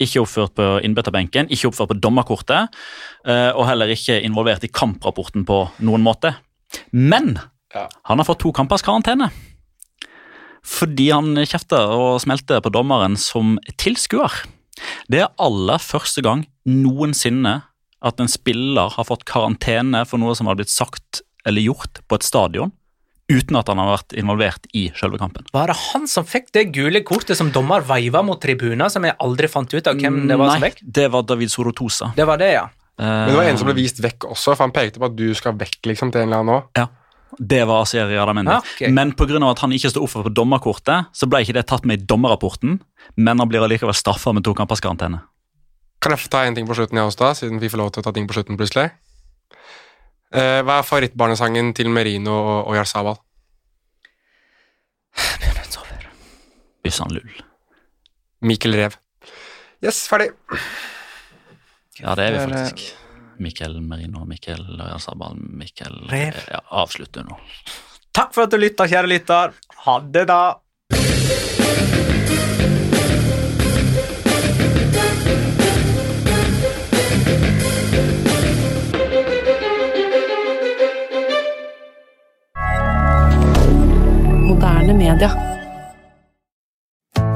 ikke 0.00 0.22
oppført 0.22 0.54
på 0.56 0.68
innbytterbenken, 0.86 1.50
ikke 1.52 1.68
oppført 1.70 1.92
på 1.92 1.98
dommerkortet, 2.00 2.70
eh, 3.26 3.50
og 3.52 3.66
heller 3.68 3.90
ikke 3.92 4.20
involvert 4.24 4.64
i 4.64 4.72
kamprapporten 4.72 5.44
på 5.48 5.62
noen 5.84 6.04
måte. 6.06 6.34
Men 6.92 7.38
Ja. 7.74 7.88
han 8.04 8.18
har 8.18 8.24
fått 8.24 8.40
to 8.40 8.52
kampers 8.52 8.82
karantene. 8.82 9.30
Fordi 10.66 11.10
han 11.10 11.34
kjefter 11.46 11.92
og 11.94 12.20
smelter 12.20 12.60
på 12.60 12.72
dommeren 12.72 13.16
som 13.16 13.58
tilskuer. 13.80 14.30
Det 15.10 15.22
er 15.24 15.32
aller 15.42 15.82
første 15.82 16.22
gang 16.24 16.44
noensinne 16.68 17.60
at 18.00 18.20
en 18.22 18.30
spiller 18.32 18.92
har 18.94 19.04
fått 19.08 19.26
karantene 19.28 20.04
for 20.08 20.20
noe 20.22 20.34
som 20.38 20.48
har 20.48 20.56
blitt 20.56 20.72
sagt 20.72 21.20
eller 21.48 21.64
gjort 21.64 22.00
på 22.08 22.16
et 22.16 22.24
stadion, 22.24 22.72
uten 23.30 23.56
at 23.60 23.68
han 23.70 23.78
har 23.80 23.92
vært 23.92 24.14
involvert 24.18 24.66
i 24.76 24.86
selve 24.98 25.20
kampen. 25.20 25.44
Var 25.54 25.70
det 25.70 25.76
han 25.92 26.08
som 26.10 26.24
fikk 26.26 26.48
det 26.56 26.66
gule 26.74 27.02
kortet 27.06 27.38
som 27.38 27.52
dommer 27.54 27.84
veiva 27.86 28.22
mot 28.26 28.40
tribunen, 28.42 28.88
som 28.90 29.04
jeg 29.06 29.16
aldri 29.22 29.48
fant 29.52 29.72
ut 29.72 29.86
av 29.86 30.00
hvem 30.00 30.24
det 30.28 30.38
var 30.40 30.54
som 30.54 30.64
Nei, 30.64 30.70
fikk? 30.72 30.82
det 30.98 31.06
var 31.12 31.26
David 31.28 31.52
Sorotosa. 31.52 32.10
Det 32.16 32.26
var 32.28 32.40
det, 32.40 32.52
ja. 32.56 32.66
Men 33.00 33.30
det 33.30 33.36
var 33.38 33.46
en 33.48 33.56
som 33.60 33.68
ble 33.70 33.76
vist 33.78 34.00
vekk 34.04 34.26
også, 34.28 34.52
for 34.52 34.66
han 34.66 34.74
pekte 34.76 35.00
på 35.00 35.08
at 35.08 35.14
du 35.16 35.30
skal 35.38 35.54
vekk 35.56 35.88
liksom 35.88 36.10
til 36.12 36.20
en 36.24 36.28
eller 36.28 36.42
annen 36.42 36.52
nå. 36.52 36.58
Ja. 36.76 36.88
Det 37.38 37.60
var 37.68 37.84
Asier 37.84 38.08
Radamendi. 38.10 38.56
okay. 38.58 38.90
Men 38.90 39.12
pga. 39.12 39.38
at 39.50 39.58
han 39.58 39.72
ikke 39.72 39.90
sto 39.90 40.02
opp 40.04 40.12
på 40.26 40.32
dommerkortet, 40.34 41.10
så 41.12 41.28
ble 41.30 41.42
ikke 41.44 41.54
det 41.54 41.66
tatt 41.70 41.84
med 41.86 42.00
i 42.00 42.04
dommerrapporten. 42.04 42.80
Men 43.16 43.38
han 43.38 43.48
blir 43.48 43.62
allikevel 43.62 43.94
straffa 43.94 44.32
med 44.32 44.44
to 44.44 44.54
kampers 44.54 44.80
karantene. 44.80 45.22
Kan 46.00 46.12
jeg 46.16 46.24
få 46.24 46.28
ta 46.32 46.44
en 46.44 46.54
ting 46.54 46.66
på 46.66 46.74
slutten, 46.74 46.96
jeg 46.96 47.06
også, 47.06 47.20
da, 47.20 47.32
siden 47.36 47.60
vi 47.60 47.68
får 47.68 47.78
lov 47.78 47.90
til 47.92 48.00
å 48.00 48.06
ta 48.08 48.12
ting 48.16 48.26
på 48.26 48.34
slutten 48.34 48.56
plutselig? 48.56 48.90
Eh, 50.30 50.60
hva 50.64 50.78
er 50.78 50.86
favorittbarnesangen 50.86 51.74
til 51.76 51.90
Merino 51.92 52.32
og 52.32 52.70
Oyarzabal? 52.72 53.18
Byssan 56.84 57.12
Lull. 57.12 57.42
Mikkel 58.40 58.74
Rev. 58.78 58.96
Yes, 59.84 60.06
ferdig. 60.08 60.30
Ja, 62.00 62.14
det 62.16 62.24
er 62.24 62.32
vi 62.32 62.40
faktisk. 62.40 62.96
Mikkel 63.40 63.80
Merino, 63.80 64.24
Mikkel 64.28 64.60
Sabal, 65.00 65.36
Mikkel 65.36 65.94
Rev. 66.10 66.36
Ja, 66.50 66.60
avslutter 66.82 67.24
nå. 67.24 67.38
Takk 68.12 68.34
for 68.34 68.44
at 68.44 68.52
du 68.52 68.58
lytta, 68.60 68.84
kjære 68.90 69.08
lytter. 69.08 69.54
Ha 69.86 70.00
det, 70.12 70.26
da. 70.28 70.58
Moderne 84.50 84.98
media. 84.98 85.49